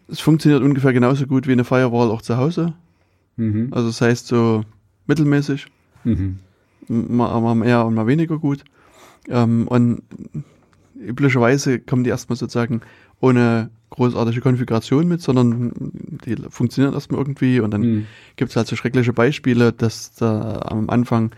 [0.09, 2.75] Es funktioniert ungefähr genauso gut wie eine Firewall auch zu Hause.
[3.37, 3.69] Mhm.
[3.73, 4.63] Also das heißt so
[5.07, 5.67] mittelmäßig,
[6.05, 6.39] Mhm.
[6.89, 8.65] mal, mal mehr und mal weniger gut.
[9.29, 10.03] Ähm, und
[10.99, 12.81] üblicherweise kommen die erstmal sozusagen
[13.21, 15.73] ohne großartige Konfiguration mit, sondern
[16.27, 18.07] die funktionieren erstmal irgendwie und dann Mhm.
[18.37, 21.31] gibt es halt so schreckliche Beispiele, dass da am Anfang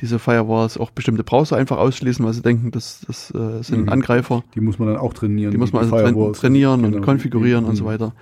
[0.00, 3.88] diese Firewalls auch bestimmte Browser einfach ausschließen, weil sie denken, das, das äh, sind Mhm.
[3.90, 4.42] Angreifer.
[4.54, 5.50] Die muss man dann auch trainieren.
[5.52, 6.38] Die muss man die also Firewalls.
[6.40, 7.04] trainieren und Genau.
[7.04, 7.88] konfigurieren und so Mhm.
[7.88, 8.14] weiter.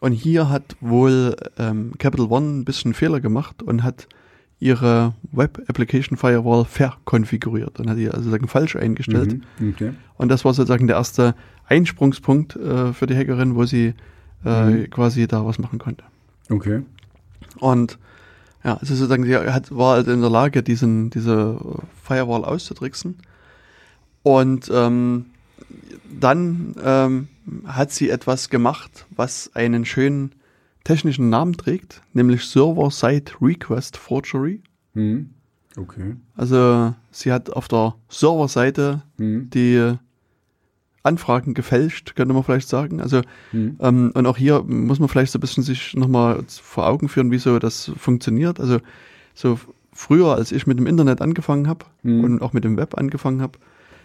[0.00, 4.06] Und hier hat wohl ähm, Capital One ein bisschen Fehler gemacht und hat
[4.60, 9.38] ihre Web Application Firewall verkonfiguriert und hat die also sozusagen falsch eingestellt.
[9.58, 9.70] Mhm.
[9.74, 9.92] Okay.
[10.16, 11.34] Und das war sozusagen der erste
[11.66, 13.94] Einsprungspunkt äh, für die Hackerin, wo sie
[14.44, 14.90] äh, Mhm.
[14.90, 16.04] quasi da was machen konnte.
[16.48, 16.82] Okay.
[17.58, 17.98] Und
[18.68, 21.58] ja, also sozusagen, sie hat, war halt in der Lage, diesen, diese
[22.02, 23.16] Firewall auszutricksen.
[24.22, 25.26] Und ähm,
[26.20, 27.28] dann ähm,
[27.64, 30.32] hat sie etwas gemacht, was einen schönen
[30.84, 34.60] technischen Namen trägt, nämlich Server-Side Request Forgery.
[34.92, 35.30] Mhm.
[35.76, 36.16] Okay.
[36.36, 39.48] Also sie hat auf der Serverseite Mhm.
[39.50, 39.94] die
[41.08, 43.00] Anfragen gefälscht, könnte man vielleicht sagen.
[43.00, 43.22] Also
[43.52, 43.76] Mhm.
[43.80, 47.30] ähm, und auch hier muss man vielleicht so ein bisschen sich nochmal vor Augen führen,
[47.32, 48.60] wie so das funktioniert.
[48.60, 48.78] Also
[49.34, 49.58] so
[49.92, 52.24] früher, als ich mit dem Internet angefangen habe Mhm.
[52.24, 53.58] und auch mit dem Web angefangen habe,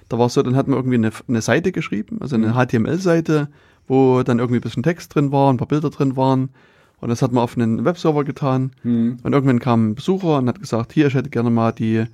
[0.10, 2.54] da war es so, dann hat man irgendwie eine, eine Seite geschrieben, also eine Mhm.
[2.56, 3.48] HTML-Seite,
[3.88, 6.50] wo dann irgendwie ein bisschen Text drin war, ein paar Bilder drin waren.
[7.00, 8.72] Und das hat man auf einen Webserver getan.
[8.84, 9.18] Mhm.
[9.24, 12.06] Und irgendwann kam ein Besucher und hat gesagt, hier, ich hätte gerne mal die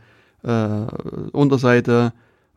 [0.44, 0.86] äh,
[1.32, 2.14] Unterseite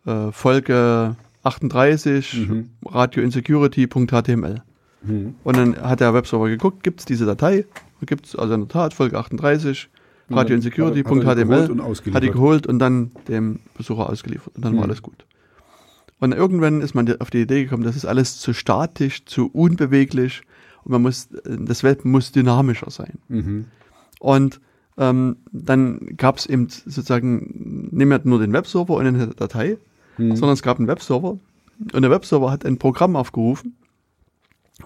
[0.07, 2.71] äh, Folge 38 Mhm.
[2.87, 4.63] radioinsecurity.html.
[5.03, 5.35] Mhm.
[5.45, 7.65] Und dann hat der Webserver geguckt, gibt es diese Datei?
[8.07, 9.89] Gibt es also in der Tat Folge 38
[10.29, 12.33] Und dann hat hat die geholt radioinsecurity.html und hat die ausgeliefert.
[12.33, 14.57] geholt und dann dem Besucher ausgeliefert.
[14.57, 14.91] Und dann war Mhm.
[14.91, 15.25] alles gut.
[16.21, 20.43] Und irgendwann ist man auf die Idee gekommen, das ist alles zu statisch, zu unbeweglich
[20.85, 23.19] und man muss, das Web muss dynamischer sein.
[23.29, 23.65] Mhm.
[24.21, 24.61] Und
[24.99, 29.79] ähm, dann gab es eben sozusagen nicht mehr nur den Webserver und eine Datei,
[30.19, 30.37] Mhm.
[30.37, 31.39] sondern es gab einen Webserver
[31.93, 33.77] Und der Webserver hat ein Programm aufgerufen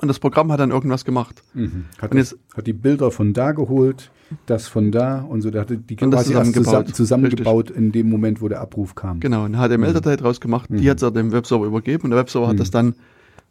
[0.01, 1.43] und das Programm hat dann irgendwas gemacht.
[1.55, 1.85] Mhm.
[2.01, 4.11] Hat, Und jetzt- hat die Bilder von da geholt,
[4.47, 5.51] das von da und so.
[5.51, 6.65] Der hatte die quasi zusammengebaut.
[6.65, 9.21] zusammen, zusammengebaut in dem Moment, wo der Abruf kam.
[9.21, 12.59] Genau, eine HTML-Datei draus gemacht, die hat er dem Webserver übergeben und der Webserver hat
[12.59, 12.95] das dann,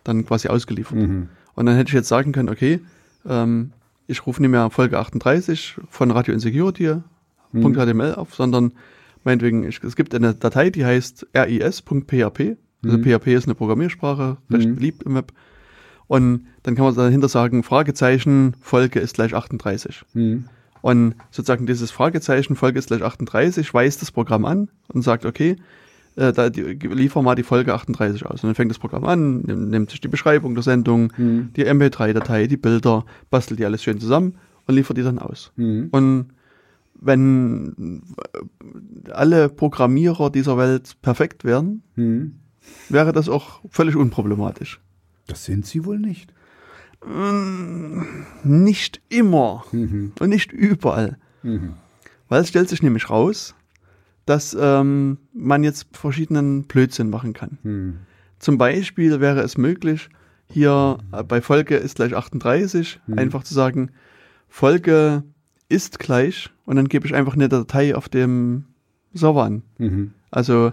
[0.04, 0.98] dann quasi ausgeliefert.
[1.00, 1.30] Mhm.
[1.56, 2.82] Und dann hätte ich jetzt sagen können, okay,
[3.28, 3.72] ähm,
[4.08, 6.96] ich rufe nicht mehr Folge 38 von Radio Insecurity
[7.54, 8.74] .html auf, sondern
[9.26, 12.58] meinetwegen, ich, es gibt eine Datei, die heißt ris.php.
[12.84, 14.76] Also PHP ist eine Programmiersprache, recht Mhm.
[14.76, 15.34] beliebt im Web.
[16.08, 20.04] Und dann kann man dahinter sagen, Fragezeichen, Folge ist gleich 38.
[20.14, 20.46] Mhm.
[20.82, 25.56] Und sozusagen dieses Fragezeichen, Folge ist gleich 38, weist das Programm an und sagt, okay,
[26.16, 28.44] äh, da die, liefer mal die Folge 38 aus.
[28.44, 31.50] Und dann fängt das Programm an, nimmt, nimmt sich die Beschreibung der Sendung, Mhm.
[31.56, 34.36] die MP3-Datei, die Bilder, bastelt die alles schön zusammen
[34.68, 35.52] und liefert die dann aus.
[35.56, 35.88] Mhm.
[35.92, 36.26] Und
[37.00, 38.02] wenn
[39.06, 42.36] äh, alle Programmierer dieser Welt perfekt wären, Mhm.
[42.90, 44.80] wäre das auch völlig unproblematisch.
[45.28, 46.34] Das sind sie wohl nicht.
[48.44, 50.14] Nicht immer Mhm.
[50.20, 51.18] und nicht überall.
[51.44, 51.74] Mhm.
[52.30, 53.54] Weil es stellt sich nämlich raus,
[54.26, 57.58] dass ähm, man jetzt verschiedenen Blödsinn machen kann.
[57.64, 57.98] Mhm.
[58.40, 60.10] Zum Beispiel wäre es möglich,
[60.50, 63.92] hier äh, bei Folge ist gleich 38 einfach zu sagen,
[64.48, 65.24] Folge
[65.76, 68.66] ist gleich und dann gebe ich einfach eine Datei auf dem
[69.14, 69.62] Server an.
[69.78, 70.12] Mhm.
[70.32, 70.72] Also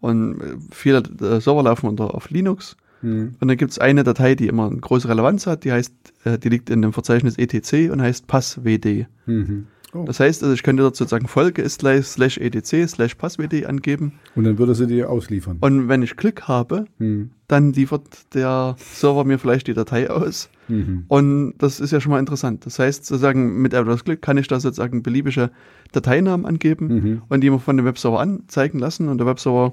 [0.00, 3.36] und äh, viele äh, Server laufen unter auf Linux Mhm.
[3.40, 5.94] und dann gibt es eine Datei, die immer eine große Relevanz hat, die heißt,
[6.24, 9.06] äh, die liegt in dem Verzeichnis etc und heißt passwd.
[9.24, 9.68] Mhm.
[9.92, 10.04] Oh.
[10.04, 14.12] Das heißt, also ich könnte dort sozusagen Folge ist gleich slash etc slash passwd angeben
[14.36, 15.58] Und dann würde sie dir ausliefern.
[15.60, 17.30] und wenn ich Glück habe, Mhm.
[17.48, 18.02] dann liefert
[18.34, 21.04] der Server mir vielleicht die Datei aus Mhm.
[21.08, 22.64] und das ist ja schon mal interessant.
[22.66, 25.50] Das heißt, sozusagen mit etwas Glück kann ich da sozusagen beliebige
[25.90, 27.22] Dateinamen angeben Mhm.
[27.28, 29.72] und die mir von dem Webserver anzeigen lassen und der Webserver,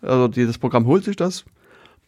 [0.00, 1.44] also die, das Programm holt sich das,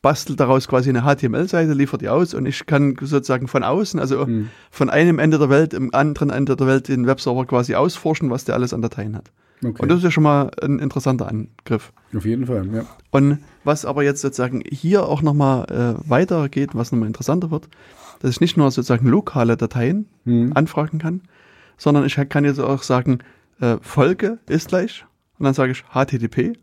[0.03, 4.27] bastelt daraus quasi eine HTML-Seite, liefert die aus und ich kann sozusagen von außen, also
[4.27, 4.49] Mhm.
[4.71, 8.45] von einem Ende der Welt im anderen Ende der Welt den Webserver quasi ausforschen, was
[8.45, 9.31] der alles an Dateien hat.
[9.65, 9.81] Okay.
[9.81, 11.93] Und das ist ja schon mal ein interessanter Angriff.
[12.17, 12.85] Auf jeden Fall, ja.
[13.13, 17.69] Und was aber jetzt sozusagen hier auch nochmal äh, weitergeht, was nochmal interessanter wird,
[18.19, 20.53] dass ich nicht nur sozusagen lokale Dateien Mhm.
[20.57, 21.21] anfragen kann,
[21.77, 23.21] sondern ich kann jetzt auch sagen,
[23.61, 25.05] äh, Folge ist gleich
[25.39, 26.55] und dann sage ich HTTP,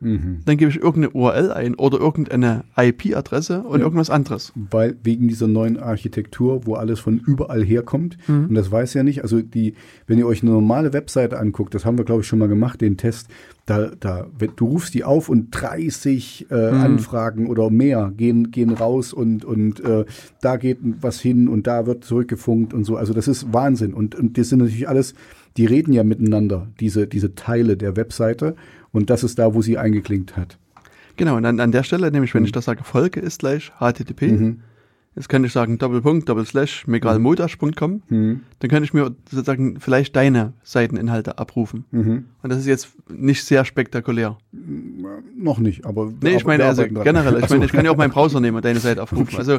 [0.00, 0.38] Mhm.
[0.46, 3.84] dann gebe ich irgendeine URL ein oder irgendeine IP-Adresse und Ja.
[3.84, 4.52] irgendwas anderes.
[4.70, 8.46] Weil wegen dieser neuen Architektur, wo alles von überall herkommt, Mhm.
[8.48, 9.74] und das weiß ja nicht, also die,
[10.06, 12.80] wenn ihr euch eine normale Webseite anguckt, das haben wir glaube ich schon mal gemacht,
[12.80, 13.28] den Test,
[13.66, 16.80] da, da, wenn, du rufst die auf und 30 äh, Mhm.
[16.80, 20.04] Anfragen oder mehr gehen, gehen raus und, und äh,
[20.40, 22.96] da geht was hin und da wird zurückgefunkt und so.
[22.96, 23.94] Also das ist Wahnsinn.
[23.94, 25.14] Und, und das sind natürlich alles,
[25.56, 28.56] die reden ja miteinander, diese, diese Teile der Webseite.
[28.92, 30.58] Und das ist da, wo sie eingeklinkt hat.
[31.16, 34.22] Genau, und an, an der Stelle, nämlich wenn ich das sage, Folge ist gleich HTTP,
[34.32, 34.60] Mhm.
[35.14, 38.40] jetzt kann ich sagen Doppelpunkt, Doppelslash, megalmodash.com, Mhm.
[38.58, 41.84] dann kann ich mir sozusagen vielleicht deine Seiteninhalte abrufen.
[41.90, 42.24] Mhm.
[42.42, 44.38] Und das ist jetzt nicht sehr spektakulär.
[45.36, 46.12] Noch nicht, aber.
[46.22, 48.64] Nee, ich meine, also generell, ich meine, ich kann ja auch meinen Browser nehmen und
[48.64, 49.36] deine Seite aufrufen.
[49.38, 49.58] Also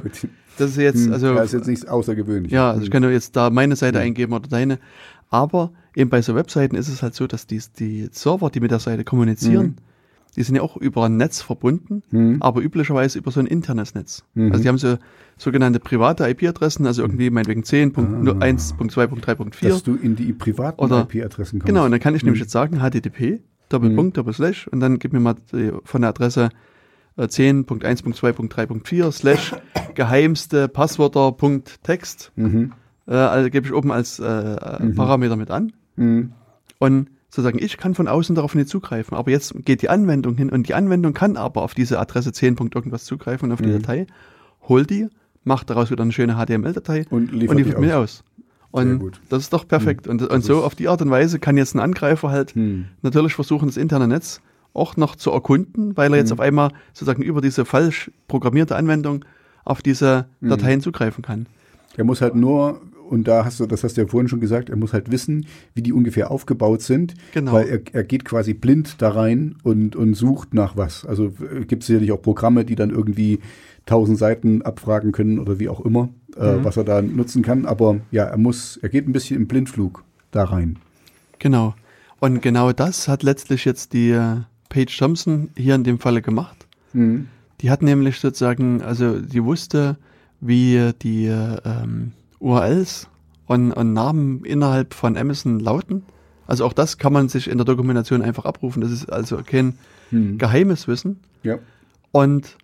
[0.57, 2.53] das ist jetzt, Hm, also das ist jetzt nichts Außergewöhnliches.
[2.55, 4.79] ja, also ich kann ja jetzt da meine Seite eingeben oder deine.
[5.31, 8.69] Aber eben bei so Webseiten ist es halt so, dass die, die Server, die mit
[8.69, 9.77] der Seite kommunizieren,
[10.35, 12.37] die sind ja auch über ein Netz verbunden, Mhm.
[12.41, 14.23] aber üblicherweise über so ein internes Netz.
[14.33, 14.51] Mhm.
[14.51, 14.97] Also die haben so
[15.37, 19.69] sogenannte private IP-Adressen, also irgendwie meinetwegen 10.1.2.3.4.
[19.69, 21.67] Dass du in die privaten IP-Adressen kommst.
[21.67, 25.19] Genau, und dann kann ich nämlich jetzt sagen, HTTP, Doppelpunkt, Doppelslash, und dann gib mir
[25.19, 26.49] mal die, von der Adresse
[27.17, 29.55] äh, 10.1.2.3.4 slash
[29.95, 32.31] geheimste Passwörter Punkt Text.
[32.35, 32.73] Mhm.
[33.11, 34.55] Äh, also gebe ich oben als äh,
[34.95, 35.73] Parameter mit an.
[35.97, 36.31] Mhm.
[36.79, 39.15] Und sozusagen, ich kann von außen darauf nicht zugreifen.
[39.17, 42.55] Aber jetzt geht die Anwendung hin und die Anwendung kann aber auf diese Adresse 10.
[42.55, 43.81] Punkt irgendwas zugreifen und auf die Mhm.
[43.81, 44.07] Datei,
[44.67, 45.07] holt die,
[45.43, 48.23] macht daraus wieder eine schöne HTML-Datei Und liefert und die liefert mir aus.
[48.71, 50.07] Und das ist doch perfekt.
[50.07, 52.85] Und, und so auf die Art und Weise kann jetzt ein Angreifer halt Hm.
[53.01, 54.39] natürlich versuchen, das interne Netz
[54.73, 56.15] auch noch zu erkunden, weil er Mhm.
[56.15, 59.25] jetzt auf einmal sozusagen über diese falsch programmierte Anwendung
[59.65, 60.49] auf diese Mhm.
[60.49, 61.47] Dateien zugreifen kann.
[61.97, 62.79] Er muss halt nur,
[63.11, 65.45] und da hast du, das hast du ja vorhin schon gesagt, er muss halt wissen,
[65.75, 67.13] wie die ungefähr aufgebaut sind.
[67.33, 67.53] Genau.
[67.53, 71.05] Weil er, er geht quasi blind da rein und, und sucht nach was.
[71.05, 71.33] Also
[71.67, 73.39] gibt es sicherlich auch Programme, die dann irgendwie
[73.85, 76.63] tausend Seiten abfragen können oder wie auch immer, äh, Mhm.
[76.63, 77.65] was er da nutzen kann.
[77.65, 80.77] Aber ja, er muss, er geht ein bisschen im Blindflug da rein.
[81.39, 81.75] Genau.
[82.19, 84.37] Und genau das hat letztlich jetzt die äh,
[84.69, 86.67] Paige Thompson hier in dem Falle gemacht.
[86.93, 87.27] Mhm.
[87.59, 89.97] Die hat nämlich sozusagen, also die wusste,
[90.39, 93.07] wie die äh, ähm, URLs
[93.47, 96.03] und, und Namen innerhalb von Amazon lauten.
[96.47, 98.81] Also auch das kann man sich in der Dokumentation einfach abrufen.
[98.81, 99.77] Das ist also kein
[100.11, 100.37] Mhm.
[100.37, 101.21] geheimes Wissen.
[101.43, 101.59] Ja.
[102.11, 102.57] Und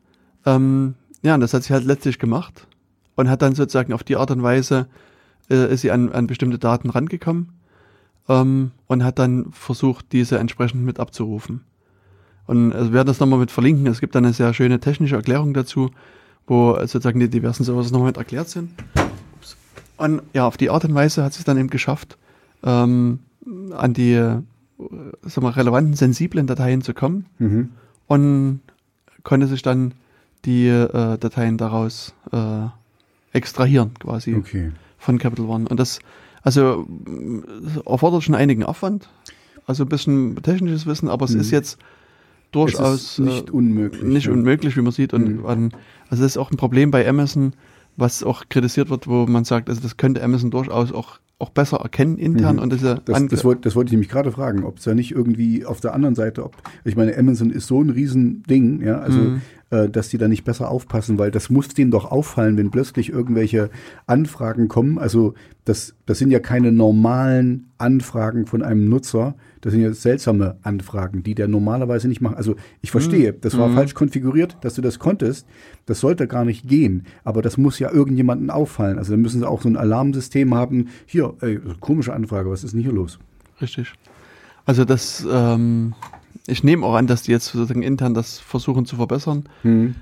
[0.46, 2.68] Ähm, ja, das hat sie halt letztlich gemacht
[3.16, 4.88] und hat dann sozusagen auf die Art und Weise
[5.50, 7.50] äh, ist sie an, an bestimmte Daten rangekommen
[8.30, 11.62] ähm, und hat dann versucht, diese entsprechend mit abzurufen.
[12.46, 13.88] Und also wir werden das nochmal mit verlinken.
[13.88, 15.92] Es gibt dann eine sehr schöne technische Erklärung dazu,
[16.46, 18.72] wo sozusagen die diversen Server nochmal mit erklärt sind.
[19.98, 22.18] Und ja, auf die Art und Weise hat sie es dann eben geschafft,
[22.64, 23.20] ähm,
[23.72, 24.42] an die äh,
[25.24, 27.70] sagen wir, relevanten, sensiblen Dateien zu kommen Mhm.
[28.08, 28.60] und
[29.24, 29.94] konnte sich dann
[30.46, 32.68] die äh, Dateien daraus äh,
[33.34, 34.72] extrahieren quasi Okay.
[34.98, 35.68] von Capital One.
[35.68, 36.00] Und das
[36.44, 39.10] also mh, erfordert schon einigen Aufwand,
[39.66, 41.42] also ein bisschen technisches Wissen, aber es Mhm.
[41.42, 41.78] ist jetzt
[42.52, 44.04] durchaus ist nicht äh, unmöglich.
[44.04, 44.32] nicht ja.
[44.32, 45.14] unmöglich, wie man sieht.
[45.14, 45.46] Und Mhm.
[45.46, 45.70] also
[46.10, 47.54] das ist auch ein Problem bei Amazon,
[47.98, 51.78] was auch kritisiert wird, wo man sagt, also das könnte Amazon durchaus auch, auch besser
[51.78, 52.62] erkennen intern Mhm.
[52.64, 54.96] und diese Das, An- das, wollte, das wollte ich nämlich gerade fragen, ob es da
[54.96, 58.98] nicht irgendwie auf der anderen Seite, ob, ich meine, Amazon ist so ein Riesending, ja,
[59.00, 59.42] also, Mhm.
[59.70, 63.10] äh, dass die da nicht besser aufpassen, weil das muss denen doch auffallen, wenn plötzlich
[63.12, 63.70] irgendwelche
[64.08, 64.98] Anfragen kommen.
[64.98, 65.34] Also,
[65.66, 71.24] das, das sind ja keine normalen Anfragen von einem Nutzer, das sind ja seltsame Anfragen,
[71.24, 72.38] die der normalerweise nicht macht.
[72.38, 73.74] Also, ich verstehe, das war Mhm.
[73.76, 75.46] falsch konfiguriert, dass du das konntest.
[75.86, 78.98] Das sollte gar nicht gehen, aber das muss ja irgendjemandem auffallen.
[78.98, 80.88] Also, da müssen sie auch so ein Alarmsystem haben.
[81.06, 83.20] Hier, ey, komische Anfrage, was ist denn hier los?
[83.62, 83.94] Richtig.
[84.66, 85.94] Also das, ähm,
[86.46, 89.46] ich nehme auch an, dass die jetzt sozusagen intern das versuchen zu verbessern.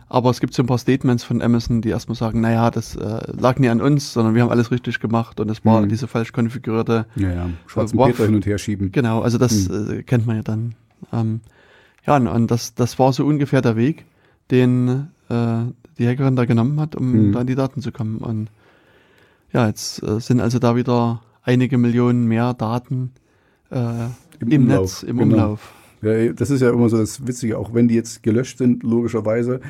[0.09, 3.31] Aber es gibt so ein paar Statements von Amazon, die erstmal sagen, naja, das äh,
[3.39, 5.89] lag nie an uns, sondern wir haben alles richtig gemacht und es war Mhm.
[5.89, 7.05] diese falsch konfigurierte.
[7.15, 7.49] Ja, ja.
[7.67, 8.91] Schwarzen Waff- Peter hin und her schieben.
[8.91, 10.75] Genau, also das äh, kennt man ja dann.
[11.13, 11.41] Ähm,
[12.05, 14.05] ja, und, und das, das war so ungefähr der Weg,
[14.51, 15.57] den äh,
[15.97, 17.31] die Hackerin da genommen hat, um Mhm.
[17.31, 18.17] da an die Daten zu kommen.
[18.17, 18.49] Und
[19.55, 23.11] ja, jetzt äh, sind also da wieder einige Millionen mehr Daten
[23.71, 24.05] äh,
[24.39, 25.33] Im im, Umlauf, Netz, im genau.
[25.33, 25.73] Umlauf.
[26.01, 29.61] Ja, das ist ja immer so das Witzige, auch wenn die jetzt gelöscht sind, logischerweise.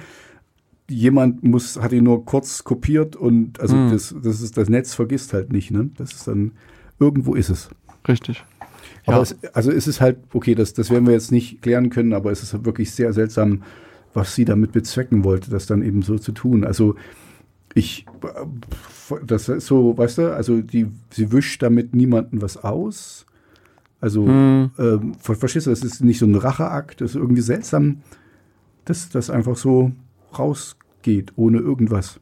[0.89, 3.91] Jemand muss, hat die nur kurz kopiert und also Mhm.
[3.91, 5.89] das, das ist, das Netz vergisst halt nicht, ne?
[5.97, 6.51] Das ist dann,
[6.99, 7.69] irgendwo ist es.
[8.07, 8.43] Richtig.
[9.05, 9.21] Aber Ja.
[9.23, 12.31] es, also es ist halt, okay, das, das werden wir jetzt nicht klären können, aber
[12.31, 13.63] es ist halt wirklich sehr seltsam,
[14.13, 16.63] was sie damit bezwecken wollte, das dann eben so zu tun.
[16.63, 16.95] Also
[17.75, 18.05] ich,
[19.27, 23.25] das ist so, weißt du, also die, sie wischt damit niemanden was aus.
[24.01, 27.41] Also, Hm, ähm, ver verstehst du, das ist nicht so ein Racheakt, das ist irgendwie
[27.41, 28.01] seltsam,
[28.85, 29.91] dass das einfach so
[30.37, 32.19] rausgeht, ohne irgendwas.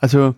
[0.00, 0.34] also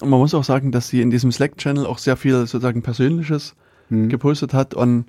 [0.00, 3.54] man muss auch sagen, dass sie in diesem Slack-Channel auch sehr viel sozusagen Persönliches
[3.88, 4.10] Hm.
[4.10, 5.06] gepostet hat und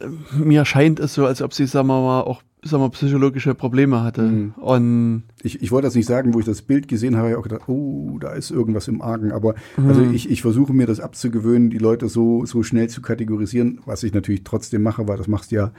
[0.00, 3.54] äh, mir scheint es so, als ob sie, sagen wir mal, auch sagen wir, psychologische
[3.54, 4.22] Probleme hatte.
[4.22, 4.52] Mhm.
[4.56, 7.36] Und Ich, ich wollte das nicht sagen, wo ich das Bild gesehen habe, habe ich
[7.38, 9.32] auch gedacht, oh, da ist irgendwas im Argen.
[9.32, 10.14] Aber also Mhm.
[10.14, 14.14] ich, ich versuche mir das abzugewöhnen, die Leute so, so schnell zu kategorisieren, was ich
[14.14, 15.70] natürlich trotzdem mache, weil das machst du ja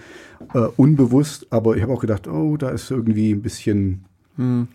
[0.54, 1.48] äh, unbewusst.
[1.50, 4.06] Aber ich habe auch gedacht, oh, da ist irgendwie ein bisschen,
[4.38, 4.68] hm,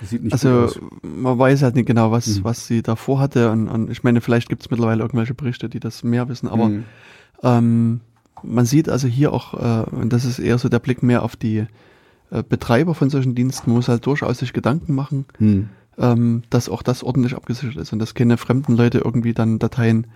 [0.00, 0.80] das sieht nicht also aus.
[1.02, 2.44] man weiß halt nicht genau, was, Mhm.
[2.44, 3.50] was sie davor hatte.
[3.50, 6.68] Und, und ich meine, vielleicht gibt es mittlerweile irgendwelche Berichte, die das mehr wissen, aber
[6.68, 6.84] Mhm.
[7.42, 8.00] Ähm,
[8.42, 11.36] man sieht also hier auch, äh, und das ist eher so der Blick mehr auf
[11.36, 11.66] die
[12.30, 15.68] äh, Betreiber von solchen Diensten, man muss halt durchaus sich Gedanken machen, Hm.
[15.98, 20.06] ähm, dass auch das ordentlich abgesichert ist und dass keine fremden Leute irgendwie dann Dateien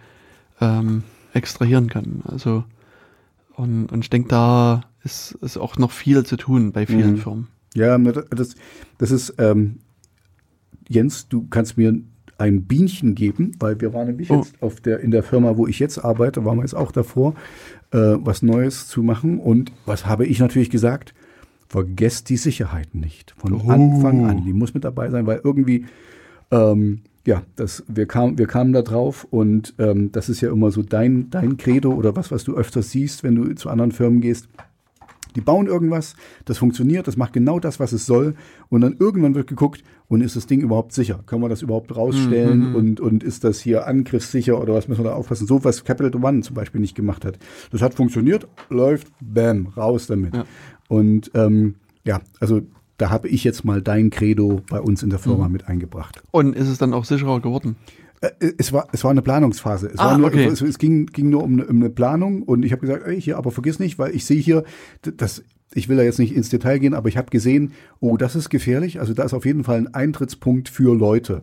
[0.61, 1.03] ähm,
[1.33, 2.23] extrahieren können.
[2.27, 2.65] Also
[3.57, 7.19] und, und ich denke, da ist, ist auch noch viel zu tun bei vielen Mhm.
[7.19, 7.47] Firmen.
[7.75, 8.55] Ja, das,
[8.99, 9.79] das ist, ähm,
[10.89, 11.95] Jens, du kannst mir
[12.39, 14.37] ein Bienchen geben, weil wir waren nämlich Oh.
[14.37, 17.35] jetzt auf der, in der Firma, wo ich jetzt arbeite, waren wir jetzt auch davor,
[17.93, 19.39] äh, was Neues zu machen.
[19.39, 21.15] Und was habe ich natürlich gesagt?
[21.69, 23.35] Vergesst die Sicherheit nicht.
[23.39, 23.69] Von Oh.
[23.71, 24.45] Anfang an.
[24.45, 25.87] Die muss mit dabei sein, weil irgendwie,
[26.51, 30.71] ähm, ja, das, wir, kam, wir kamen da drauf und ähm, das ist ja immer
[30.73, 34.21] so dein, dein Credo oder was, was du öfters siehst, wenn du zu anderen Firmen
[34.21, 34.49] gehst.
[35.37, 38.35] Die bauen irgendwas, das funktioniert, das macht genau das, was es soll.
[38.69, 41.21] Und dann irgendwann wird geguckt, und ist das Ding überhaupt sicher?
[41.27, 42.71] Können wir das überhaupt rausstellen?
[42.71, 42.75] Mhm.
[42.75, 45.47] Und, und ist das hier angriffssicher oder was müssen wir da aufpassen?
[45.47, 47.39] So was Capital One zum Beispiel nicht gemacht hat.
[47.71, 50.35] Das hat funktioniert, läuft, bam, raus damit.
[50.35, 50.45] Ja.
[50.89, 52.63] Und ähm, ja, also
[52.97, 55.53] da habe ich jetzt mal dein Credo bei uns in der Firma Mhm.
[55.53, 56.21] mit eingebracht.
[56.33, 57.77] Und ist es dann auch sicherer geworden?
[58.21, 59.89] Äh, Es war, es war eine Planungsphase.
[59.89, 60.45] Es, Ah, war nur, okay.
[60.47, 63.21] es, es ging, ging nur um eine, um eine Planung und ich habe gesagt, ey,
[63.21, 64.65] hier, aber vergiss nicht, weil ich sehe hier,
[65.17, 65.43] das,
[65.73, 68.51] ich will da jetzt nicht ins Detail gehen, aber ich habe gesehen, oh, das ist
[68.51, 69.01] gefährlich.
[69.01, 71.43] Also da ist auf jeden Fall ein Eintrittspunkt für Leute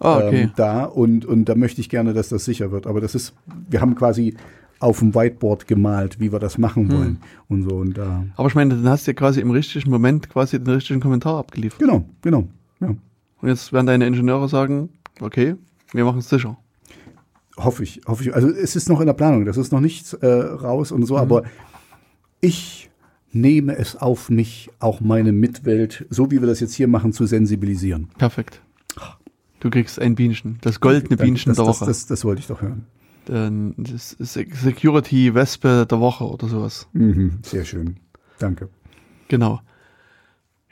[0.00, 0.42] Ah, okay.
[0.42, 2.86] ähm, da und, und da möchte ich gerne, dass das sicher wird.
[2.88, 3.32] Aber das ist,
[3.70, 4.34] wir haben quasi
[4.80, 6.96] auf dem Whiteboard gemalt, wie wir das machen Hm.
[6.98, 7.16] wollen
[7.48, 8.24] und so und da.
[8.36, 11.36] Aber ich meine, dann hast du ja quasi im richtigen Moment quasi den richtigen Kommentar
[11.38, 11.78] abgeliefert.
[11.80, 12.44] Genau, genau.
[12.80, 12.88] Ja.
[13.40, 14.88] Und jetzt werden deine Ingenieure sagen,
[15.20, 15.54] okay,
[15.92, 16.56] wir machen es sicher.
[17.56, 18.34] Hoffe ich, hoffe ich.
[18.34, 21.14] Also es ist noch in der Planung, das ist noch nicht äh, raus und so,
[21.14, 21.20] Mhm.
[21.20, 21.42] aber
[22.40, 22.90] ich
[23.32, 27.26] nehme es auf mich, auch meine Mitwelt, so wie wir das jetzt hier machen, zu
[27.26, 28.08] sensibilisieren.
[28.16, 28.62] Perfekt.
[29.60, 30.58] Du kriegst ein Bienchen.
[30.60, 31.86] Das goldene Dann- Bienchen das, der das, Woche.
[31.86, 32.86] das, das wollte ich doch hören.
[33.76, 36.88] Das Se- Security Wespe der Woche oder sowas.
[36.92, 37.96] Mhm, sehr schön.
[38.38, 38.68] Danke.
[39.26, 39.60] Genau.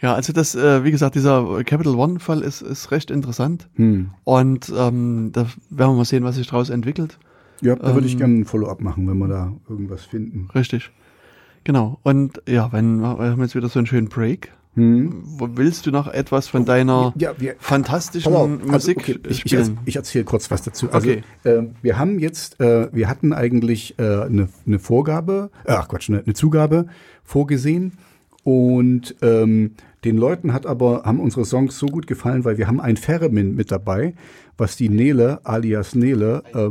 [0.01, 3.69] Ja, also das, äh, wie gesagt, dieser Capital One-Fall ist, ist recht interessant.
[3.77, 4.11] Hm.
[4.25, 7.19] Und ähm, da werden wir mal sehen, was sich daraus entwickelt.
[7.63, 10.49] Ja, da würde ich Ähm, gerne ein Follow-up machen, wenn wir da irgendwas finden.
[10.55, 10.91] Richtig.
[11.65, 11.99] Genau.
[12.03, 14.53] Und ja, wenn wir haben jetzt wieder so einen schönen Break.
[14.75, 15.23] Hm.
[15.55, 19.79] Willst du noch etwas von deiner Ja, wir, fantastischen also, Musik okay, ich, ich, spielen?
[19.87, 20.91] ich erzähle kurz was dazu.
[20.93, 21.23] Also, Okay.
[21.45, 26.11] äh, wir haben jetzt, äh, wir hatten eigentlich äh, eine, eine Vorgabe, äh, ach Quatsch,
[26.11, 26.89] eine, eine Zugabe
[27.25, 27.93] vorgesehen
[28.47, 29.73] und ähm,
[30.05, 33.57] den Leuten hat aber, haben unsere Songs so gut gefallen, weil wir haben ein Theremin
[33.57, 34.15] mit dabei,
[34.57, 36.71] was die Nele, alias Nele, äh,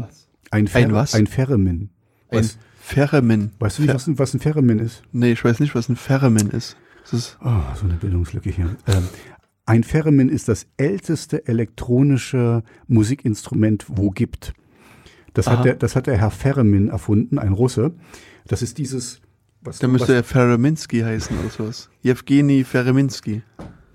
[0.51, 1.13] ein, Fer Ein was?
[1.15, 1.89] Ein Theremin.
[2.31, 2.57] ein Was,
[2.89, 3.51] Theremin.
[3.59, 5.03] weißt du nicht, was, ein- was ein Theremin ist?
[5.11, 6.77] Nee, ich weiß nicht, was ein Theremin ist.
[7.03, 8.77] Das ist Oh, so eine Bildungslücke hier.
[8.87, 9.03] Ähm,
[9.65, 14.53] ein Theremin ist das älteste elektronische Musikinstrument, wo gibt.
[15.33, 15.57] Das Aha.
[15.57, 17.91] hat, der, das hat der Herr Theremin erfunden, ein Russe.
[18.47, 19.19] Das ist dieses.
[19.65, 21.89] Was, der müsste Fereminski heißen oder sowas.
[22.01, 23.41] Jewgeni Fereminski.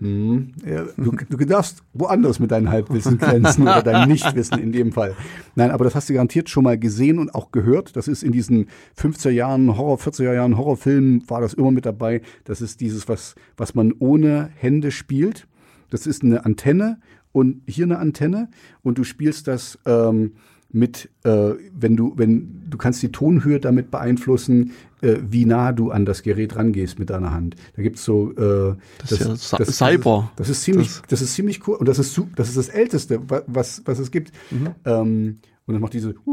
[0.01, 4.93] Hm, ja, du, du darfst woanders mit deinem Halbwissen glänzen oder deinem Nichtwissen in dem
[4.93, 5.15] Fall.
[5.55, 7.97] Nein, aber das hast du garantiert schon mal gesehen und auch gehört.
[7.97, 8.69] Das ist in diesen
[8.99, 12.23] 50er Jahren Horror, 40er Jahren Horrorfilmen war das immer mit dabei.
[12.45, 15.47] Das ist dieses, was, was man ohne Hände spielt.
[15.91, 16.99] Das ist eine Antenne
[17.33, 18.49] und hier eine Antenne
[18.83, 20.33] und du spielst das ähm,
[20.73, 24.73] mit, äh, wenn du, wenn du kannst die Tonhöhe damit beeinflussen,
[25.03, 27.57] äh, wie nah du an das Gerät rangehst mit deiner Hand.
[27.77, 29.21] Da gibt's so äh, Das ist
[29.53, 30.31] ja Cy- Cyber.
[30.37, 33.29] Das ist ziemlich, Das- das, ist ziemlich cool und das ist das ist das älteste,
[33.31, 34.33] wa- was was es gibt.
[34.51, 34.69] Mhm.
[34.85, 36.15] Ähm, und dann macht diese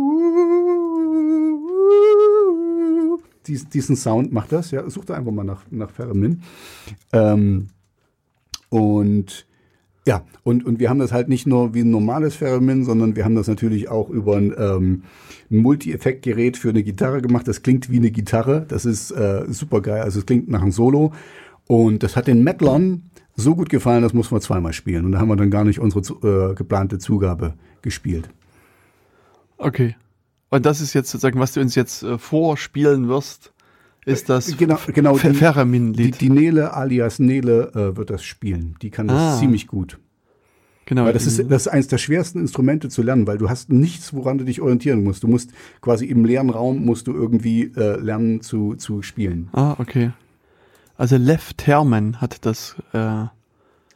[3.48, 4.72] dies- diesen Sound macht das.
[4.72, 6.42] Ja, such da einfach mal nach nach Theremin.
[7.14, 7.68] Ähm,
[8.70, 9.47] und
[10.08, 13.26] ja, und, und wir haben das halt nicht nur wie ein normales Theremin, sondern wir
[13.26, 15.04] haben das natürlich auch über ein, ähm,
[15.52, 17.46] ein Multi-Effekt-Gerät für eine Gitarre gemacht.
[17.46, 18.66] Das klingt wie eine Gitarre.
[18.66, 20.02] Das ist äh, super geil.
[20.02, 21.12] Also es klingt nach einem Solo.
[21.68, 25.04] Und das hat den Metlern so gut gefallen, das mussten wir zweimal spielen.
[25.04, 28.30] Und da haben wir dann gar nicht unsere äh, geplante Zugabe gespielt.
[29.58, 29.98] Okay.
[30.50, 33.52] Und das ist jetzt sozusagen, was du uns jetzt äh, vorspielen wirst,
[34.08, 35.16] ist das Genau, genau.
[35.16, 38.76] Fe- Die, die, Nele alias Nele äh, wird das spielen.
[38.82, 39.40] Die kann das Ah.
[39.40, 40.00] ziemlich gut.
[40.86, 41.04] Genau.
[41.06, 44.14] Weil das ist, das ist eines der schwersten Instrumente zu lernen, weil du hast nichts,
[44.14, 45.22] woran du dich orientieren musst.
[45.24, 45.52] Du musst
[45.82, 49.50] quasi im leeren Raum musst du irgendwie äh, lernen zu, zu spielen.
[49.54, 50.12] ah, okay.
[50.96, 53.26] Also Lev Terman hat das äh,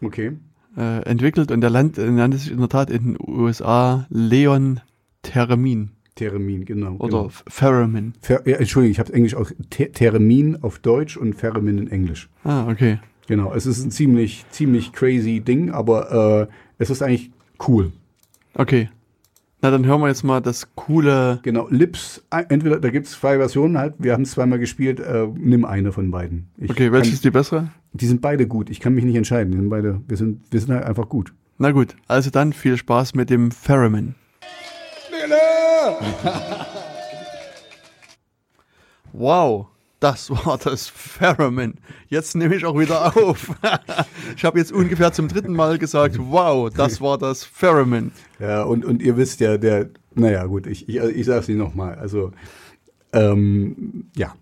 [0.06, 0.34] Okay.
[0.78, 4.82] äh, entwickelt und der Land äh, nannte sich in der Tat in den USA Leon
[5.24, 6.96] Theremin Theremin, genau.
[6.96, 7.26] oder genau.
[7.28, 8.14] F- Theremin.
[8.22, 12.30] Fer ja, Entschuldigung, ich habe Englisch aus The Theremin auf Deutsch und Theremin in Englisch.
[12.44, 13.00] Ah, okay.
[13.28, 13.54] Genau.
[13.54, 17.32] Es ist ein ziemlich, ziemlich crazy Ding, aber äh, es ist eigentlich
[17.68, 17.92] cool.
[18.56, 18.90] Okay.
[19.62, 21.40] Na, dann hören wir jetzt mal das coole.
[21.44, 21.68] Genau.
[21.70, 25.28] Lips, äh, entweder, da gibt es zwei Versionen halt, wir haben es zweimal gespielt, äh,
[25.36, 26.48] nimm eine von beiden.
[26.58, 27.70] Ich Okay, welche kann, ist die bessere?
[27.94, 28.70] Die sind beide gut.
[28.72, 29.52] Ich kann mich nicht entscheiden.
[29.52, 31.34] Die sind beide, wir sind, wir sind halt einfach gut.
[31.60, 33.52] Na gut, also dann viel Spaß mit dem
[35.32, 36.66] Theremin.
[39.14, 39.68] Wow,
[40.00, 41.76] das war das Theremin.
[42.08, 43.52] Jetzt nehme ich auch wieder auf.
[44.36, 48.12] ich habe jetzt ungefähr zum dritten Mal gesagt, wow, das war das Theremin.
[48.40, 51.58] Ja, und, und ihr wisst ja, der, naja, gut, ich, ich, ich sage es nicht
[51.58, 51.96] nochmal.
[51.96, 52.32] Also,
[53.14, 54.34] ähm, ja.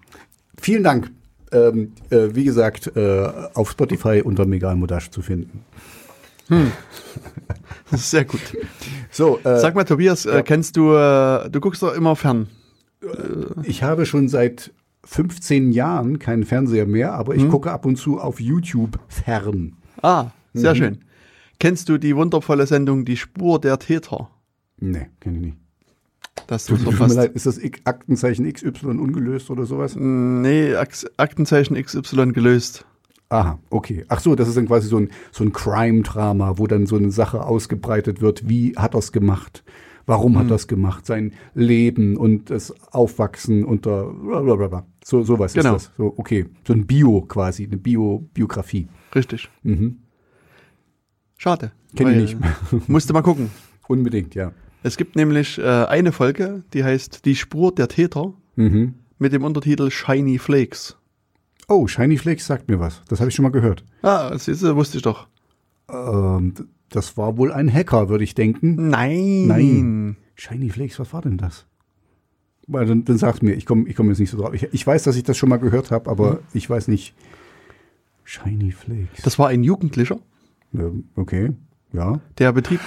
[0.61, 1.11] Vielen Dank.
[1.52, 5.66] Ähm, äh, wie gesagt, äh, auf Spotify unter Megal Modash zu finden.
[7.91, 8.41] Ist sehr gut.
[9.20, 10.41] So, äh, Sag mal, Tobias, äh, ja.
[10.44, 12.48] kennst du, äh, du guckst doch immer fern.
[13.64, 14.72] ich habe schon seit
[15.04, 17.41] 15 Jahren keinen Fernseher mehr, aber Hm?
[17.46, 19.74] ich gucke ab und zu auf YouTube fern.
[20.02, 20.78] Ah, sehr Mhm.
[20.78, 20.98] schön.
[21.60, 24.30] Kennst du die wundervolle Sendung Die Spur der Täter?
[24.80, 25.58] Nee, kenne ich nicht.
[26.48, 29.96] Das Tut ist mir leid, ist das Aktenzeichen XY ungelöst oder sowas?
[29.98, 32.86] Nee, Ak Aktenzeichen XY gelöst.
[33.30, 34.06] Aha, okay.
[34.08, 37.12] Ach so, das ist dann quasi so ein, so ein Crime-Drama, wo dann so eine
[37.12, 38.50] Sache ausgebreitet wird.
[38.50, 39.64] Wie hat er es gemacht?
[40.08, 40.40] Warum Hm.
[40.40, 41.06] hat er es gemacht?
[41.06, 44.86] Sein Leben und das Aufwachsen unter blablabla.
[45.04, 45.76] so sowas Genau.
[45.76, 45.96] ist das.
[45.98, 48.88] So okay, so ein Bio quasi, eine Bio Biografie.
[49.14, 49.48] Richtig.
[49.62, 49.98] Mhm.
[51.38, 51.72] Schade.
[51.96, 52.38] Kenn ich nicht.
[52.90, 53.50] Musste mal gucken.
[53.88, 54.52] Unbedingt, ja.
[54.84, 58.96] Es gibt nämlich äh, eine Folge, die heißt Die Spur der Täter Mhm.
[59.20, 60.98] mit dem Untertitel Shiny Flakes.
[61.70, 63.02] Oh, Shiny Flakes sagt mir was.
[63.08, 63.84] Das habe ich schon mal gehört.
[64.02, 65.28] Ah, du, wusste ich doch.
[65.90, 66.54] Ähm,
[66.90, 68.90] das war wohl ein Hacker, würde ich denken.
[68.90, 69.48] Nein.
[69.48, 70.18] Nein.
[70.36, 71.66] Shiny Flakes, was war denn das?
[72.68, 74.54] Weil dann, dann sag's mir, ich komme ich komm jetzt nicht so drauf.
[74.54, 76.38] Ich, ich weiß, dass ich das schon mal gehört habe, aber Mhm.
[76.54, 77.14] ich weiß nicht.
[78.24, 79.22] Shiny Flakes.
[79.24, 80.20] Das war ein Jugendlicher,
[80.72, 81.52] Ja, okay,
[81.94, 82.20] ja.
[82.38, 82.80] der Betrieb.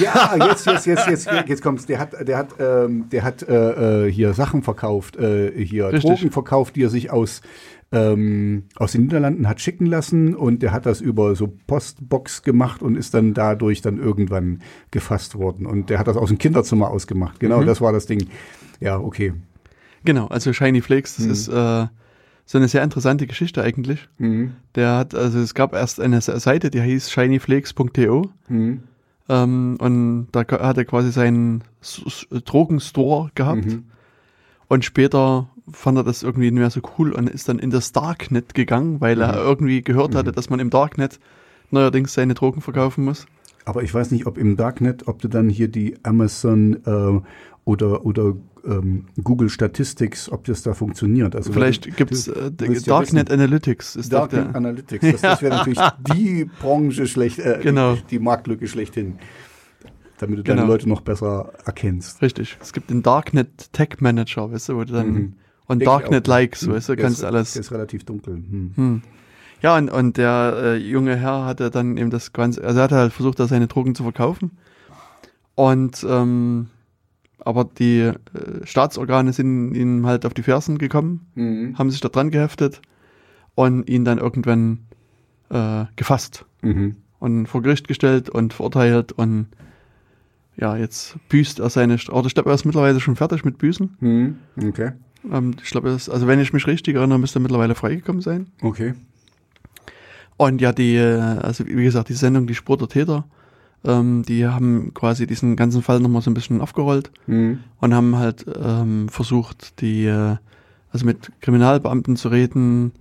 [0.00, 1.86] Ja, jetzt, jetzt, jetzt, jetzt, jetzt kommt's.
[1.86, 6.02] Der hat, der hat, ähm, der hat äh, äh, hier Sachen verkauft, äh, hier Richtig.
[6.02, 7.40] Drogen verkauft, die er sich aus
[7.92, 12.82] ähm, aus den Niederlanden hat schicken lassen und der hat das über so Postbox gemacht
[12.82, 14.60] und ist dann dadurch dann irgendwann
[14.90, 17.38] gefasst worden und der hat das aus dem Kinderzimmer ausgemacht.
[17.40, 17.66] Genau, Mhm.
[17.66, 18.26] das war das Ding.
[18.80, 19.32] Ja, okay.
[20.04, 21.32] Genau, also Shiny Flakes, das Mhm.
[21.32, 21.86] ist äh,
[22.44, 24.08] so eine sehr interessante Geschichte eigentlich.
[24.18, 24.52] Mhm.
[24.74, 28.80] Der hat, also es gab erst eine Se- Seite, die hieß shinyflakes.to Mhm.
[29.28, 31.62] ähm, und da hat er quasi seinen
[32.44, 33.84] Drogenstore gehabt Mhm.
[34.68, 37.92] und später fand er das irgendwie nicht mehr so cool und ist dann in das
[37.92, 39.38] Darknet gegangen, weil er Mhm.
[39.46, 41.18] irgendwie gehört hatte, dass man im Darknet
[41.70, 43.26] neuerdings seine Drogen verkaufen muss.
[43.64, 47.20] Aber ich weiß nicht, ob im Darknet, ob du dann hier die Amazon äh,
[47.64, 48.34] oder, oder
[48.64, 51.34] ähm, Google Statistics, ob das da funktioniert.
[51.34, 53.96] Also Vielleicht gibt's du äh, willst ja Darknet Analytics.
[53.96, 57.94] Ist Darknet Analytics, das, das wäre natürlich die Branche schlecht, äh, Genau.
[57.96, 59.18] die, die Marktlücke schlechthin,
[60.18, 60.58] damit du Genau.
[60.58, 62.22] deine Leute noch besser erkennst.
[62.22, 62.56] richtig.
[62.60, 65.32] Es gibt den Darknet Tech Manager, weißt du, wo du dann Mhm.
[65.66, 66.26] Und Darknet.
[66.26, 66.72] Likes, Mhm.
[66.72, 67.52] weißt du, kannst ist, alles.
[67.54, 68.34] Der ist relativ dunkel.
[68.36, 68.72] Hm.
[68.76, 69.02] Hm.
[69.62, 72.96] Ja, und, und der äh, junge Herr hatte dann eben das Ganze, also er hatte
[72.96, 74.50] halt versucht, da seine Drogen zu verkaufen.
[75.54, 76.68] Und ähm,
[77.38, 78.12] aber die äh,
[78.64, 81.78] Staatsorgane sind ihm halt auf die Fersen gekommen, Mhm.
[81.78, 82.82] haben sich da dran geheftet
[83.54, 84.80] und ihn dann irgendwann
[85.50, 86.96] äh, gefasst Mhm.
[87.20, 89.46] und vor Gericht gestellt und verurteilt und
[90.58, 93.96] ja, jetzt büßt er seine, oder ich glaube, er ist mittlerweile schon fertig mit Büßen.
[94.00, 94.36] Mhm.
[94.68, 94.92] Okay.
[95.32, 98.46] Ähm, ich glaube, also wenn ich mich richtig erinnere, müsste er mittlerweile freigekommen sein.
[98.62, 98.94] Okay.
[100.36, 103.24] Und ja, die, äh, also wie gesagt, die Sendung Die Spur der Täter,
[103.84, 107.60] ähm, die haben quasi diesen ganzen Fall nochmal so ein bisschen aufgerollt Mhm.
[107.80, 110.36] und haben halt ähm, versucht, die, äh,
[110.92, 112.92] also mit Kriminalbeamten zu reden,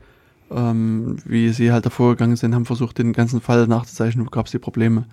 [0.51, 4.45] ähm, wie sie halt davor gegangen sind, haben versucht, den ganzen Fall nachzuzeichnen, wo gab
[4.45, 5.05] es die Probleme.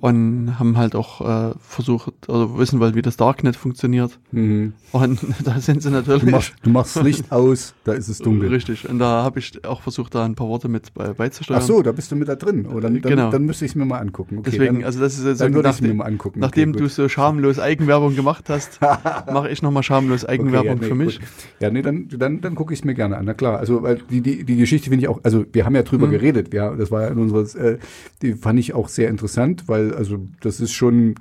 [0.00, 4.18] Und haben halt auch äh, versucht, oder wissen wollen, wie das Darknet funktioniert.
[4.32, 4.72] Mhm.
[4.92, 6.24] Und da sind sie natürlich.
[6.24, 8.48] Du, machst, du machst Licht aus, da ist es dunkel.
[8.48, 8.88] Richtig.
[8.88, 11.60] Und da habe ich auch versucht, da ein paar Worte mit bei, beizusteuern.
[11.62, 12.64] Ach so, da bist du mit da drin.
[12.66, 13.30] Oder dann, dann, Genau.
[13.30, 14.38] dann müsste ich es mir mal angucken.
[14.38, 16.40] Okay, Deswegen, dann, also das ist jetzt dann würde ich mir mal angucken.
[16.40, 20.88] nachdem okay, du so schamlos Eigenwerbung gemacht hast, mache ich nochmal schamlos Eigenwerbung Okay, ja,
[20.88, 21.18] für nee, mich.
[21.20, 21.28] gut.
[21.60, 23.26] Ja, nee, dann, dann, dann gucke ich es mir gerne an.
[23.26, 25.82] Na klar, also weil die, die, die Geschichte finde ich auch, also wir haben ja
[25.82, 26.12] drüber Mhm.
[26.12, 27.76] geredet, ja, das war ja in unseres, äh,
[28.22, 31.14] die fand ich auch sehr interessant, weil also das ist schon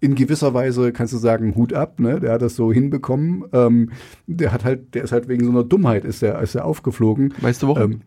[0.00, 2.20] in gewisser Weise kannst du sagen Hut ab, ne?
[2.20, 3.44] Der hat das so hinbekommen.
[3.52, 3.90] Ähm,
[4.26, 7.34] der hat halt, der ist halt wegen so einer Dummheit ist der, ist der aufgeflogen.
[7.40, 7.82] Weißt du warum?
[7.92, 8.00] Ähm,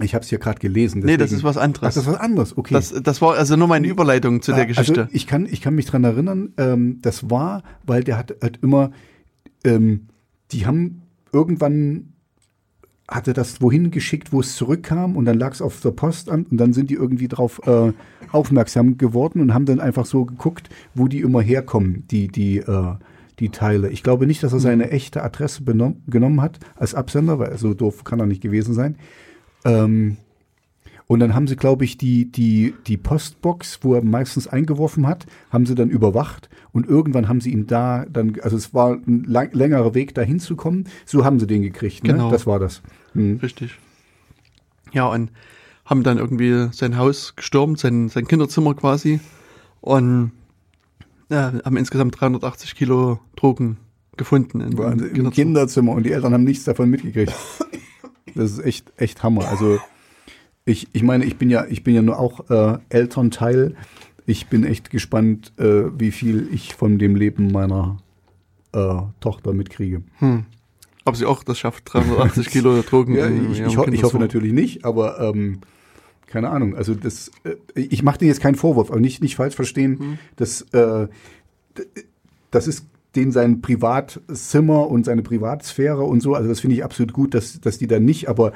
[0.00, 1.00] ich habe es hier gerade gelesen.
[1.00, 1.94] nee, das deswegen- ist was Ach, anderes.
[1.94, 2.56] das ist was anderes.
[2.56, 2.72] Okay.
[2.72, 5.02] das, das war also nur meine Überleitung zu der Ah, Geschichte.
[5.02, 8.58] Also ich kann, ich kann mich dran erinnern, ähm, das war, weil der hat halt
[8.62, 8.90] immer,
[9.64, 10.06] ähm,
[10.50, 12.11] die haben irgendwann
[13.14, 16.58] hatte das wohin geschickt, wo es zurückkam und dann lag es auf der Postamt und
[16.58, 17.92] dann sind die irgendwie drauf äh,
[18.32, 22.94] aufmerksam geworden und haben dann einfach so geguckt, wo die immer herkommen, die, die, äh,
[23.38, 23.90] die Teile.
[23.90, 28.04] Ich glaube nicht, dass er seine echte Adresse genommen hat als Absender, weil so doof
[28.04, 28.96] kann er nicht gewesen sein.
[29.64, 30.16] Ähm,
[31.06, 35.26] und dann haben sie, glaube ich, die, die, die Postbox, wo er meistens eingeworfen hat,
[35.50, 36.48] haben sie dann überwacht.
[36.72, 40.22] Und irgendwann haben sie ihn da dann, also es war ein lang, längerer Weg, da
[40.22, 40.88] hinzukommen.
[41.04, 42.04] So haben sie den gekriegt.
[42.04, 42.14] Ne?
[42.14, 42.30] Genau.
[42.30, 42.80] Das war das.
[43.14, 43.38] Hm.
[43.42, 43.78] Richtig.
[44.92, 45.30] Ja, und
[45.84, 49.20] haben dann irgendwie sein Haus gestürmt, sein, sein Kinderzimmer quasi.
[49.80, 50.32] Und
[51.28, 53.78] ja, haben insgesamt 380 Kilo Drogen
[54.16, 54.60] gefunden.
[54.60, 55.30] In, Im Kinderzimmer.
[55.30, 57.34] Kinderzimmer und die Eltern haben nichts davon mitgekriegt.
[58.34, 59.46] Das ist echt, echt Hammer.
[59.48, 59.78] Also
[60.64, 63.74] ich, ich meine, ich bin ja, ich bin ja nur auch äh, Elternteil.
[64.24, 67.98] Ich bin echt gespannt, äh, wie viel ich von dem Leben meiner
[68.72, 70.02] äh, Tochter mitkriege.
[70.18, 70.44] Hm.
[71.04, 74.52] Ob sie auch das schafft, 380 Kilo Drogen Ja, ich, ich, ho ich hoffe natürlich
[74.52, 75.60] nicht, aber ähm,
[76.26, 76.76] keine Ahnung.
[76.76, 79.98] Also das, äh, ich mache dir jetzt keinen Vorwurf, aber nicht, nicht falsch verstehen.
[79.98, 80.18] Mhm.
[80.36, 81.08] Das, äh,
[82.50, 86.34] das ist den sein Privatzimmer und seine Privatsphäre und so.
[86.34, 88.52] Also das finde ich absolut gut, dass, dass die da nicht, aber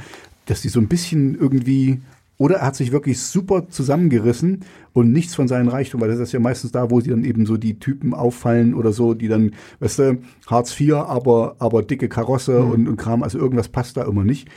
[0.47, 2.01] dass die so ein bisschen irgendwie
[2.39, 4.61] oder er hat sich wirklich super zusammengerissen
[4.93, 7.47] und nichts von seinen Reichtum, weil das ist ja meistens da, wo sie dann eben
[7.47, 12.09] so die Typen auffallen oder so, die dann, weißt du, Hartz IV, aber, aber dicke
[12.09, 14.49] Karosse und, und Kram, also irgendwas passt da immer nicht.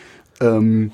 [0.41, 0.91] Ähm,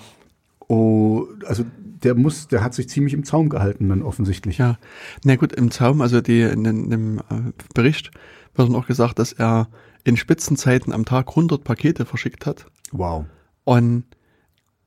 [0.67, 1.63] oh, also
[2.03, 4.59] der muss, der hat sich ziemlich im Zaum gehalten dann offensichtlich.
[4.59, 4.77] Ja,
[5.23, 8.11] na gut, im Zaum, also die, in, in dem äh, Bericht
[8.53, 9.69] wird dann auch gesagt, dass er
[10.03, 12.67] in Spitzenzeiten am Tag 100 Pakete verschickt hat.
[12.91, 13.25] Wow.
[13.63, 14.03] Und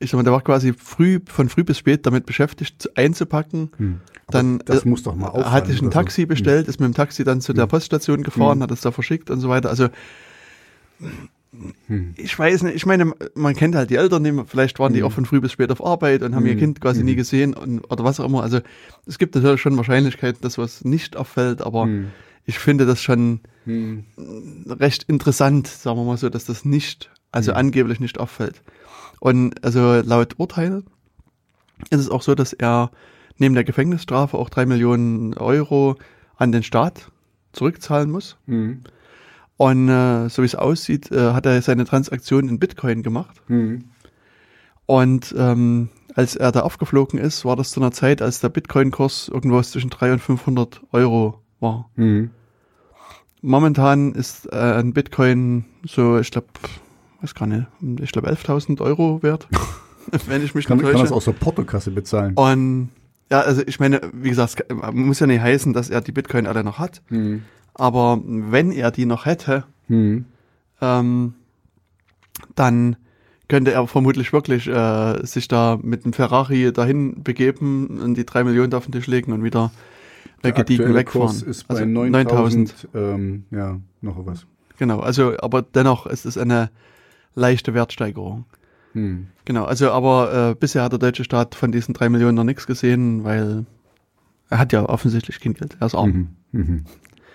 [0.00, 3.70] ich sag mal, der war quasi früh, von früh bis spät damit beschäftigt, zu- einzupacken.
[3.76, 4.00] Hm.
[4.30, 5.52] Dann das äh, muss doch mal Er auffallen.
[5.52, 6.00] hat sich ein oder so.
[6.00, 8.62] Taxi bestellt, ist mit dem Taxi dann zu der Poststation gefahren, Mhm.
[8.62, 9.70] hat es da verschickt und so weiter.
[9.70, 9.88] Also
[11.86, 12.12] hm.
[12.16, 15.06] Ich weiß nicht, ich meine, man kennt halt die Eltern, vielleicht waren die hm.
[15.06, 16.50] auch von früh bis spät auf Arbeit und haben hm.
[16.50, 17.16] ihr Kind quasi nie hm.
[17.16, 18.42] gesehen und, oder was auch immer.
[18.42, 18.60] Also
[19.06, 22.08] es gibt natürlich schon Wahrscheinlichkeiten, dass was nicht auffällt, aber hm.
[22.44, 24.04] ich finde das schon hm.
[24.68, 28.62] recht interessant, sagen wir mal so, dass das nicht, also angeblich nicht auffällt.
[29.20, 30.82] Und also laut Urteil
[31.90, 32.90] ist es auch so, dass er
[33.36, 35.96] neben der Gefängnisstrafe auch drei Millionen Euro
[36.36, 37.10] an den Staat
[37.52, 38.36] zurückzahlen muss.
[38.46, 38.82] Mhm.
[39.56, 43.42] Und äh, so wie es aussieht, äh, hat er seine Transaktion in Bitcoin gemacht.
[43.48, 43.86] Mhm.
[44.86, 49.28] Und ähm, als er da aufgeflogen ist, war das zu einer Zeit, als der Bitcoin-Kurs
[49.28, 51.90] irgendwas zwischen 300 und 500 Euro war.
[51.96, 52.30] Mhm.
[53.42, 56.48] Momentan ist äh, ein Bitcoin so, ich glaube,
[57.20, 57.66] weiß gar nicht,
[58.00, 59.48] ich glaube 11.000 Euro wert,
[60.26, 60.96] wenn ich mich kann, nicht täusche.
[60.96, 62.34] Kann das aus der Portokasse bezahlen.
[62.34, 62.90] Und
[63.30, 66.64] ja, also ich meine, wie gesagt, muss ja nicht heißen, dass er die Bitcoin alle
[66.64, 67.02] noch hat.
[67.10, 67.42] Mhm.
[67.74, 70.24] Aber wenn er die noch hätte, mhm.
[70.80, 71.34] ähm,
[72.54, 72.96] dann
[73.48, 78.44] könnte er vermutlich wirklich äh, sich da mit einem Ferrari dahin begeben und die drei
[78.44, 79.70] Millionen auf den Tisch legen und wieder
[80.42, 81.28] äh, gediegen wegfahren.
[81.28, 84.46] Kurs ist bei also 9000, ähm, ja, noch was.
[84.78, 86.70] Genau, also aber dennoch ist es eine
[87.38, 88.44] leichte Wertsteigerung.
[88.92, 89.28] Hm.
[89.44, 92.66] Genau, also aber äh, bisher hat der deutsche Staat von diesen drei Millionen noch nichts
[92.66, 93.66] gesehen, weil
[94.50, 95.76] er hat ja offensichtlich kein Geld.
[95.80, 96.36] Er ist arm.
[96.52, 96.60] Mhm.
[96.60, 96.84] Mhm.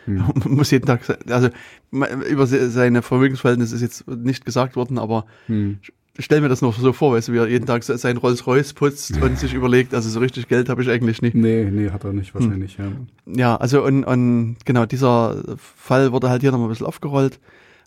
[0.06, 0.34] Mhm.
[0.50, 1.50] muss jeden Tag, also
[1.92, 5.80] über seine Vermögensverhältnisse ist jetzt nicht gesagt worden, aber mhm.
[6.20, 9.22] stell mir das noch so vor, weißt du, wie er jeden Tag sein Rolls-Royce putzt
[9.22, 11.36] und sich überlegt, also so richtig Geld habe ich eigentlich nicht.
[11.36, 13.08] Nee, nee, hat er nicht, wahrscheinlich, hm.
[13.26, 13.36] ja.
[13.36, 17.40] Ja, also und, und genau, dieser Fall wurde halt hier nochmal ein bisschen aufgerollt.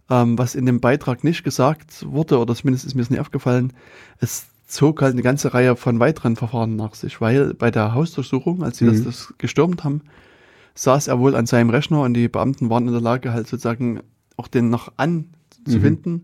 [0.09, 3.73] Ähm, was in dem Beitrag nicht gesagt wurde, oder zumindest ist mir es nicht aufgefallen,
[4.21, 8.63] es zog halt eine ganze Reihe von weiteren Verfahren nach sich, weil bei der Hausdurchsuchung,
[8.63, 8.93] als sie mhm.
[8.93, 10.03] das, das gestürmt haben,
[10.75, 14.01] saß er wohl an seinem Rechner und die Beamten waren in der Lage, halt sozusagen
[14.37, 16.13] auch den noch anzufinden.
[16.13, 16.23] Mhm.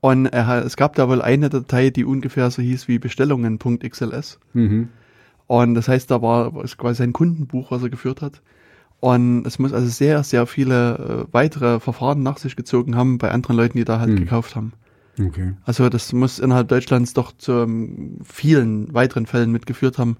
[0.00, 4.38] Und er, es gab da wohl eine Datei, die ungefähr so hieß wie Bestellungen.xls.
[4.52, 4.88] Mhm.
[5.46, 8.40] Und das heißt, da war es quasi sein Kundenbuch, was er geführt hat.
[9.00, 13.30] Und es muss also sehr, sehr viele äh, weitere Verfahren nach sich gezogen haben bei
[13.30, 14.16] anderen Leuten, die da halt mhm.
[14.16, 14.74] gekauft haben.
[15.18, 15.54] Okay.
[15.64, 20.18] Also das muss innerhalb Deutschlands doch zu ähm, vielen weiteren Fällen mitgeführt haben.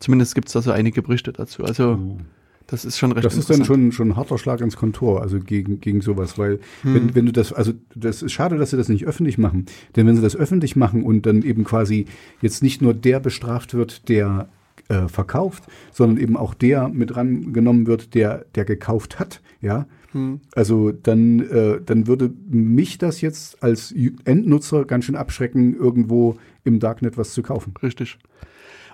[0.00, 1.64] Zumindest gibt es da so einige Berichte dazu.
[1.64, 2.18] Also oh.
[2.66, 5.38] das ist schon recht Das ist dann schon, schon ein harter Schlag ins Kontor, also
[5.40, 6.94] gegen, gegen sowas, weil hm.
[6.94, 9.66] wenn, wenn du das, also das ist schade, dass sie das nicht öffentlich machen.
[9.94, 12.06] Denn wenn sie das öffentlich machen und dann eben quasi
[12.42, 14.48] jetzt nicht nur der bestraft wird, der
[14.88, 19.86] äh, verkauft, sondern eben auch der mit rangenommen wird, der, der gekauft hat, ja.
[20.12, 20.40] Hm.
[20.54, 23.92] Also dann, äh, dann würde mich das jetzt als
[24.24, 27.74] Endnutzer ganz schön abschrecken, irgendwo im Darknet was zu kaufen.
[27.82, 28.18] Richtig.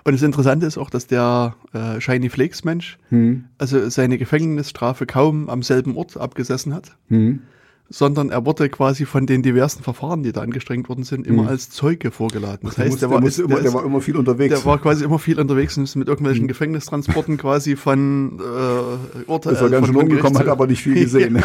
[0.03, 3.45] Und das Interessante ist auch, dass der äh, Shiny Flakes Mensch hm.
[3.57, 6.97] also seine Gefängnisstrafe kaum am selben Ort abgesessen hat.
[7.09, 7.41] Hm
[7.89, 11.49] sondern er wurde quasi von den diversen Verfahren, die da angestrengt worden sind, immer mhm.
[11.49, 12.67] als Zeuge vorgeladen.
[12.67, 14.55] Das heißt, der, der, war, ist, immer, der, war, immer, viel unterwegs.
[14.55, 16.47] Der war quasi immer viel unterwegs und ist mit irgendwelchen mhm.
[16.47, 19.53] Gefängnistransporten quasi von äh, Urteil.
[19.53, 21.35] Ist er ganz schön umgekommen, hat aber nicht viel gesehen.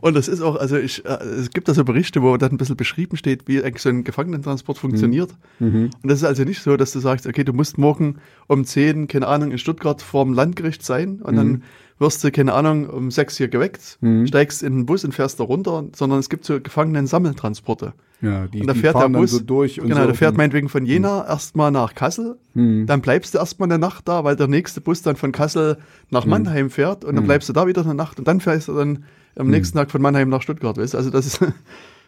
[0.00, 2.58] und das ist auch, also ich, äh, es gibt da so Berichte, wo dann ein
[2.58, 5.30] bisschen beschrieben steht, wie eigentlich so ein Gefangenentransport funktioniert.
[5.58, 5.90] Mhm.
[6.02, 9.08] Und das ist also nicht so, dass du sagst, okay, du musst morgen um 10,
[9.08, 11.62] keine Ahnung, in Stuttgart vorm Landgericht sein und dann
[11.98, 14.26] wirst du, keine Ahnung, um sechs hier geweckt, mhm.
[14.26, 17.92] steigst in den Bus und fährst da runter, sondern es gibt so Gefangenen-Sammeltransporte.
[18.20, 20.36] Ja, die, und da die fährt der Bus, so durch und Genau, so der fährt
[20.36, 21.28] meinetwegen von Jena mhm.
[21.28, 22.86] erstmal nach Kassel, mhm.
[22.86, 25.78] dann bleibst du erstmal eine Nacht da, weil der nächste Bus dann von Kassel
[26.10, 26.30] nach mhm.
[26.30, 27.28] Mannheim fährt und dann mhm.
[27.28, 29.04] bleibst du da wieder eine Nacht und dann fährst du dann
[29.36, 29.52] am mhm.
[29.52, 31.44] nächsten Tag von Mannheim nach Stuttgart, weißt Also das ist,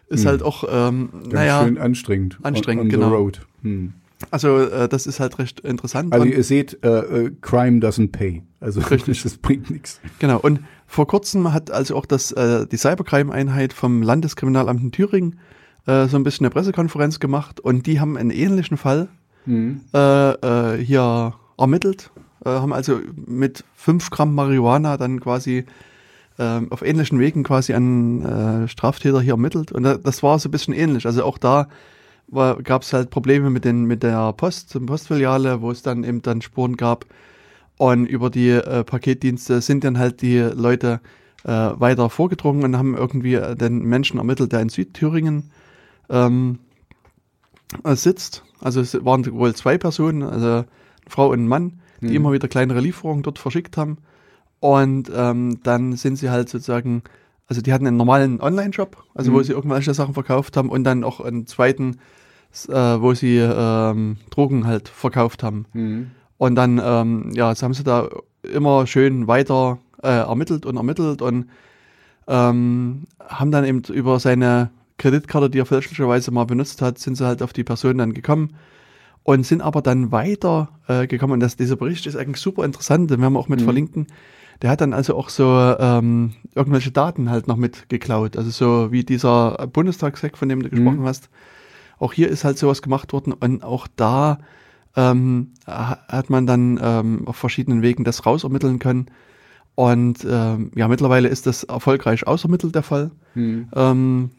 [0.08, 1.64] ist halt auch, ähm, naja.
[1.64, 2.38] Schön anstrengend.
[2.42, 3.14] Anstrengend, on, on genau.
[3.14, 3.40] Road.
[4.30, 6.12] Also äh, das ist halt recht interessant.
[6.12, 8.42] Also ihr seht, äh, Crime doesn't pay.
[8.60, 9.22] Also richtig.
[9.22, 10.00] das bringt nichts.
[10.18, 10.38] Genau.
[10.38, 15.38] Und vor kurzem hat also auch das äh, die Cybercrime-Einheit vom Landeskriminalamt in Thüringen
[15.86, 19.08] äh, so ein bisschen eine Pressekonferenz gemacht und die haben einen ähnlichen Fall
[19.46, 19.82] mhm.
[19.94, 22.10] äh, äh, hier ermittelt,
[22.44, 25.64] äh, haben also mit fünf Gramm Marihuana dann quasi
[26.38, 30.52] äh, auf ähnlichen Wegen quasi einen äh, Straftäter hier ermittelt und das war so ein
[30.52, 31.06] bisschen ähnlich.
[31.06, 31.68] Also auch da
[32.32, 36.42] gab es halt Probleme mit, den, mit der Post, Postfiliale, wo es dann eben dann
[36.42, 37.06] Spuren gab.
[37.76, 41.00] Und über die äh, Paketdienste sind dann halt die Leute
[41.44, 45.50] äh, weiter vorgedrungen und haben irgendwie äh, den Menschen ermittelt, der in Südthüringen
[46.10, 46.58] ähm,
[47.84, 48.44] äh, sitzt.
[48.60, 50.66] Also es waren wohl zwei Personen, also eine
[51.08, 52.16] Frau und ein Mann, die mhm.
[52.16, 53.98] immer wieder kleinere Lieferungen dort verschickt haben.
[54.60, 57.02] Und ähm, dann sind sie halt sozusagen,
[57.46, 59.34] also die hatten einen normalen Online-Shop, also mhm.
[59.34, 61.96] wo sie irgendwelche Sachen verkauft haben und dann auch einen zweiten
[62.68, 65.66] äh, wo sie ähm, Drogen halt verkauft haben.
[65.72, 66.10] Mhm.
[66.38, 68.08] Und dann, ähm, ja, jetzt haben sie da
[68.42, 71.50] immer schön weiter äh, ermittelt und ermittelt und
[72.26, 77.26] ähm, haben dann eben über seine Kreditkarte, die er fälschlicherweise mal benutzt hat, sind sie
[77.26, 78.54] halt auf die Person dann gekommen
[79.22, 81.34] und sind aber dann weiter äh, gekommen.
[81.34, 83.64] Und das, dieser Bericht ist eigentlich super interessant, den werden wir auch mit mhm.
[83.64, 84.06] verlinken.
[84.62, 88.36] Der hat dann also auch so ähm, irgendwelche Daten halt noch mit geklaut.
[88.36, 91.06] Also so wie dieser Bundestagshack, von dem du gesprochen mhm.
[91.06, 91.30] hast.
[92.00, 94.38] Auch hier ist halt sowas gemacht worden und auch da
[94.96, 99.06] ähm, hat man dann ähm, auf verschiedenen Wegen das rausermitteln können.
[99.76, 103.12] Und ähm, ja, mittlerweile ist das erfolgreich ausermittelt der Fall.
[103.34, 103.68] Mhm.
[103.74, 104.30] Ähm,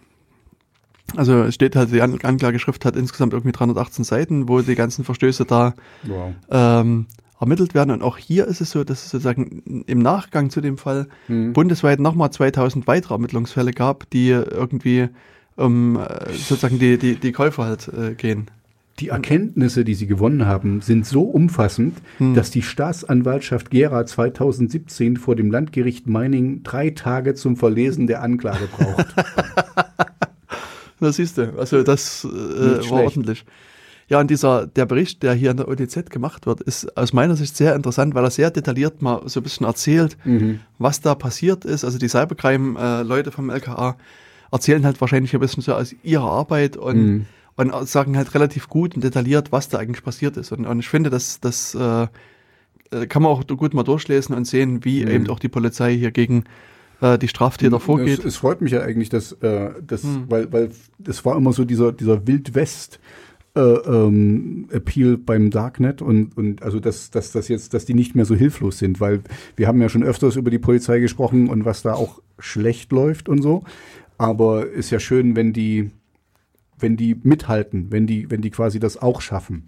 [1.15, 5.45] also es steht halt, die Anklageschrift hat insgesamt irgendwie 318 Seiten, wo die ganzen Verstöße
[5.45, 5.73] da
[6.03, 6.33] wow.
[6.49, 7.05] ähm,
[7.39, 7.91] ermittelt werden.
[7.91, 11.53] Und auch hier ist es so, dass es sozusagen im Nachgang zu dem Fall mhm.
[11.53, 15.09] bundesweit nochmal 2000 weitere Ermittlungsfälle gab, die irgendwie
[15.55, 18.47] um äh, sozusagen die, die, die Käufer halt äh, gehen.
[18.99, 22.35] Die Erkenntnisse, die sie gewonnen haben, sind so umfassend, hm.
[22.35, 28.67] dass die Staatsanwaltschaft Gera 2017 vor dem Landgericht Meining drei Tage zum Verlesen der Anklage
[28.67, 29.07] braucht.
[30.99, 33.45] das siehst du, also das äh, war ordentlich.
[34.11, 37.37] Ja, und dieser, der Bericht, der hier an der OTZ gemacht wird, ist aus meiner
[37.37, 40.59] Sicht sehr interessant, weil er sehr detailliert mal so ein bisschen erzählt, mhm.
[40.79, 41.85] was da passiert ist.
[41.85, 43.95] Also die Cybercrime-Leute äh, vom LKA
[44.51, 47.25] erzählen halt wahrscheinlich ein bisschen so aus ihrer Arbeit und, mhm.
[47.55, 50.51] und sagen halt relativ gut und detailliert, was da eigentlich passiert ist.
[50.51, 52.07] Und, und ich finde, das, das äh,
[52.91, 55.11] äh kann man auch gut mal durchlesen und sehen, wie mhm.
[55.11, 56.43] eben auch die Polizei hier gegen
[57.01, 58.19] äh, die Straftäter vorgeht.
[58.19, 60.25] Es, es, freut mich ja eigentlich, dass, äh, das, mhm.
[60.27, 60.69] weil, weil
[60.99, 62.99] das war immer so dieser, dieser Wildwest.
[63.53, 68.15] Äh, ähm, Appeal beim Darknet und, und also dass, dass das jetzt, dass die nicht
[68.15, 69.23] mehr so hilflos sind, weil
[69.57, 73.27] wir haben ja schon öfters über die Polizei gesprochen und was da auch schlecht läuft
[73.27, 73.65] und so.
[74.21, 75.89] Aber ist ja schön, wenn die,
[76.77, 79.63] wenn die mithalten, wenn die, wenn die quasi das auch schaffen.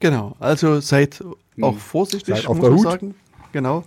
[0.00, 1.24] Genau, also seid
[1.62, 1.78] auch hm.
[1.78, 3.14] vorsichtig, seid auf muss man sagen.
[3.52, 3.84] Genau.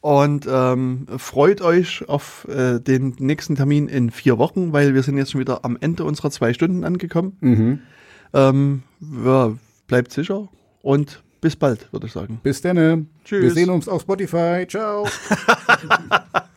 [0.00, 5.16] Und ähm, freut euch auf äh, den nächsten Termin in vier Wochen, weil wir sind
[5.16, 7.36] jetzt schon wieder am Ende unserer zwei Stunden angekommen.
[7.40, 7.78] Mhm.
[8.34, 8.82] Ähm,
[9.24, 9.52] ja,
[9.88, 10.48] bleibt sicher
[10.82, 12.38] und bis bald, würde ich sagen.
[12.44, 13.08] Bis dann.
[13.24, 13.42] Tschüss.
[13.42, 14.64] Wir sehen uns auf Spotify.
[14.68, 15.08] Ciao.